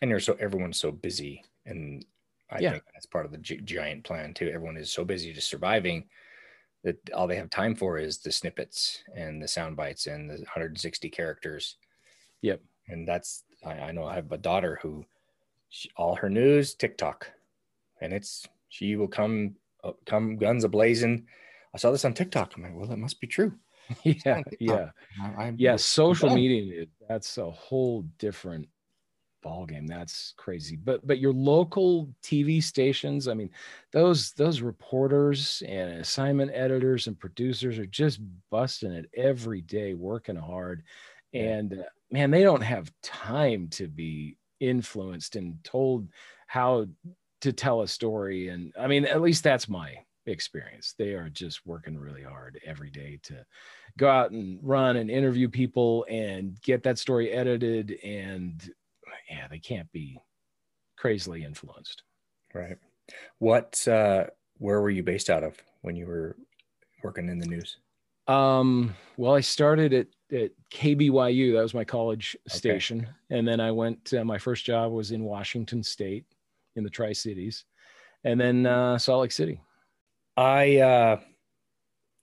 And 0.00 0.10
they're 0.10 0.20
so 0.20 0.34
everyone's 0.40 0.78
so 0.78 0.90
busy. 0.92 1.44
And 1.66 2.04
i 2.50 2.58
Yeah. 2.58 2.72
think 2.72 2.84
that's 2.92 3.06
part 3.06 3.26
of 3.26 3.32
the 3.32 3.38
gi- 3.38 3.60
giant 3.62 4.04
plan 4.04 4.34
too. 4.34 4.48
Everyone 4.48 4.76
is 4.76 4.90
so 4.92 5.04
busy 5.04 5.32
just 5.32 5.48
surviving 5.48 6.08
that 6.82 6.96
all 7.12 7.26
they 7.26 7.36
have 7.36 7.50
time 7.50 7.74
for 7.74 7.98
is 7.98 8.18
the 8.18 8.32
snippets 8.32 9.04
and 9.14 9.42
the 9.42 9.46
sound 9.48 9.76
bites 9.76 10.06
and 10.06 10.28
the 10.30 10.34
160 10.38 11.10
characters. 11.10 11.76
Yep. 12.42 12.60
and 12.88 13.06
that's 13.06 13.44
i, 13.66 13.72
I 13.72 13.92
know 13.92 14.04
i 14.06 14.14
have 14.14 14.32
a 14.32 14.38
daughter 14.38 14.78
who 14.82 15.04
she, 15.68 15.90
all 15.96 16.14
her 16.16 16.30
news 16.30 16.74
tiktok. 16.74 17.30
And 18.00 18.14
it's 18.14 18.48
she 18.70 18.96
will 18.96 19.08
come 19.08 19.56
uh, 19.84 19.92
come 20.06 20.36
guns 20.38 20.64
a 20.64 20.68
blazing 20.68 21.26
i 21.74 21.78
saw 21.78 21.90
this 21.92 22.04
on 22.06 22.14
tiktok. 22.14 22.54
I'm 22.56 22.62
like 22.62 22.74
well 22.74 22.86
that 22.88 22.96
must 22.98 23.20
be 23.20 23.26
true. 23.26 23.52
Yeah, 24.04 24.42
yeah. 24.60 24.90
I, 25.38 25.52
Yeah, 25.56 25.76
social 25.76 26.30
media 26.34 26.86
that's 27.08 27.36
a 27.38 27.50
whole 27.50 28.02
different 28.18 28.66
ball 29.42 29.66
game. 29.66 29.86
That's 29.86 30.34
crazy. 30.36 30.76
But 30.76 31.06
but 31.06 31.18
your 31.18 31.32
local 31.32 32.08
TV 32.22 32.62
stations, 32.62 33.28
I 33.28 33.34
mean, 33.34 33.50
those 33.92 34.32
those 34.32 34.60
reporters 34.60 35.62
and 35.66 36.00
assignment 36.00 36.52
editors 36.54 37.06
and 37.06 37.18
producers 37.18 37.78
are 37.78 37.86
just 37.86 38.20
busting 38.50 38.92
it 38.92 39.10
every 39.14 39.60
day, 39.60 39.94
working 39.94 40.36
hard. 40.36 40.82
And 41.32 41.74
uh, 41.74 41.84
man, 42.10 42.30
they 42.30 42.42
don't 42.42 42.62
have 42.62 42.92
time 43.02 43.68
to 43.68 43.88
be 43.88 44.36
influenced 44.60 45.36
and 45.36 45.62
told 45.64 46.08
how 46.46 46.86
to 47.40 47.52
tell 47.52 47.82
a 47.82 47.88
story. 47.88 48.48
And 48.48 48.72
I 48.78 48.86
mean, 48.86 49.04
at 49.04 49.22
least 49.22 49.44
that's 49.44 49.68
my 49.68 49.94
experience. 50.26 50.94
They 50.98 51.14
are 51.14 51.28
just 51.28 51.66
working 51.66 51.98
really 51.98 52.22
hard 52.22 52.60
every 52.64 52.90
day 52.90 53.18
to 53.24 53.44
go 53.98 54.08
out 54.08 54.30
and 54.30 54.58
run 54.62 54.96
and 54.96 55.10
interview 55.10 55.48
people 55.48 56.06
and 56.08 56.60
get 56.62 56.82
that 56.84 56.98
story 56.98 57.30
edited 57.30 57.98
and 58.04 58.70
yeah 59.30 59.46
they 59.48 59.58
can't 59.58 59.90
be 59.92 60.18
crazily 60.98 61.44
influenced. 61.44 62.02
Right. 62.54 62.76
What 63.38 63.86
uh 63.88 64.26
where 64.58 64.80
were 64.80 64.90
you 64.90 65.02
based 65.02 65.30
out 65.30 65.44
of 65.44 65.56
when 65.82 65.96
you 65.96 66.06
were 66.06 66.36
working 67.02 67.28
in 67.28 67.38
the 67.38 67.46
news? 67.46 67.78
Um 68.28 68.94
well 69.16 69.34
i 69.34 69.40
started 69.40 69.92
at 69.92 70.06
at 70.32 70.50
kbyu 70.72 71.54
that 71.54 71.62
was 71.62 71.74
my 71.74 71.84
college 71.84 72.36
Okay. 72.48 72.58
station. 72.58 73.08
And 73.30 73.46
then 73.48 73.60
i 73.60 73.70
went 73.70 74.12
uh, 74.12 74.24
my 74.24 74.38
first 74.38 74.64
job 74.64 74.92
was 74.92 75.10
in 75.10 75.24
washington 75.24 75.82
state 75.82 76.26
in 76.76 76.84
the 76.84 76.90
tri-cities 76.90 77.64
and 78.22 78.38
then 78.40 78.66
uh, 78.66 78.98
salt 78.98 79.22
lake 79.22 79.32
city. 79.32 79.60
I 80.36 80.76
uh, 80.78 81.20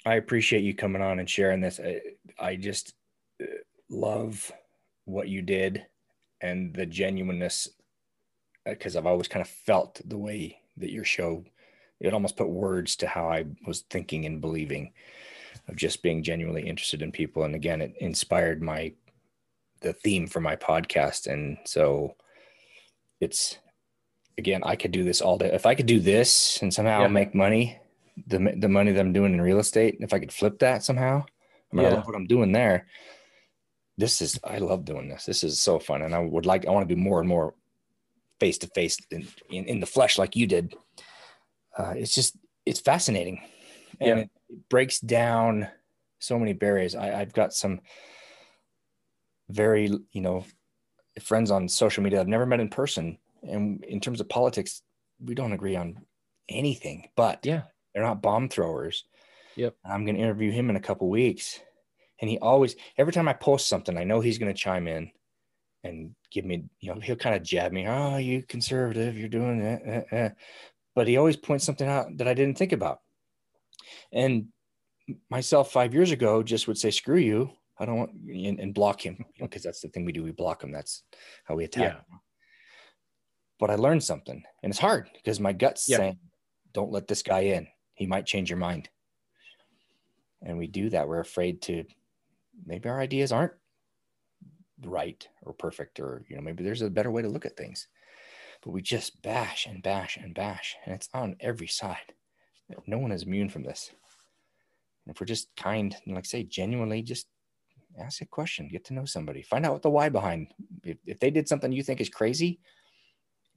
I 0.05 0.15
appreciate 0.15 0.61
you 0.63 0.73
coming 0.73 1.01
on 1.01 1.19
and 1.19 1.29
sharing 1.29 1.59
this. 1.59 1.79
I, 1.79 1.99
I 2.39 2.55
just 2.55 2.93
uh, 3.41 3.45
love 3.89 4.51
what 5.05 5.27
you 5.27 5.41
did 5.41 5.85
and 6.41 6.73
the 6.73 6.85
genuineness 6.85 7.67
uh, 8.65 8.71
because 8.71 8.95
I've 8.95 9.05
always 9.05 9.27
kind 9.27 9.41
of 9.41 9.49
felt 9.49 10.01
the 10.05 10.17
way 10.17 10.59
that 10.77 10.91
your 10.91 11.05
show 11.05 11.43
it 11.99 12.13
almost 12.13 12.37
put 12.37 12.49
words 12.49 12.95
to 12.97 13.07
how 13.07 13.27
I 13.29 13.45
was 13.65 13.81
thinking 13.89 14.25
and 14.25 14.39
believing 14.39 14.93
of 15.67 15.75
just 15.75 16.03
being 16.03 16.21
genuinely 16.21 16.67
interested 16.67 17.01
in 17.01 17.11
people 17.11 17.43
and 17.43 17.55
again 17.55 17.81
it 17.81 17.95
inspired 17.99 18.61
my 18.61 18.93
the 19.81 19.93
theme 19.93 20.27
for 20.27 20.39
my 20.41 20.55
podcast 20.55 21.27
and 21.27 21.57
so 21.65 22.15
it's 23.19 23.57
again, 24.37 24.61
I 24.63 24.75
could 24.75 24.91
do 24.91 25.03
this 25.03 25.21
all 25.21 25.37
day. 25.37 25.51
If 25.51 25.65
I 25.65 25.75
could 25.75 25.85
do 25.87 25.99
this 25.99 26.61
and 26.61 26.73
somehow 26.73 27.01
Yeah. 27.03 27.07
make 27.07 27.33
money, 27.33 27.79
the 28.27 28.53
the 28.57 28.69
money 28.69 28.91
that 28.91 28.99
I'm 28.99 29.13
doing 29.13 29.33
in 29.33 29.41
real 29.41 29.59
estate, 29.59 29.97
if 29.99 30.13
I 30.13 30.19
could 30.19 30.31
flip 30.31 30.59
that 30.59 30.83
somehow, 30.83 31.23
I 31.71 31.75
mean, 31.75 31.85
I 31.85 31.89
Yeah. 31.89 31.95
love 31.95 32.05
what 32.05 32.15
I'm 32.15 32.27
doing 32.27 32.51
there. 32.51 32.87
This 33.97 34.21
is 34.21 34.39
I 34.43 34.59
love 34.59 34.85
doing 34.85 35.09
this. 35.09 35.25
This 35.25 35.43
is 35.43 35.59
so 35.59 35.79
fun, 35.79 36.01
and 36.03 36.13
I 36.13 36.19
would 36.19 36.45
like 36.45 36.67
I 36.67 36.71
want 36.71 36.87
to 36.87 36.95
do 36.95 37.01
more 37.01 37.19
and 37.19 37.27
more 37.27 37.55
face 38.39 38.57
to 38.59 38.67
face 38.67 38.97
in 39.09 39.27
in 39.49 39.79
the 39.79 39.85
flesh 39.87 40.17
like 40.17 40.35
you 40.35 40.45
did. 40.47 40.75
Uh, 41.77 41.93
it's 41.95 42.13
just 42.13 42.37
it's 42.65 42.79
fascinating, 42.79 43.41
and 43.99 44.07
Yeah. 44.09 44.15
it, 44.25 44.29
it 44.49 44.69
breaks 44.69 44.99
down 44.99 45.67
so 46.19 46.37
many 46.37 46.53
barriers. 46.53 46.95
I, 46.95 47.19
I've 47.21 47.33
got 47.33 47.53
some 47.53 47.81
very 49.49 49.87
you 50.11 50.21
know 50.21 50.45
friends 51.21 51.49
on 51.51 51.67
social 51.67 52.03
media 52.03 52.19
I've 52.19 52.27
never 52.27 52.45
met 52.45 52.59
in 52.59 52.69
person, 52.69 53.17
and 53.41 53.83
in 53.83 53.99
terms 53.99 54.21
of 54.21 54.29
politics, 54.29 54.83
we 55.23 55.33
don't 55.33 55.53
agree 55.53 55.75
on 55.75 56.05
anything. 56.49 57.09
But 57.15 57.45
Yeah. 57.45 57.63
they're 57.93 58.03
not 58.03 58.21
bomb 58.21 58.49
throwers. 58.49 59.05
Yep. 59.55 59.75
I'm 59.83 60.05
going 60.05 60.15
to 60.15 60.21
interview 60.21 60.51
him 60.51 60.69
in 60.69 60.75
a 60.75 60.79
couple 60.81 61.09
weeks, 61.09 61.59
and 62.21 62.29
he 62.29 62.37
always 62.39 62.75
every 62.97 63.13
time 63.13 63.27
I 63.27 63.33
post 63.33 63.67
something, 63.67 63.97
I 63.97 64.03
know 64.03 64.19
he's 64.19 64.37
going 64.37 64.53
to 64.53 64.59
chime 64.59 64.87
in 64.87 65.11
and 65.83 66.15
give 66.31 66.45
me 66.45 66.65
you 66.79 66.93
know 66.93 66.99
he'll 66.99 67.15
kind 67.15 67.35
of 67.35 67.43
jab 67.43 67.71
me. 67.71 67.87
Oh, 67.87 68.17
you 68.17 68.43
conservative, 68.43 69.17
you're 69.17 69.29
doing 69.29 69.61
it. 69.61 69.81
eh, 69.85 70.03
eh." 70.11 70.29
But 70.95 71.07
he 71.07 71.17
always 71.17 71.37
points 71.37 71.63
something 71.65 71.87
out 71.87 72.17
that 72.17 72.27
I 72.27 72.33
didn't 72.33 72.57
think 72.57 72.71
about. 72.71 72.99
And 74.11 74.47
myself 75.29 75.71
five 75.71 75.93
years 75.93 76.11
ago 76.11 76.41
just 76.43 76.67
would 76.67 76.77
say, 76.77 76.91
screw 76.91 77.17
you. 77.17 77.51
I 77.79 77.85
don't 77.85 77.97
want 77.97 78.11
and, 78.13 78.59
and 78.59 78.73
block 78.73 79.05
him, 79.05 79.15
you 79.19 79.41
know, 79.43 79.47
because 79.47 79.61
that's 79.61 79.81
the 79.81 79.89
thing 79.89 80.03
we 80.05 80.11
do. 80.11 80.23
We 80.23 80.31
block 80.31 80.63
him. 80.63 80.71
That's 80.71 81.03
how 81.45 81.55
we 81.55 81.63
attack. 81.65 81.93
Yeah. 82.09 82.17
But 83.59 83.69
I 83.69 83.75
learned 83.75 84.03
something, 84.03 84.43
and 84.63 84.69
it's 84.71 84.79
hard 84.79 85.09
because 85.13 85.39
my 85.39 85.53
gut's 85.53 85.87
Yeah. 85.87 85.97
saying, 85.97 86.19
"Don't 86.73 86.91
let 86.91 87.07
this 87.07 87.21
guy 87.21 87.41
in. 87.41 87.67
He 87.93 88.07
might 88.07 88.25
change 88.25 88.49
your 88.49 88.57
mind." 88.57 88.89
And 90.41 90.57
we 90.57 90.67
do 90.67 90.89
that. 90.89 91.07
We're 91.07 91.19
afraid 91.19 91.61
to. 91.63 91.83
Maybe 92.65 92.89
our 92.89 92.99
ideas 92.99 93.31
aren't 93.31 93.53
right 94.83 95.27
or 95.41 95.53
perfect, 95.53 95.99
or 95.99 96.25
you 96.29 96.35
know, 96.35 96.41
maybe 96.41 96.63
there's 96.63 96.81
a 96.81 96.89
better 96.89 97.11
way 97.11 97.21
to 97.21 97.29
look 97.29 97.45
at 97.45 97.57
things. 97.57 97.87
But 98.63 98.71
we 98.71 98.81
just 98.81 99.21
bash 99.21 99.65
and 99.65 99.83
bash 99.83 100.17
and 100.17 100.33
bash, 100.33 100.75
and 100.85 100.95
it's 100.95 101.09
on 101.13 101.35
every 101.39 101.67
side. 101.67 102.13
No 102.85 102.97
one 102.97 103.11
is 103.11 103.23
immune 103.23 103.49
from 103.49 103.63
this. 103.63 103.91
And 105.05 105.15
if 105.15 105.21
we're 105.21 105.27
just 105.27 105.55
kind 105.55 105.95
and 106.05 106.15
like 106.15 106.25
say 106.25 106.43
genuinely, 106.43 107.01
just 107.01 107.27
ask 107.99 108.21
a 108.21 108.25
question, 108.25 108.67
get 108.67 108.85
to 108.85 108.93
know 108.93 109.05
somebody, 109.05 109.41
find 109.41 109.65
out 109.65 109.73
what 109.73 109.81
the 109.81 109.89
why 109.89 110.09
behind. 110.09 110.47
If, 110.83 110.97
if 111.05 111.19
they 111.19 111.31
did 111.31 111.47
something 111.47 111.71
you 111.71 111.83
think 111.83 112.01
is 112.01 112.09
crazy, 112.09 112.59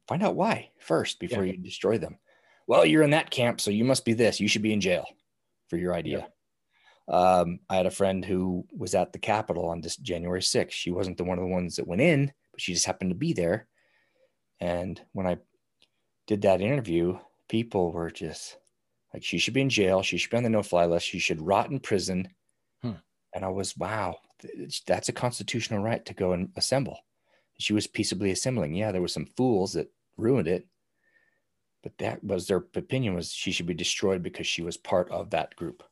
find 0.07 0.23
out 0.23 0.37
why 0.37 0.71
first 0.79 1.19
before 1.19 1.45
you 1.45 1.57
destroy 1.57 1.99
them. 1.99 2.19
Well, 2.67 2.87
you're 2.87 3.03
in 3.03 3.11
that 3.11 3.31
camp, 3.31 3.61
so 3.61 3.71
you 3.71 3.85
must 3.85 4.05
be 4.05 4.13
this. 4.13 4.39
You 4.39 4.47
should 4.47 4.63
be 4.63 4.73
in 4.73 4.81
jail 4.81 5.05
for 5.69 5.77
your 5.77 5.93
idea. 5.95 6.29
Um, 7.11 7.59
I 7.69 7.77
had 7.77 7.87
a 7.87 7.91
friend 7.91 8.25
who 8.25 8.65
was 8.73 8.95
at 8.95 9.13
the 9.13 9.19
Capitol 9.19 9.69
on 9.69 9.81
this 9.81 9.97
January 9.97 10.41
6th. 10.41 10.71
She 10.71 10.93
wasn't 10.93 11.19
the 11.19 11.25
one 11.25 11.39
of 11.39 11.45
the 11.45 11.51
ones 11.51 11.77
that 11.77 11.89
went 11.89 12.01
in, 12.01 12.33
but 12.53 12.61
she 12.61 12.73
just 12.73 12.87
happened 12.87 13.11
to 13.11 13.17
be 13.17 13.33
there. 13.33 13.67
And 14.61 15.01
when 15.13 15.27
I 15.27 15.39
did 16.27 16.43
that 16.43 16.61
interview, 16.61 17.19
people 17.49 17.91
were 17.91 18.11
just 18.11 18.57
like, 19.13 19.25
she 19.25 19.39
should 19.39 19.55
be 19.55 19.61
in 19.61 19.69
jail. 19.69 20.03
She 20.03 20.19
should 20.19 20.31
be 20.31 20.37
on 20.37 20.45
the 20.45 20.51
no 20.51 20.63
fly 20.63 20.87
list. 20.87 21.07
She 21.07 21.19
should 21.19 21.43
rot 21.43 21.71
in 21.71 21.81
prison. 21.81 22.29
Hmm. 22.83 22.93
And 23.35 23.45
I 23.45 23.49
was, 23.49 23.77
wow, 23.77 24.19
that's 24.87 25.09
a 25.09 25.13
constitutional 25.13 25.83
right 25.83 26.05
to 26.07 26.15
go 26.15 26.33
and 26.33 26.51
assemble. 26.57 27.01
She 27.59 27.73
was 27.73 27.87
peaceably 27.87 28.31
assembling. 28.31 28.75
Yeah, 28.75 28.93
there 28.93 29.03
were 29.03 29.09
some 29.09 29.27
fools 29.27 29.73
that 29.73 29.93
ruined 30.17 30.49
it. 30.49 30.67
But 31.83 31.99
that 31.99 32.23
was 32.23 32.47
their 32.47 32.59
opinion 32.59 33.15
was 33.15 33.33
she 33.33 33.53
should 33.53 33.67
be 33.67 33.75
destroyed 33.75 34.23
because 34.23 34.47
she 34.47 34.63
was 34.63 34.77
part 34.77 35.11
of 35.11 35.31
that 35.31 35.57
group, 35.57 35.83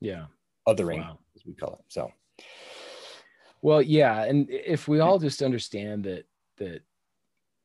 Yeah. 0.00 0.26
othering, 0.68 0.98
Wow. 0.98 1.18
as 1.34 1.44
we 1.46 1.54
call 1.54 1.74
it. 1.74 1.84
So 1.88 2.12
Well, 3.62 3.82
yeah, 3.82 4.24
and 4.24 4.48
if 4.50 4.86
we 4.88 5.00
all 5.00 5.18
just 5.18 5.42
understand 5.42 6.04
that 6.04 6.26
that 6.58 6.82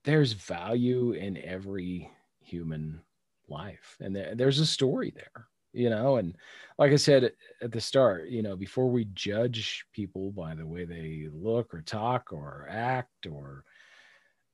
there's 0.03 0.33
value 0.33 1.11
in 1.11 1.37
every 1.37 2.09
human 2.39 3.01
life, 3.47 3.97
and 3.99 4.15
there, 4.15 4.35
there's 4.35 4.59
a 4.59 4.65
story 4.65 5.11
there, 5.11 5.47
you 5.73 5.89
know, 5.89 6.17
and 6.17 6.35
like 6.79 6.91
I 6.91 6.95
said 6.95 7.33
at 7.61 7.71
the 7.71 7.81
start, 7.81 8.29
you 8.29 8.41
know, 8.41 8.55
before 8.55 8.89
we 8.89 9.05
judge 9.13 9.85
people 9.93 10.31
by 10.31 10.55
the 10.55 10.65
way 10.65 10.85
they 10.85 11.27
look 11.31 11.73
or 11.73 11.81
talk 11.81 12.33
or 12.33 12.67
act 12.69 13.27
or 13.27 13.63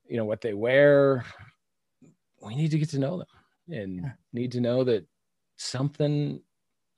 you 0.10 0.18
know 0.18 0.26
what 0.26 0.42
they 0.42 0.54
wear, 0.54 1.26
we 2.42 2.56
need 2.56 2.72
to 2.72 2.80
get 2.80 2.90
to 2.90 3.00
know 3.00 3.18
them 3.20 3.28
and 3.70 3.96
Yeah. 4.04 4.12
need 4.34 4.52
to 4.54 4.62
know 4.62 4.84
that 4.84 5.06
something 5.58 6.42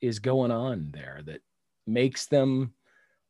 is 0.02 0.20
going 0.20 0.52
on 0.52 0.89
there 0.93 1.22
that 1.26 1.41
makes 1.86 2.28
them 2.28 2.74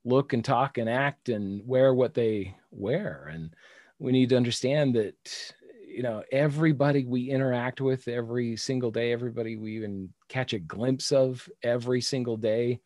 look 0.05 0.33
and 0.33 0.43
talk 0.43 0.77
and 0.77 0.89
act 0.89 1.29
and 1.29 1.65
wear 1.67 1.93
what 1.93 2.13
they 2.13 2.55
wear. 2.71 3.29
And 3.31 3.53
we 3.99 4.11
need 4.11 4.29
to 4.29 4.37
understand 4.37 4.95
that 4.95 5.53
you 5.85 6.03
know 6.03 6.23
everybody 6.31 7.03
we 7.03 7.29
interact 7.29 7.81
with 7.81 8.07
every 8.07 8.55
single 8.55 8.91
day 8.91 9.11
everybody 9.11 9.57
we 9.57 9.75
even 9.75 10.13
catch 10.29 10.53
a 10.53 10.59
glimpse 10.59 11.11
of 11.11 11.49
every 11.63 11.99
single 11.99 12.37
day 12.37 12.79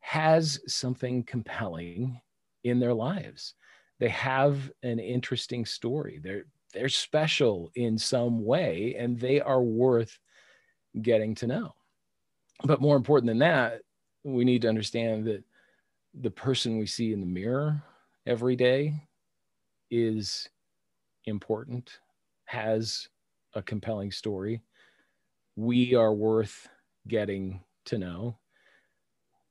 has 0.00 0.58
something 0.66 1.22
compelling 1.22 2.18
in 2.64 2.80
their 2.80 2.94
lives. 2.94 3.54
They 4.00 4.08
have 4.08 4.70
an 4.82 4.98
interesting 4.98 5.66
story. 5.66 6.18
They're 6.22 6.46
they're 6.72 6.88
special 6.88 7.70
in 7.74 7.98
some 7.98 8.44
way 8.44 8.94
and 8.98 9.18
they 9.18 9.40
are 9.40 9.62
worth 9.62 10.18
getting 11.00 11.34
to 11.36 11.46
know 11.46 11.74
but 12.64 12.80
more 12.80 12.96
important 12.96 13.28
than 13.28 13.38
that 13.38 13.82
we 14.24 14.44
need 14.44 14.62
to 14.62 14.68
understand 14.68 15.24
that 15.26 15.42
the 16.20 16.30
person 16.30 16.78
we 16.78 16.86
see 16.86 17.12
in 17.12 17.20
the 17.20 17.26
mirror 17.26 17.82
every 18.26 18.56
day 18.56 18.94
is 19.90 20.48
important, 21.24 21.98
has 22.44 23.08
a 23.54 23.62
compelling 23.62 24.10
story. 24.10 24.60
We 25.56 25.94
are 25.94 26.12
worth 26.12 26.68
getting 27.06 27.60
to 27.86 27.98
know. 27.98 28.38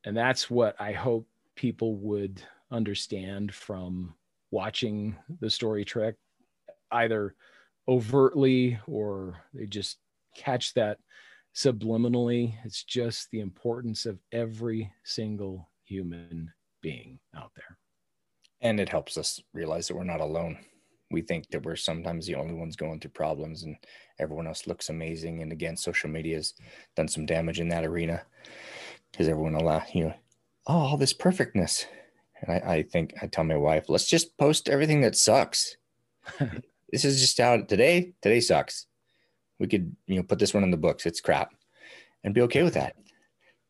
And 0.04 0.16
that's 0.16 0.50
what 0.50 0.80
I 0.80 0.92
hope 0.92 1.28
people 1.56 1.96
would 1.98 2.42
understand 2.72 3.54
from 3.54 4.14
watching 4.52 5.16
the 5.42 5.50
story 5.50 5.84
trek, 5.84 6.16
either 6.92 7.36
overtly 7.88 8.80
or 8.88 9.38
they 9.54 9.66
just 9.66 9.98
catch 10.36 10.74
that 10.76 11.00
subliminally. 11.58 12.54
It's 12.64 12.84
just 12.84 13.32
the 13.32 13.40
importance 13.40 14.06
of 14.06 14.20
every 14.32 14.92
single 15.04 15.70
human 15.84 16.54
being 16.82 17.20
out 17.36 17.52
there. 17.56 17.78
and 18.62 18.80
it 18.80 18.90
helps 18.90 19.18
us 19.18 19.42
realize 19.54 19.88
that 19.88 19.96
we're 19.96 20.04
not 20.04 20.22
alone. 20.22 20.58
We 21.10 21.22
think 21.22 21.50
that 21.50 21.64
we're 21.64 21.76
sometimes 21.76 22.26
the 22.26 22.36
only 22.36 22.54
ones 22.54 22.76
going 22.76 23.00
through 23.00 23.12
problems 23.12 23.64
and 23.64 23.76
everyone 24.20 24.48
else 24.48 24.68
looks 24.68 24.90
amazing. 24.90 25.42
And 25.42 25.52
again, 25.52 25.78
social 25.78 26.10
media 26.10 26.38
has 26.38 26.54
done 26.96 27.08
some 27.08 27.26
damage 27.26 27.60
in 27.60 27.70
that 27.70 27.86
arena 27.86 28.24
because 29.12 29.28
everyone 29.28 29.56
allow 29.56 29.84
you 29.94 30.06
know, 30.06 30.14
oh, 30.68 30.80
all 30.80 30.98
this 30.98 31.14
perfectness. 31.14 31.86
And 32.42 32.52
I, 32.52 32.74
I 32.76 32.84
think 32.84 33.14
I 33.22 33.28
tell 33.28 33.44
my 33.44 33.58
wife, 33.58 33.90
let's 33.90 34.08
just 34.08 34.38
post 34.38 34.70
everything 34.70 35.02
that 35.02 35.16
sucks. 35.16 35.78
this 36.92 37.06
is 37.06 37.22
just 37.22 37.40
out 37.40 37.68
today. 37.68 38.14
Today 38.22 38.42
sucks. 38.42 38.86
We 39.60 39.68
could, 39.68 39.96
you 40.06 40.18
know, 40.18 40.24
put 40.24 40.40
this 40.40 40.54
one 40.54 40.64
in 40.64 40.72
the 40.72 40.78
books. 40.78 41.06
It's 41.06 41.22
crap 41.22 41.54
and 42.24 42.34
be 42.34 42.42
okay 42.42 42.64
with 42.64 42.76
that. 42.76 42.96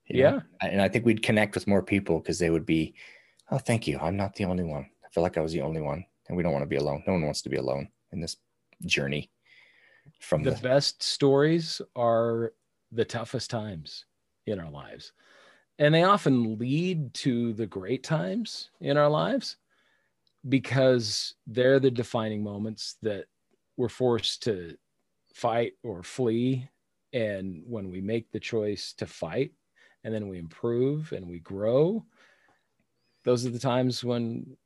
You 0.05 0.23
know? 0.23 0.41
Yeah. 0.61 0.69
And 0.69 0.81
I 0.81 0.89
think 0.89 1.05
we'd 1.05 1.23
connect 1.23 1.55
with 1.55 1.67
more 1.67 1.83
people 1.83 2.19
because 2.19 2.39
they 2.39 2.49
would 2.49 2.65
be, 2.65 2.95
oh, 3.51 3.57
thank 3.57 3.87
you. 3.87 3.99
I'm 3.99 4.17
not 4.17 4.35
the 4.35 4.45
only 4.45 4.63
one. 4.63 4.89
I 5.05 5.09
feel 5.09 5.23
like 5.23 5.37
I 5.37 5.41
was 5.41 5.53
the 5.53 5.61
only 5.61 5.81
one. 5.81 6.05
And 6.27 6.35
we 6.35 6.43
don't 6.43 6.51
want 6.51 6.63
to 6.63 6.69
be 6.69 6.75
alone. 6.75 7.03
No 7.07 7.13
one 7.13 7.23
wants 7.23 7.41
to 7.43 7.49
be 7.49 7.57
alone 7.57 7.89
in 8.11 8.19
this 8.19 8.37
journey 8.85 9.29
from 10.19 10.43
the 10.43 10.51
the, 10.51 10.57
best 10.57 11.03
stories 11.03 11.81
are 11.95 12.53
the 12.91 13.05
toughest 13.05 13.49
times 13.49 14.05
in 14.45 14.59
our 14.59 14.69
lives. 14.69 15.13
And 15.79 15.93
they 15.93 16.03
often 16.03 16.57
lead 16.57 17.13
to 17.15 17.53
the 17.53 17.67
great 17.67 18.03
times 18.03 18.69
in 18.81 18.97
our 18.97 19.09
lives 19.09 19.57
because 20.49 21.35
they're 21.45 21.79
the 21.79 21.91
defining 21.91 22.43
moments 22.43 22.95
that 23.03 23.25
we're 23.75 23.89
forced 23.89 24.43
to 24.43 24.75
fight 25.37 25.73
or 25.83 26.03
flee. 26.03 26.67
And 27.13 27.63
when 27.65 27.91
we 27.91 28.01
make 28.01 28.31
the 28.31 28.39
choice 28.39 28.93
to 28.97 29.05
fight 29.05 29.51
and 30.03 30.13
then 30.13 30.27
we 30.27 30.39
improve 30.39 31.11
and 31.11 31.27
we 31.27 31.39
grow, 31.39 32.03
those 33.23 33.45
are 33.45 33.51
the 33.51 33.59
times 33.59 34.03
when 34.03 34.57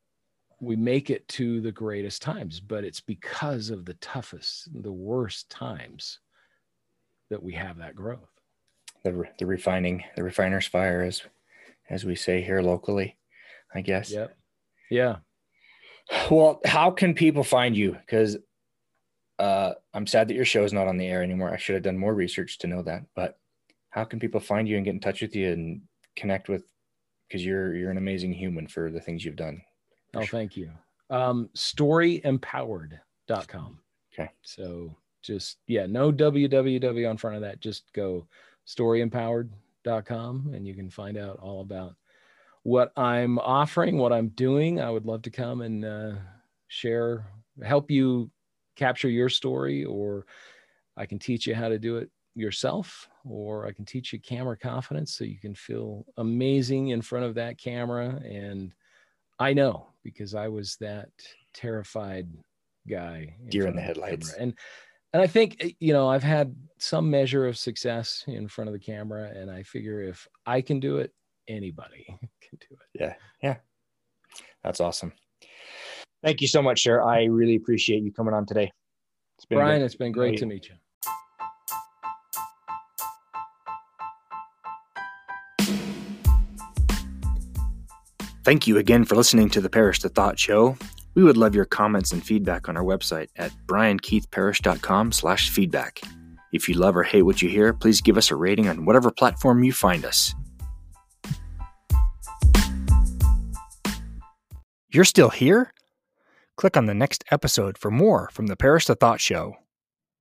we 0.62 0.76
make 0.76 1.10
it 1.10 1.28
to 1.28 1.62
the 1.62 1.72
greatest 1.72 2.22
times, 2.22 2.60
but 2.60 2.84
it's 2.84 3.02
because 3.02 3.70
of 3.70 3.84
the 3.84 3.96
toughest, 3.96 4.70
the 4.84 4.92
worst 4.92 5.50
times 5.50 6.20
that 7.30 7.42
we 7.42 7.54
have 7.54 7.78
that 7.78 7.96
growth. 7.96 8.30
the, 9.04 9.24
the 9.40 9.46
refining, 9.46 10.04
the 10.16 10.24
refiner's 10.24 10.68
fire, 10.68 11.02
as, 11.02 11.24
as 11.90 12.06
we 12.06 12.16
say 12.16 12.42
here 12.42 12.62
locally, 12.62 13.18
I 13.74 13.82
guess. 13.82 14.12
Yep. 14.12 14.38
Yeah. 14.90 15.16
Well, 16.30 16.60
how 16.66 16.92
can 16.92 17.14
people 17.14 17.44
find 17.44 17.76
you? 17.76 17.92
Because 17.94 18.38
uh, 19.42 19.74
I'm 19.96 20.06
sad 20.06 20.28
that 20.28 20.36
your 20.36 20.46
show 20.46 20.64
is 20.64 20.72
not 20.72 20.88
on 20.88 20.98
the 20.98 21.08
air 21.08 21.24
anymore. 21.24 21.52
I 21.52 21.58
should 21.58 21.74
have 21.74 21.84
done 21.84 21.98
more 21.98 22.14
research 22.14 22.60
to 22.60 22.68
know 22.68 22.84
that. 22.84 23.02
But 23.16 23.40
how 23.90 24.04
can 24.04 24.20
people 24.20 24.40
find 24.40 24.68
you 24.68 24.76
and 24.76 24.86
get 24.86 24.94
in 24.94 25.00
touch 25.00 25.22
with 25.22 25.36
you 25.36 25.52
and 25.52 25.82
connect 26.16 26.48
with? 26.48 26.64
Because 27.28 27.44
you're 27.44 27.76
you're 27.76 27.90
an 27.90 27.98
amazing 27.98 28.34
human 28.34 28.68
for 28.68 28.92
the 28.92 29.00
things 29.00 29.26
you've 29.26 29.36
done. 29.36 29.64
Oh, 30.14 30.22
sure. 30.22 30.40
thank 30.40 30.56
you. 30.56 30.70
Um, 31.10 31.50
storyempowered.com. 31.56 33.80
Okay. 34.14 34.30
So 34.44 34.96
just 35.24 35.58
yeah, 35.66 35.88
no 35.88 36.12
www 36.12 37.10
on 37.10 37.18
front 37.18 37.38
of 37.38 37.42
that. 37.42 37.62
Just 37.62 37.92
go 37.94 38.28
storyempowered.com 38.68 40.52
and 40.54 40.68
you 40.68 40.76
can 40.76 40.92
find 40.92 41.18
out 41.18 41.40
all 41.42 41.62
about 41.62 41.96
what 42.62 42.94
I'm 42.96 43.40
offering, 43.40 43.98
what 43.98 44.14
I'm 44.14 44.28
doing. 44.30 44.80
I 44.80 44.92
would 44.92 45.08
love 45.08 45.24
to 45.24 45.32
come 45.32 45.62
and 45.62 45.84
uh, 45.84 46.12
share, 46.68 47.26
help 47.64 47.90
you 47.90 48.30
capture 48.82 49.10
your 49.10 49.30
story, 49.30 49.86
or 49.86 50.26
I 50.98 51.06
can 51.06 51.20
teach 51.20 51.46
you 51.46 51.54
how 51.54 51.70
to 51.70 51.78
do 51.78 51.98
it 51.98 52.10
yourself, 52.34 53.08
or 53.24 53.68
I 53.68 53.74
can 53.74 53.86
teach 53.86 54.12
you 54.12 54.20
camera 54.20 54.58
confidence 54.58 55.16
so 55.16 55.24
you 55.24 55.38
can 55.40 55.54
feel 55.54 56.06
amazing 56.18 56.88
in 56.88 57.04
front 57.04 57.26
of 57.26 57.36
that 57.36 57.60
camera. 57.60 58.20
And 58.26 58.74
I 59.38 59.54
know 59.54 59.88
because 60.04 60.34
I 60.34 60.48
was 60.48 60.78
that 60.78 61.10
terrified 61.54 62.28
guy, 62.90 63.36
deer 63.50 63.68
in 63.68 63.76
the 63.76 63.82
headlights, 63.82 64.34
and 64.34 64.58
and 65.14 65.22
I 65.22 65.28
think 65.28 65.58
eh, 65.60 65.72
you 65.80 65.94
know 65.94 66.10
I've 66.10 66.24
had 66.24 66.56
some 66.80 67.08
measure 67.08 67.46
of 67.46 67.56
success 67.58 68.24
in 68.28 68.48
front 68.48 68.68
of 68.68 68.74
the 68.74 68.80
camera, 68.80 69.32
and 69.36 69.52
I 69.52 69.62
figure 69.62 70.02
if 70.02 70.28
I 70.48 70.62
can 70.62 70.80
do 70.80 70.98
it, 70.98 71.14
anybody 71.48 72.06
can 72.42 72.58
do 72.60 72.72
it. 72.72 73.00
Yeah, 73.00 73.16
yeah, 73.44 73.58
that's 74.64 74.80
awesome. 74.80 75.14
Thank 76.24 76.42
you 76.42 76.48
so 76.48 76.62
much, 76.62 76.84
sir. 76.84 77.02
I 77.02 77.24
really 77.26 77.56
appreciate 77.56 78.04
you 78.04 78.12
coming 78.12 78.34
on 78.34 78.46
today. 78.46 78.72
It's 79.38 79.46
been 79.46 79.58
Brian, 79.58 79.82
it's 79.82 79.96
been 79.96 80.12
great 80.12 80.38
to 80.38 80.46
meet 80.46 80.70
you. 80.70 80.76
Thank 88.44 88.66
you 88.66 88.78
again 88.78 89.06
for 89.06 89.16
listening 89.16 89.50
to 89.52 89.62
the 89.62 89.70
Parish 89.70 90.00
the 90.00 90.10
Thought 90.10 90.40
Show. 90.40 90.76
We 91.14 91.24
would 91.24 91.38
love 91.38 91.54
your 91.54 91.66
comments 91.66 92.12
and 92.12 92.24
feedback 92.24 92.70
on 92.70 92.78
our 92.78 92.84
website 92.84 93.28
at 93.36 93.52
briankeithparish.com 93.68 95.12
slash 95.12 95.50
feedback. 95.50 96.02
If 96.52 96.68
you 96.68 96.76
love 96.76 96.98
or 96.98 97.04
hate 97.04 97.22
what 97.22 97.42
you 97.42 97.50
hear, 97.50 97.74
please 97.74 98.02
give 98.02 98.18
us 98.18 98.32
a 98.32 98.36
rating 98.36 98.68
on 98.68 98.86
whatever 98.86 99.12
platform 99.12 99.64
you 99.64 99.74
find 99.74 100.06
us. 100.06 100.34
You're 104.90 105.06
still 105.06 105.30
here? 105.30 105.72
Click 106.58 106.78
on 106.78 106.86
the 106.86 106.94
next 106.94 107.24
episode 107.32 107.78
for 107.78 107.90
more 107.90 108.30
from 108.32 108.48
the 108.48 108.56
Parish 108.56 108.86
the 108.86 108.96
Thought 108.96 109.22
Show. 109.22 109.56